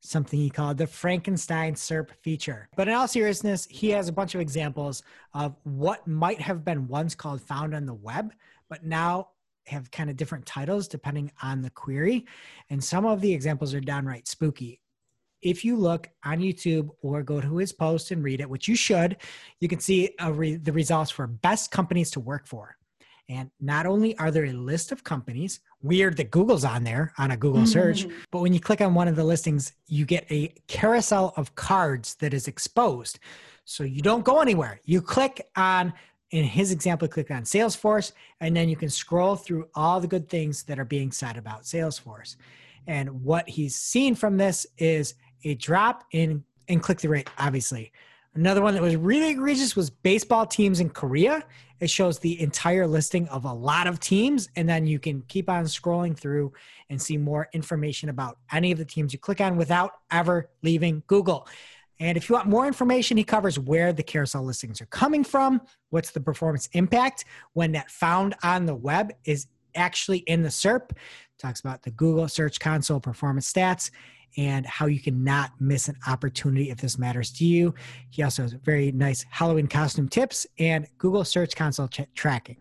something 0.03 0.39
he 0.39 0.51
called 0.51 0.79
the 0.79 0.87
Frankenstein 0.87 1.75
SERP 1.75 2.11
feature. 2.23 2.69
But 2.77 2.89
in 2.89 2.95
all 2.95 3.09
seriousness, 3.09 3.67
he 3.71 3.91
has 3.91 4.09
a 4.09 4.13
bunch 4.13 4.35
of 4.35 4.41
examples 4.41 5.03
of 5.33 5.55
what 5.63 6.07
might 6.07 6.41
have 6.41 6.65
been 6.65 6.89
once 6.89 7.15
called 7.15 7.41
found 7.41 7.75
on 7.75 7.87
the 7.87 7.95
web, 7.95 8.33
but 8.69 8.85
now 8.85 9.29
have 9.67 9.91
kind 9.93 10.11
of 10.11 10.17
different 10.17 10.45
titles 10.45 10.89
depending 10.89 11.31
on 11.41 11.63
the 11.63 11.71
query. 11.71 12.27
And 12.69 12.83
some 12.83 13.07
of 13.07 13.21
the 13.21 13.33
examples 13.33 13.75
are 13.75 13.81
downright 13.81 14.27
spooky. 14.27 14.81
If 15.41 15.65
you 15.65 15.77
look 15.77 16.09
on 16.25 16.41
YouTube 16.41 16.91
or 17.01 17.23
go 17.23 17.41
to 17.41 17.57
his 17.57 17.73
post 17.73 18.11
and 18.11 18.25
read 18.25 18.41
it, 18.41 18.51
which 18.51 18.67
you 18.67 18.75
should, 18.75 19.17
you 19.61 19.69
can 19.69 19.81
see 19.81 20.11
re- 20.31 20.57
the 20.57 20.73
results 20.73 21.11
for 21.11 21.27
best 21.27 21.71
companies 21.71 22.11
to 22.13 22.21
work 22.21 22.47
for. 22.47 22.77
And 23.29 23.51
not 23.61 23.87
only 23.87 24.17
are 24.19 24.31
there 24.31 24.45
a 24.45 24.53
list 24.53 24.93
of 24.93 25.05
companies, 25.05 25.61
weird 25.81 26.17
that 26.17 26.31
Google's 26.31 26.65
on 26.65 26.85
there 26.85 27.13
on 27.19 27.31
a 27.31 27.37
Google 27.37 27.67
search, 27.67 28.05
mm-hmm. 28.05 28.17
but 28.31 28.41
when 28.41 28.53
you 28.53 28.61
click 28.61 28.81
on 28.81 28.95
one 28.95 29.09
of 29.09 29.17
the 29.17 29.25
listings, 29.25 29.73
you 29.87 30.05
get 30.05 30.31
a 30.31 30.53
carousel 30.67 31.33
of 31.37 31.55
cards 31.55 32.17
that 32.17 32.35
is 32.35 32.49
exposed. 32.49 33.19
So 33.65 33.85
you 33.85 34.03
don't 34.03 34.25
go 34.25 34.41
anywhere. 34.41 34.81
You 34.85 35.01
click 35.01 35.49
on, 35.57 35.93
in 36.31 36.45
his 36.45 36.73
example, 36.73 37.09
click 37.09 37.31
on 37.31 37.43
Salesforce, 37.43 38.13
and 38.41 38.57
then 38.57 38.69
you 38.69 38.77
can 38.77 38.89
scroll 38.89 39.37
through 39.37 39.69
all 39.75 40.01
the 40.01 40.09
good 40.09 40.29
things 40.29 40.65
that 40.65 40.79
are 40.79 40.85
being 40.85 41.13
said 41.13 41.37
about 41.37 41.63
Salesforce. 41.63 42.37
And 42.87 43.23
what 43.23 43.49
he's 43.49 43.77
seen 43.77 44.15
from 44.15 44.37
this 44.37 44.67
is 44.79 45.15
a 45.45 45.55
drop 45.55 46.05
in, 46.11 46.45
in 46.69 46.81
click 46.81 47.01
through 47.01 47.13
rate, 47.13 47.31
obviously. 47.39 47.93
Another 48.35 48.63
one 48.63 48.73
that 48.73 48.83
was 48.83 48.97
really 48.97 49.31
egregious 49.31 49.77
was 49.77 49.91
baseball 49.91 50.47
teams 50.47 50.81
in 50.81 50.89
Korea. 50.89 51.45
It 51.81 51.91
shows 51.91 52.19
the 52.19 52.41
entire 52.41 52.87
listing 52.87 53.29
of 53.29 53.45
a 53.45 53.53
lot 53.53 53.87
of 53.87 54.01
teams, 54.01 54.49
and 54.57 54.67
then 54.67 54.87
you 54.87 54.99
can 54.99 55.23
keep 55.29 55.51
on 55.51 55.65
scrolling 55.65 56.17
through 56.17 56.53
and 56.89 57.01
see 57.01 57.19
more 57.19 57.51
information 57.53 58.09
about 58.09 58.39
any 58.51 58.73
of 58.73 58.79
the 58.79 58.87
teams 58.87 59.13
you 59.13 59.19
click 59.19 59.43
on 59.43 59.59
without 59.59 59.93
ever 60.11 60.49
leaving 60.63 61.03
Google. 61.09 61.47
And 62.01 62.17
if 62.17 62.31
you 62.31 62.35
want 62.35 62.49
more 62.49 62.67
information, 62.67 63.19
he 63.19 63.25
covers 63.25 63.59
where 63.59 63.93
the 63.93 64.03
carousel 64.03 64.45
listings 64.45 64.81
are 64.81 64.87
coming 64.87 65.25
from, 65.25 65.61
what's 65.91 66.11
the 66.11 66.21
performance 66.21 66.71
impact 66.73 67.27
when 67.53 67.73
that 67.73 67.91
found 67.91 68.35
on 68.43 68.65
the 68.65 68.75
web 68.75 69.13
is 69.27 69.47
actually 69.75 70.19
in 70.19 70.43
the 70.43 70.49
SERP. 70.49 70.93
Talks 71.39 71.61
about 71.61 71.83
the 71.83 71.91
Google 71.91 72.29
Search 72.29 72.61
Console 72.61 73.01
performance 73.01 73.53
stats 73.53 73.91
and 74.37 74.65
how 74.65 74.87
you 74.87 75.01
cannot 75.01 75.51
miss 75.61 75.89
an 75.89 75.97
opportunity 76.07 76.71
if 76.71 76.79
this 76.79 76.99
matters 76.99 77.31
to 77.33 77.45
you. 77.45 77.75
He 78.11 78.23
also 78.23 78.43
has 78.43 78.53
very 78.53 78.93
nice 78.93 79.25
Halloween 79.31 79.67
costume 79.67 80.09
tips 80.09 80.47
and 80.59 80.87
Google 80.99 81.25
Search 81.25 81.55
Console 81.55 81.89
ch- 81.89 82.07
tracking. 82.15 82.57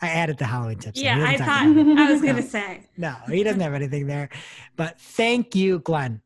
I 0.00 0.08
added 0.08 0.36
the 0.38 0.44
Halloween 0.46 0.78
tips. 0.78 1.00
Yeah, 1.00 1.24
I 1.24 1.36
thought. 1.38 1.62
I 1.62 2.10
was 2.10 2.20
gonna 2.20 2.42
say. 2.42 2.88
No, 2.96 3.14
he 3.28 3.42
doesn't 3.44 3.60
have 3.60 3.74
anything 3.74 4.06
there. 4.06 4.28
But 4.76 5.00
thank 5.00 5.54
you, 5.54 5.78
Glenn. 5.78 6.20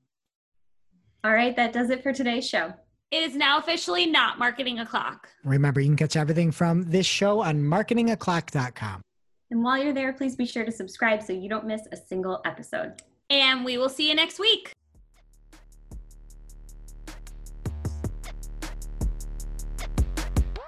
All 1.23 1.33
right, 1.33 1.55
that 1.57 1.73
does 1.73 1.91
it 1.91 2.03
for 2.03 2.13
today's 2.13 2.49
show. 2.49 2.73
It 3.11 3.23
is 3.23 3.37
now 3.37 3.59
officially 3.59 4.07
not 4.07 4.39
marketing 4.39 4.79
o'clock. 4.81 5.29
Remember, 5.45 5.81
you 5.81 5.89
can 5.89 5.97
catch 5.97 6.17
everything 6.17 6.51
from 6.51 6.83
this 6.85 7.07
show 7.07 7.41
on 7.41 7.63
marketingoclock.com. 7.63 9.03
And 9.51 9.63
while 9.63 9.83
you're 9.83 9.93
there, 9.93 10.13
please 10.13 10.35
be 10.35 10.47
sure 10.47 10.65
to 10.65 10.73
subscribe 10.73 11.23
so 11.23 11.33
you 11.33 11.49
don't 11.49 11.67
miss 11.67 11.83
a 11.93 11.97
single 11.97 12.41
episode. 12.45 13.03
And 13.31 13.65
we 13.65 13.79
will 13.79 13.89
see 13.89 14.09
you 14.09 14.15
next 14.15 14.39
week. 14.39 14.73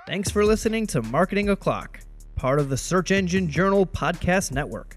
Thanks 0.06 0.30
for 0.30 0.44
listening 0.44 0.86
to 0.88 1.02
Marketing 1.02 1.50
O'Clock, 1.50 2.00
part 2.34 2.58
of 2.58 2.70
the 2.70 2.76
Search 2.78 3.10
Engine 3.10 3.48
Journal 3.48 3.84
Podcast 3.84 4.52
Network. 4.52 4.96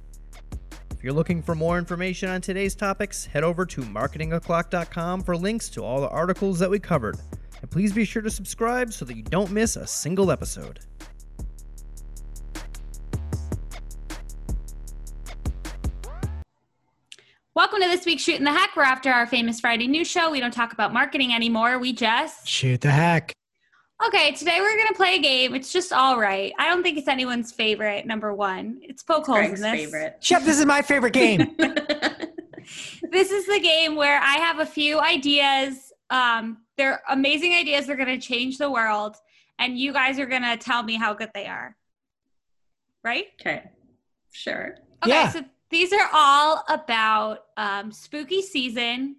If 0.91 1.03
you're 1.03 1.13
looking 1.13 1.41
for 1.41 1.55
more 1.55 1.77
information 1.77 2.29
on 2.29 2.41
today's 2.41 2.75
topics, 2.75 3.25
head 3.25 3.43
over 3.43 3.65
to 3.65 3.81
marketingoclock.com 3.81 5.23
for 5.23 5.35
links 5.35 5.67
to 5.69 5.83
all 5.83 5.99
the 5.99 6.09
articles 6.09 6.59
that 6.59 6.69
we 6.69 6.79
covered. 6.79 7.17
And 7.61 7.69
please 7.69 7.91
be 7.91 8.05
sure 8.05 8.21
to 8.21 8.29
subscribe 8.29 8.93
so 8.93 9.03
that 9.05 9.17
you 9.17 9.23
don't 9.23 9.51
miss 9.51 9.75
a 9.75 9.85
single 9.85 10.31
episode. 10.31 10.79
This 18.01 18.07
week's 18.07 18.23
Shooting 18.23 18.45
the 18.45 18.51
Heck. 18.51 18.75
We're 18.75 18.81
after 18.81 19.11
our 19.11 19.27
famous 19.27 19.59
Friday 19.59 19.85
news 19.85 20.07
show. 20.09 20.31
We 20.31 20.39
don't 20.39 20.51
talk 20.51 20.73
about 20.73 20.91
marketing 20.91 21.35
anymore. 21.35 21.77
We 21.77 21.93
just 21.93 22.47
Shoot 22.47 22.81
the 22.81 22.89
heck. 22.89 23.31
Okay, 24.03 24.31
today 24.31 24.57
we're 24.59 24.75
gonna 24.75 24.95
play 24.95 25.17
a 25.17 25.21
game. 25.21 25.53
It's 25.53 25.71
just 25.71 25.93
all 25.93 26.19
right. 26.19 26.51
I 26.57 26.67
don't 26.67 26.81
think 26.81 26.97
it's 26.97 27.07
anyone's 27.07 27.51
favorite. 27.51 28.07
Number 28.07 28.33
one, 28.33 28.79
it's 28.81 29.03
poke 29.03 29.27
holes 29.27 29.45
in 29.45 29.51
this. 29.51 29.61
favorite. 29.61 30.17
Shep, 30.19 30.41
this 30.41 30.57
is 30.57 30.65
my 30.65 30.81
favorite 30.81 31.13
game. 31.13 31.55
This 33.11 33.29
is 33.31 33.45
the 33.45 33.59
game 33.59 33.95
where 33.95 34.19
I 34.19 34.37
have 34.37 34.59
a 34.59 34.65
few 34.65 34.99
ideas. 34.99 35.91
Um, 36.09 36.59
they're 36.77 37.01
amazing 37.09 37.53
ideas. 37.53 37.85
They're 37.85 37.97
gonna 37.97 38.19
change 38.19 38.57
the 38.57 38.71
world, 38.71 39.15
and 39.59 39.77
you 39.77 39.93
guys 39.93 40.17
are 40.17 40.25
gonna 40.25 40.57
tell 40.57 40.81
me 40.81 40.95
how 40.95 41.13
good 41.13 41.29
they 41.35 41.45
are. 41.45 41.75
Right? 43.03 43.25
okay, 43.39 43.69
sure. 44.31 44.77
Okay, 45.03 45.11
Yeah. 45.11 45.29
so 45.29 45.43
these 45.71 45.93
are 45.93 46.09
all 46.13 46.63
about 46.67 47.45
um, 47.57 47.91
spooky 47.91 48.41
season. 48.41 49.15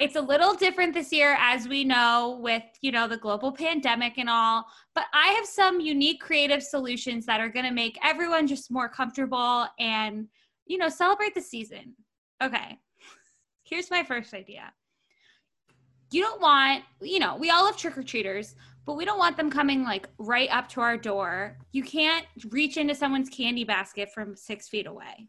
It's 0.00 0.16
a 0.16 0.20
little 0.20 0.54
different 0.54 0.92
this 0.92 1.12
year, 1.12 1.36
as 1.38 1.68
we 1.68 1.84
know, 1.84 2.40
with 2.42 2.64
you 2.80 2.90
know 2.90 3.06
the 3.06 3.16
global 3.16 3.52
pandemic 3.52 4.18
and 4.18 4.28
all. 4.28 4.66
But 4.94 5.04
I 5.14 5.28
have 5.28 5.46
some 5.46 5.80
unique 5.80 6.20
creative 6.20 6.62
solutions 6.64 7.26
that 7.26 7.40
are 7.40 7.48
going 7.48 7.64
to 7.64 7.70
make 7.70 7.96
everyone 8.02 8.48
just 8.48 8.72
more 8.72 8.88
comfortable 8.88 9.68
and 9.78 10.26
you 10.66 10.78
know 10.78 10.88
celebrate 10.88 11.34
the 11.34 11.40
season. 11.40 11.94
Okay, 12.42 12.76
here's 13.62 13.90
my 13.90 14.02
first 14.02 14.34
idea. 14.34 14.72
You 16.10 16.22
don't 16.22 16.40
want, 16.40 16.82
you 17.00 17.18
know, 17.18 17.36
we 17.36 17.50
all 17.50 17.66
have 17.66 17.76
trick 17.76 17.96
or 17.96 18.02
treaters, 18.02 18.54
but 18.84 18.94
we 18.94 19.04
don't 19.04 19.18
want 19.18 19.36
them 19.36 19.50
coming 19.50 19.84
like 19.84 20.08
right 20.18 20.48
up 20.50 20.68
to 20.70 20.80
our 20.80 20.96
door. 20.96 21.56
You 21.72 21.82
can't 21.82 22.26
reach 22.50 22.76
into 22.76 22.94
someone's 22.94 23.28
candy 23.28 23.64
basket 23.64 24.12
from 24.12 24.36
six 24.36 24.68
feet 24.68 24.86
away. 24.86 25.28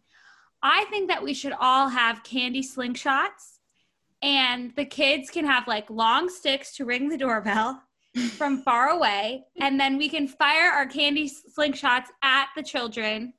I 0.68 0.86
think 0.86 1.10
that 1.10 1.22
we 1.22 1.36
should 1.36 1.54
all 1.60 1.90
have 1.90 2.24
candy 2.24 2.64
slingshots, 2.64 3.60
and 4.24 4.74
the 4.76 4.84
kids 4.84 5.30
can 5.30 5.46
have 5.46 5.68
like 5.68 5.88
long 5.92 6.28
sticks 6.28 6.76
to 6.78 6.86
ring 6.86 7.08
the 7.08 7.18
doorbell 7.20 7.84
from 8.32 8.64
far 8.64 8.90
away, 8.90 9.44
and 9.62 9.80
then 9.80 9.96
we 9.96 10.10
can 10.10 10.28
fire 10.28 10.72
our 10.72 10.88
candy 10.88 11.30
slingshots 11.30 12.08
at 12.24 12.48
the 12.56 12.64
children, 12.64 13.34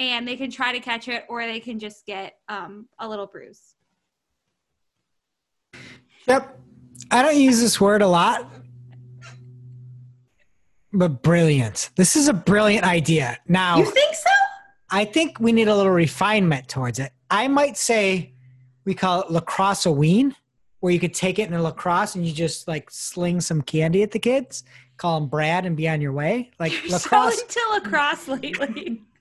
and 0.00 0.26
they 0.26 0.34
can 0.34 0.50
try 0.50 0.72
to 0.72 0.80
catch 0.80 1.06
it, 1.06 1.24
or 1.28 1.46
they 1.46 1.60
can 1.60 1.78
just 1.78 2.04
get 2.06 2.34
um, 2.48 2.88
a 2.98 3.08
little 3.08 3.28
bruise. 3.28 3.76
Yep. 6.26 6.58
I 7.12 7.22
don't 7.22 7.36
use 7.36 7.60
this 7.60 7.80
word 7.80 8.02
a 8.02 8.08
lot, 8.08 8.50
but 10.92 11.22
brilliant. 11.22 11.90
This 11.94 12.16
is 12.16 12.26
a 12.26 12.32
brilliant 12.32 12.84
idea. 12.84 13.38
Now, 13.46 13.78
You 13.78 13.84
think 13.84 14.16
so? 14.16 14.41
I 14.92 15.04
think 15.06 15.40
we 15.40 15.52
need 15.52 15.68
a 15.68 15.74
little 15.74 15.90
refinement 15.92 16.68
towards 16.68 16.98
it. 16.98 17.12
I 17.30 17.48
might 17.48 17.76
say 17.76 18.32
we 18.84 18.94
call 18.94 19.22
it 19.22 19.30
lacrosse 19.30 19.86
ween, 19.86 20.36
where 20.80 20.92
you 20.92 21.00
could 21.00 21.14
take 21.14 21.38
it 21.38 21.48
in 21.48 21.54
a 21.54 21.62
lacrosse 21.62 22.14
and 22.14 22.26
you 22.26 22.32
just 22.32 22.68
like 22.68 22.90
sling 22.90 23.40
some 23.40 23.62
candy 23.62 24.02
at 24.02 24.10
the 24.10 24.18
kids, 24.18 24.64
call 24.98 25.18
them 25.20 25.28
Brad 25.28 25.64
and 25.64 25.76
be 25.76 25.88
on 25.88 26.00
your 26.00 26.12
way. 26.12 26.50
Like 26.60 26.72
You're 26.82 26.92
lacrosse. 26.92 27.36
so 27.38 27.42
into 27.42 27.60
lacrosse 27.72 28.28
lately. 28.28 29.02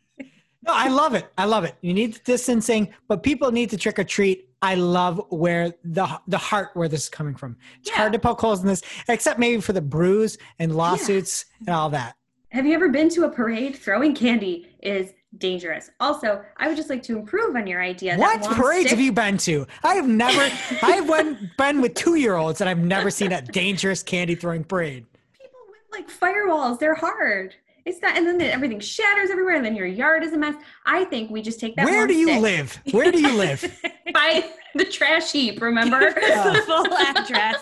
No, 0.64 0.74
I 0.76 0.90
love 0.90 1.16
it. 1.16 1.26
I 1.40 1.46
love 1.46 1.64
it. 1.64 1.74
You 1.82 1.92
need 1.92 2.14
the 2.14 2.20
distancing, 2.20 2.94
but 3.08 3.24
people 3.24 3.52
need 3.52 3.72
to 3.72 3.78
trick 3.78 3.98
or 3.98 4.04
treat. 4.04 4.48
I 4.62 4.76
love 4.76 5.20
where 5.32 5.74
the 5.84 6.08
the 6.28 6.38
heart 6.38 6.70
where 6.76 6.88
this 6.88 7.02
is 7.06 7.10
coming 7.10 7.34
from. 7.34 7.58
It's 7.80 7.90
Yeah. 7.90 7.96
hard 7.98 8.14
to 8.14 8.20
poke 8.20 8.40
holes 8.42 8.62
in 8.62 8.68
this, 8.68 8.84
except 9.10 9.40
maybe 9.40 9.60
for 9.60 9.74
the 9.74 9.82
bruise 9.82 10.38
and 10.60 10.76
lawsuits 10.76 11.46
and 11.62 11.70
all 11.70 11.90
that. 11.90 12.16
Have 12.50 12.68
you 12.68 12.76
ever 12.76 12.90
been 12.90 13.10
to 13.10 13.24
a 13.24 13.30
parade? 13.30 13.76
Throwing 13.76 14.14
candy 14.14 14.70
is 14.84 15.14
dangerous. 15.38 15.90
Also, 16.00 16.44
I 16.58 16.68
would 16.68 16.78
just 16.78 16.90
like 16.90 17.04
to 17.04 17.18
improve 17.18 17.56
on 17.56 17.68
your 17.68 17.82
idea. 17.82 18.18
What 18.18 18.42
parades 18.44 18.88
stick- 18.88 18.92
have 18.92 19.00
you 19.00 19.12
been 19.12 19.38
to? 19.40 19.66
I 19.84 19.96
have 19.96 20.08
never. 20.08 20.54
I've 20.84 21.08
went, 21.08 21.58
been 21.58 21.82
with 21.82 21.94
two 21.94 22.16
year 22.16 22.36
olds 22.36 22.62
and 22.62 22.70
I've 22.70 22.80
never 22.80 23.10
seen 23.10 23.32
a 23.32 23.42
dangerous 23.42 24.04
candy 24.04 24.36
throwing 24.36 24.64
parade. 24.64 25.06
People 25.40 25.60
with 25.70 25.80
like 25.92 26.10
firewalls, 26.10 26.80
they're 26.80 26.96
hard. 26.96 27.56
It's 27.84 28.00
not, 28.02 28.16
and 28.16 28.28
then 28.28 28.40
everything 28.42 28.80
shatters 28.80 29.32
everywhere, 29.32 29.56
and 29.56 29.66
then 29.66 29.76
your 29.76 29.88
yard 29.88 30.24
is 30.24 30.34
a 30.34 30.38
mess. 30.38 30.54
I 30.86 31.04
think 31.06 31.32
we 31.32 31.42
just 31.42 31.60
take 31.60 31.76
that. 31.78 31.86
Where 31.86 32.06
do 32.06 32.14
you 32.14 32.28
stick 32.28 32.42
live? 32.42 32.80
Where 32.92 33.12
do 33.12 33.20
you 33.20 33.34
live? 33.36 33.82
By 34.14 34.52
the 34.76 34.86
trash 34.86 35.32
heap. 35.32 35.62
Remember? 35.62 36.14
Oh. 36.24 36.54
the 36.54 36.62
full 36.62 36.94
address. 36.94 37.60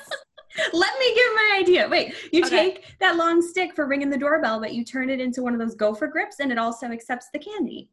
Let 0.73 0.99
me 0.99 1.15
give 1.15 1.33
my 1.35 1.57
idea. 1.61 1.87
Wait, 1.89 2.13
you 2.31 2.43
Okay. 2.45 2.49
take 2.71 2.95
that 2.99 3.15
long 3.17 3.41
stick 3.41 3.75
for 3.75 3.85
ringing 3.87 4.09
the 4.09 4.17
doorbell, 4.17 4.59
but 4.59 4.73
you 4.73 4.83
turn 4.83 5.09
it 5.09 5.19
into 5.19 5.41
one 5.43 5.53
of 5.53 5.59
those 5.59 5.75
gopher 5.75 6.07
grips, 6.07 6.39
and 6.39 6.51
it 6.51 6.57
also 6.57 6.87
accepts 6.87 7.27
the 7.33 7.39
candy. 7.39 7.89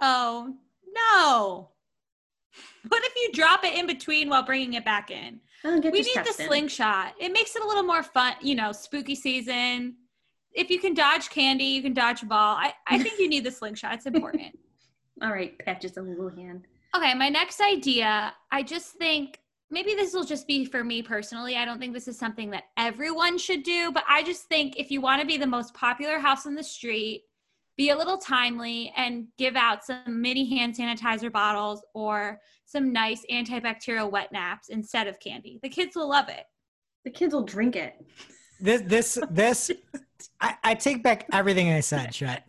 Oh 0.00 0.54
no! 0.94 1.70
What 2.88 3.02
if 3.04 3.12
you 3.16 3.32
drop 3.32 3.64
it 3.64 3.76
in 3.78 3.86
between 3.86 4.28
while 4.28 4.42
bringing 4.42 4.74
it 4.74 4.84
back 4.84 5.10
in? 5.10 5.40
Oh, 5.64 5.78
we 5.80 5.90
need 6.02 6.14
the 6.14 6.34
in. 6.38 6.46
slingshot. 6.46 7.14
It 7.18 7.32
makes 7.32 7.56
it 7.56 7.62
a 7.62 7.66
little 7.66 7.82
more 7.82 8.02
fun, 8.02 8.34
you 8.40 8.54
know, 8.54 8.72
spooky 8.72 9.14
season. 9.14 9.96
If 10.52 10.70
you 10.70 10.78
can 10.78 10.94
dodge 10.94 11.28
candy, 11.30 11.64
you 11.64 11.82
can 11.82 11.92
dodge 11.92 12.22
a 12.22 12.26
ball. 12.26 12.56
I, 12.56 12.72
I 12.86 12.98
think 12.98 13.18
you 13.18 13.28
need 13.28 13.44
the 13.44 13.50
slingshot. 13.50 13.94
It's 13.94 14.06
important. 14.06 14.58
All 15.22 15.30
right, 15.32 15.58
Pat, 15.58 15.80
just 15.80 15.96
a 15.96 16.02
little 16.02 16.28
hand. 16.30 16.66
okay, 16.94 17.14
my 17.14 17.28
next 17.28 17.60
idea, 17.60 18.32
I 18.50 18.62
just 18.62 18.92
think 18.94 19.40
maybe 19.70 19.94
this 19.94 20.14
will 20.14 20.24
just 20.24 20.46
be 20.46 20.64
for 20.64 20.84
me 20.84 21.02
personally. 21.02 21.56
I 21.56 21.64
don't 21.64 21.78
think 21.78 21.92
this 21.92 22.08
is 22.08 22.18
something 22.18 22.50
that 22.50 22.64
everyone 22.76 23.38
should 23.38 23.62
do, 23.62 23.92
but 23.92 24.04
I 24.08 24.22
just 24.22 24.44
think 24.44 24.76
if 24.76 24.90
you 24.90 25.00
want 25.00 25.20
to 25.20 25.26
be 25.26 25.36
the 25.36 25.46
most 25.46 25.74
popular 25.74 26.18
house 26.18 26.46
on 26.46 26.54
the 26.54 26.62
street, 26.62 27.22
be 27.76 27.90
a 27.90 27.96
little 27.96 28.16
timely 28.16 28.92
and 28.96 29.26
give 29.36 29.54
out 29.54 29.84
some 29.84 30.20
mini 30.22 30.48
hand 30.48 30.74
sanitizer 30.74 31.30
bottles 31.30 31.82
or 31.94 32.40
some 32.64 32.92
nice 32.92 33.24
antibacterial 33.30 34.10
wet 34.10 34.32
naps 34.32 34.68
instead 34.70 35.06
of 35.06 35.20
candy. 35.20 35.60
The 35.62 35.68
kids 35.68 35.94
will 35.94 36.08
love 36.08 36.28
it. 36.28 36.44
The 37.04 37.10
kids 37.10 37.34
will 37.34 37.44
drink 37.44 37.76
it. 37.76 37.94
This, 38.60 38.82
this, 38.82 39.18
this. 39.30 39.70
I, 40.40 40.54
I 40.64 40.74
take 40.74 41.02
back 41.02 41.26
everything 41.32 41.70
I 41.70 41.80
said, 41.80 42.12
Chet. 42.12 42.48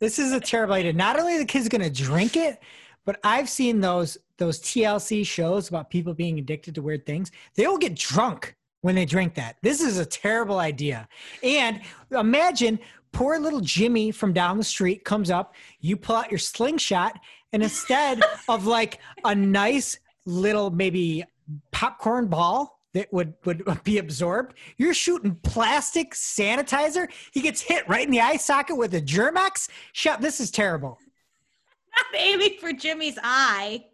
This 0.00 0.18
is 0.18 0.32
a 0.32 0.40
terrible 0.40 0.74
idea. 0.74 0.92
Not 0.92 1.18
only 1.18 1.36
are 1.36 1.38
the 1.38 1.44
kids 1.44 1.68
going 1.68 1.82
to 1.82 1.90
drink 1.90 2.36
it, 2.36 2.60
but 3.04 3.20
I've 3.22 3.48
seen 3.48 3.80
those 3.80 4.18
those 4.38 4.60
TLC 4.60 5.26
shows 5.26 5.68
about 5.68 5.90
people 5.90 6.14
being 6.14 6.38
addicted 6.38 6.74
to 6.74 6.82
weird 6.82 7.06
things. 7.06 7.30
They 7.54 7.66
will 7.66 7.78
get 7.78 7.94
drunk 7.94 8.56
when 8.80 8.94
they 8.94 9.06
drink 9.06 9.34
that. 9.34 9.56
This 9.62 9.80
is 9.80 9.98
a 9.98 10.04
terrible 10.04 10.58
idea. 10.58 11.08
And 11.42 11.80
imagine 12.10 12.78
poor 13.12 13.38
little 13.38 13.60
Jimmy 13.60 14.10
from 14.10 14.32
down 14.32 14.58
the 14.58 14.64
street 14.64 15.04
comes 15.04 15.30
up, 15.30 15.54
you 15.80 15.96
pull 15.96 16.16
out 16.16 16.30
your 16.30 16.38
slingshot, 16.38 17.18
and 17.52 17.62
instead 17.62 18.20
of 18.48 18.66
like 18.66 19.00
a 19.24 19.34
nice 19.34 19.98
little 20.26 20.70
maybe 20.70 21.24
popcorn 21.70 22.26
ball 22.26 22.80
that 22.92 23.12
would 23.12 23.34
would 23.44 23.82
be 23.84 23.98
absorbed, 23.98 24.54
you're 24.76 24.94
shooting 24.94 25.34
plastic 25.42 26.12
sanitizer. 26.12 27.08
He 27.32 27.40
gets 27.40 27.60
hit 27.60 27.88
right 27.88 28.04
in 28.04 28.10
the 28.10 28.20
eye 28.20 28.36
socket 28.36 28.76
with 28.76 28.94
a 28.94 29.00
Germ-X. 29.00 29.68
Shut. 29.92 30.20
This 30.20 30.40
is 30.40 30.50
terrible. 30.50 30.98
Not 31.96 32.20
aiming 32.20 32.58
for 32.60 32.72
Jimmy's 32.72 33.18
eye. 33.22 33.86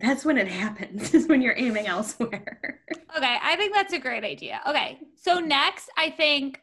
That's 0.00 0.24
when 0.24 0.38
it 0.38 0.48
happens, 0.48 1.14
is 1.14 1.26
when 1.28 1.42
you're 1.42 1.56
aiming 1.56 1.86
elsewhere. 1.86 2.80
Okay, 3.16 3.36
I 3.42 3.56
think 3.56 3.74
that's 3.74 3.94
a 3.94 3.98
great 3.98 4.22
idea. 4.22 4.60
Okay, 4.68 4.98
so 5.16 5.40
next, 5.40 5.90
I 5.96 6.10
think 6.10 6.60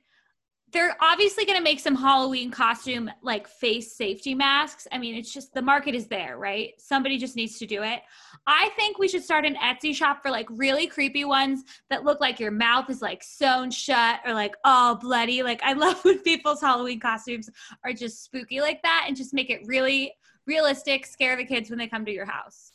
they're 0.72 0.96
obviously 1.02 1.46
going 1.46 1.58
to 1.58 1.64
make 1.64 1.80
some 1.80 1.96
Halloween 1.96 2.52
costume 2.52 3.10
like 3.22 3.48
face 3.48 3.96
safety 3.96 4.36
masks. 4.36 4.88
I 4.92 4.98
mean, 4.98 5.16
it's 5.16 5.34
just 5.34 5.54
the 5.54 5.62
market 5.62 5.96
is 5.96 6.08
there, 6.08 6.38
right? 6.38 6.74
Somebody 6.78 7.18
just 7.18 7.36
needs 7.36 7.58
to 7.60 7.66
do 7.66 7.82
it. 7.82 8.02
I 8.46 8.70
think 8.76 9.00
we 9.00 9.08
should 9.08 9.24
start 9.24 9.46
an 9.46 9.56
Etsy 9.56 9.96
shop 9.96 10.22
for 10.22 10.30
like 10.30 10.48
really 10.52 10.86
creepy 10.86 11.26
ones 11.26 11.64
that 11.90 12.04
look 12.04 12.22
like 12.22 12.40
your 12.40 12.52
mouth 12.52 12.90
is 12.90 13.02
like 13.02 13.24
sewn 13.24 13.72
shut 13.72 14.20
or 14.26 14.34
like 14.34 14.56
all 14.64 14.96
bloody. 14.96 15.42
Like 15.44 15.62
I 15.64 15.74
love 15.74 16.04
when 16.04 16.20
people's 16.20 16.62
Halloween 16.62 17.00
costumes 17.00 17.50
are 17.84 17.94
just 17.94 18.24
spooky 18.24 18.62
like 18.62 18.82
that 18.84 19.06
and 19.08 19.16
just 19.16 19.34
make 19.34 19.50
it 19.50 19.62
really 19.66 20.14
realistic, 20.46 21.06
scare 21.06 21.36
the 21.36 21.46
kids 21.46 21.70
when 21.70 21.80
they 21.80 21.88
come 21.88 22.06
to 22.06 22.12
your 22.12 22.26
house. 22.26 22.72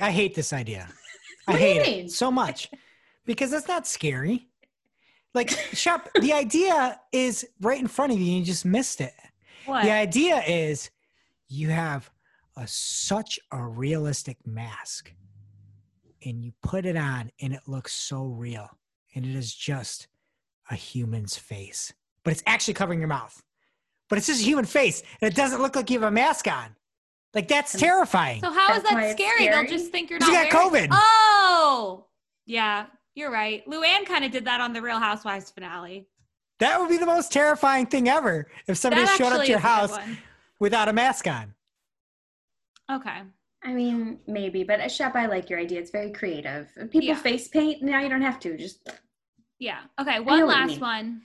I 0.00 0.10
hate 0.10 0.34
this 0.34 0.52
idea. 0.52 0.88
I 1.48 1.52
What 1.52 1.58
do 1.58 1.64
you 1.64 1.74
hate 1.82 2.04
it 2.04 2.10
so 2.12 2.30
much 2.30 2.70
because 3.24 3.52
it's 3.52 3.68
not 3.68 3.86
scary. 3.86 4.48
Like 5.34 5.50
shop, 5.72 6.08
the 6.20 6.32
idea 6.44 7.00
is 7.12 7.46
right 7.60 7.78
in 7.78 7.86
front 7.86 8.12
of 8.12 8.18
you 8.18 8.26
and 8.26 8.38
you 8.38 8.44
just 8.44 8.64
missed 8.64 9.00
it. 9.00 9.14
What? 9.66 9.84
The 9.84 9.90
idea 9.90 10.42
is 10.46 10.90
you 11.48 11.68
have 11.68 12.10
a 12.56 12.66
such 12.66 13.38
a 13.52 13.62
realistic 13.62 14.36
mask 14.46 15.12
and 16.24 16.44
you 16.44 16.52
put 16.62 16.84
it 16.84 16.96
on 16.96 17.30
and 17.40 17.52
it 17.52 17.60
looks 17.66 17.92
so 17.92 18.24
real 18.24 18.68
and 19.14 19.24
it 19.24 19.34
is 19.34 19.54
just 19.54 20.08
a 20.70 20.74
human's 20.74 21.36
face 21.36 21.92
but 22.24 22.32
it's 22.32 22.42
actually 22.46 22.74
covering 22.74 22.98
your 22.98 23.08
mouth 23.08 23.42
but 24.08 24.18
it's 24.18 24.26
just 24.26 24.42
a 24.42 24.44
human 24.44 24.64
face 24.64 25.02
and 25.20 25.32
it 25.32 25.36
doesn't 25.36 25.62
look 25.62 25.74
like 25.74 25.90
you 25.90 25.98
have 25.98 26.08
a 26.08 26.10
mask 26.10 26.46
on 26.48 26.76
like 27.34 27.48
that's 27.48 27.74
And- 27.74 27.82
terrifying 27.82 28.40
So 28.40 28.50
how 28.52 28.74
is 28.74 28.82
That's 28.82 28.94
why 28.94 29.06
that 29.08 29.18
scary? 29.18 29.44
scary. 29.46 29.48
They'll 29.66 29.78
just 29.78 29.90
think 29.92 30.10
you're 30.10 30.18
not 30.18 30.28
you 30.28 30.50
got 30.50 30.72
wearing- 30.72 30.88
COVID. 30.90 30.96
Oh, 31.00 32.06
yeah, 32.46 32.86
you're 33.14 33.30
right. 33.30 33.64
Luann 33.66 34.04
kind 34.06 34.24
of 34.24 34.30
did 34.32 34.44
that 34.46 34.60
on 34.60 34.72
the 34.72 34.82
Real 34.82 34.98
Housewives 34.98 35.50
finale. 35.50 36.06
that 36.58 36.78
would 36.80 36.88
be 36.90 36.98
the 36.98 37.06
most 37.06 37.32
terrifying 37.32 37.86
thing 37.86 38.08
ever 38.08 38.46
if 38.66 38.76
somebody 38.76 39.04
that 39.04 39.16
showed 39.16 39.32
up 39.32 39.40
to 39.42 39.48
your 39.48 39.58
is 39.58 39.64
a 39.64 39.66
good 39.66 39.68
house 39.68 39.98
without 40.58 40.88
a 40.88 40.92
mask 40.92 41.26
on 41.26 41.54
Okay. 42.90 43.22
I 43.62 43.72
mean, 43.72 44.18
maybe, 44.26 44.64
but 44.64 44.80
uh, 44.80 44.84
at 44.84 44.90
Shep, 44.92 45.14
I 45.14 45.26
like 45.26 45.48
your 45.50 45.58
idea. 45.60 45.78
It's 45.80 45.90
very 45.90 46.10
creative. 46.10 46.68
People 46.90 47.02
Yeah. 47.02 47.14
face 47.14 47.46
paint, 47.46 47.82
now 47.82 48.00
you 48.00 48.08
don't 48.08 48.22
have 48.22 48.40
to. 48.40 48.56
Just 48.56 48.88
Yeah. 49.58 49.80
Okay. 50.00 50.18
One 50.20 50.46
last 50.46 50.80
one. 50.80 51.22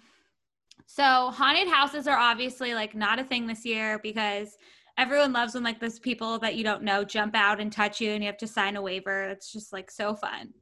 So 0.86 1.32
haunted 1.32 1.68
houses 1.69 2.07
are 2.07 2.18
obviously 2.18 2.73
like 2.76 2.94
not 2.94 3.19
a 3.19 3.23
thing 3.23 3.48
this 3.48 3.65
year 3.65 3.99
because 4.03 4.57
everyone 4.97 5.34
loves 5.34 5.53
when 5.53 5.63
like 5.63 5.80
those 5.80 5.99
people 5.99 6.39
that 6.39 6.55
you 6.55 6.63
don't 6.63 6.84
know 6.84 7.03
jump 7.03 7.35
out 7.35 7.59
and 7.59 7.72
touch 7.72 7.99
you 7.99 8.11
and 8.11 8.23
you 8.23 8.27
have 8.27 8.38
to 8.38 8.47
sign 8.47 8.76
a 8.76 8.81
waiver. 8.81 9.23
It's 9.26 9.51
just 9.51 9.73
like 9.73 9.91
so 9.91 10.15
fun. 10.15 10.53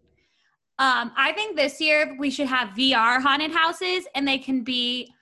Um, 0.80 1.11
I 1.15 1.31
think 1.34 1.55
this 1.55 1.80
year 1.80 2.15
we 2.18 2.30
should 2.31 2.47
have 2.47 2.69
VR 2.69 3.22
haunted 3.22 3.51
houses 3.51 4.05
and 4.15 4.27
they 4.27 4.39
can 4.39 4.64
be, 4.64 5.14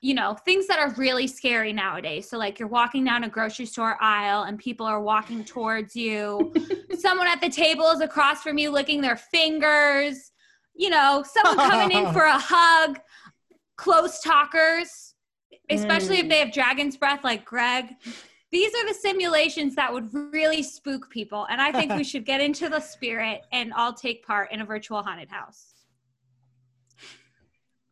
you 0.00 0.14
know, 0.14 0.34
things 0.46 0.66
that 0.66 0.78
are 0.78 0.90
really 0.94 1.26
scary 1.26 1.72
nowadays. 1.74 2.28
So 2.28 2.38
like 2.38 2.58
you're 2.58 2.68
walking 2.68 3.04
down 3.04 3.24
a 3.24 3.28
grocery 3.28 3.66
store 3.66 3.98
aisle 4.02 4.44
and 4.44 4.58
people 4.58 4.86
are 4.86 5.00
walking 5.02 5.44
towards 5.44 5.94
you. 5.94 6.52
Someone 6.98 7.26
at 7.26 7.40
the 7.42 7.50
table 7.50 7.90
is 7.90 8.00
across 8.00 8.42
from 8.42 8.56
you 8.58 8.70
licking 8.70 9.00
their 9.02 9.16
fingers. 9.16 10.32
You 10.74 10.90
know, 10.90 11.22
someone 11.24 11.70
coming 11.70 11.96
in 11.96 12.12
for 12.12 12.24
a 12.24 12.36
hug. 12.38 12.98
Close 13.76 14.20
talkers, 14.20 15.14
especially 15.68 16.18
if 16.18 16.26
Mm. 16.26 16.28
they 16.30 16.38
have 16.38 16.52
dragon's 16.52 16.96
breath 16.96 17.22
like 17.24 17.44
Greg. 17.44 17.86
These 18.54 18.72
are 18.72 18.86
the 18.86 18.94
simulations 18.94 19.74
that 19.74 19.92
would 19.92 20.14
really 20.14 20.62
spook 20.62 21.10
people. 21.10 21.44
And 21.50 21.60
I 21.60 21.72
think 21.72 21.92
we 21.92 22.04
should 22.10 22.24
get 22.24 22.40
into 22.40 22.68
the 22.68 22.78
spirit 22.78 23.42
and 23.50 23.72
all 23.72 23.92
take 23.92 24.24
part 24.24 24.52
in 24.52 24.60
a 24.60 24.64
virtual 24.64 25.02
haunted 25.02 25.28
house. 25.28 25.74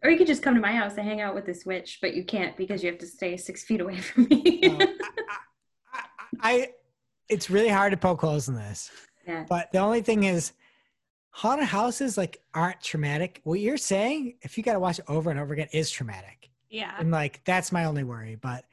or 0.05 0.11
you 0.11 0.17
could 0.17 0.29
just 0.29 0.41
come 0.41 0.55
to 0.55 0.61
my 0.61 0.71
house 0.71 0.97
and 0.97 1.05
hang 1.05 1.21
out 1.21 1.35
with 1.35 1.47
this 1.47 1.67
witch, 1.67 1.99
but 2.01 2.15
you 2.15 2.25
can't 2.25 2.57
because 2.57 2.81
you 2.85 2.89
have 2.89 3.01
to 3.01 3.07
stay 3.07 3.37
six 3.37 3.65
feet 3.65 3.81
away 3.81 3.97
from 4.09 4.29
me. 4.31 4.61
No, 4.63 4.79
I, 4.79 4.87
I, 5.93 6.05
I, 6.43 6.69
it's 7.29 7.51
really 7.51 7.69
hard 7.69 7.91
to 7.91 7.97
poke 7.97 8.21
holes 8.21 8.49
in 8.49 8.55
this 8.55 8.91
yeah. 9.27 9.45
But 9.49 9.73
the 9.73 9.79
only 9.79 10.03
thing 10.03 10.25
is, 10.25 10.53
haunted 11.31 11.67
houses 11.67 12.17
like 12.17 12.41
aren't 12.55 12.81
traumatic. 12.81 13.41
What 13.45 13.59
you're 13.61 13.77
saying, 13.77 14.35
if 14.43 14.57
you 14.57 14.65
got 14.65 14.75
to 14.75 14.81
watch 14.81 14.99
it 14.99 15.05
over 15.09 15.29
and 15.31 15.39
over 15.41 15.55
again, 15.55 15.69
is 15.73 15.91
traumatic, 15.91 16.51
Yeah. 16.71 16.95
and 16.99 17.11
like 17.11 17.43
that's 17.45 17.73
my 17.73 17.85
only 17.85 18.05
worry. 18.05 18.37
But 18.37 18.65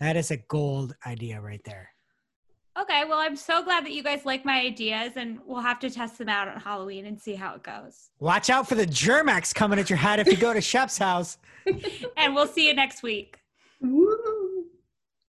that 0.00 0.16
is 0.16 0.30
a 0.30 0.36
gold 0.36 0.94
idea 1.06 1.40
right 1.40 1.62
there. 1.64 1.90
Okay. 2.78 3.04
Well, 3.04 3.18
I'm 3.18 3.36
so 3.36 3.62
glad 3.62 3.84
that 3.84 3.92
you 3.92 4.02
guys 4.02 4.24
like 4.24 4.44
my 4.44 4.60
ideas 4.60 5.12
and 5.16 5.38
we'll 5.46 5.60
have 5.60 5.78
to 5.80 5.90
test 5.90 6.18
them 6.18 6.28
out 6.28 6.48
on 6.48 6.58
Halloween 6.58 7.06
and 7.06 7.20
see 7.20 7.34
how 7.34 7.54
it 7.54 7.62
goes. 7.62 8.10
Watch 8.18 8.50
out 8.50 8.68
for 8.68 8.74
the 8.74 8.86
Germ-X 8.86 9.52
coming 9.52 9.78
at 9.78 9.88
your 9.88 9.96
head 9.96 10.18
if 10.18 10.26
you 10.26 10.36
go 10.36 10.52
to 10.52 10.60
Shep's 10.72 10.98
house. 10.98 11.38
And 12.16 12.34
we'll 12.34 12.48
see 12.48 12.66
you 12.66 12.74
next 12.74 13.02
week. 13.02 13.38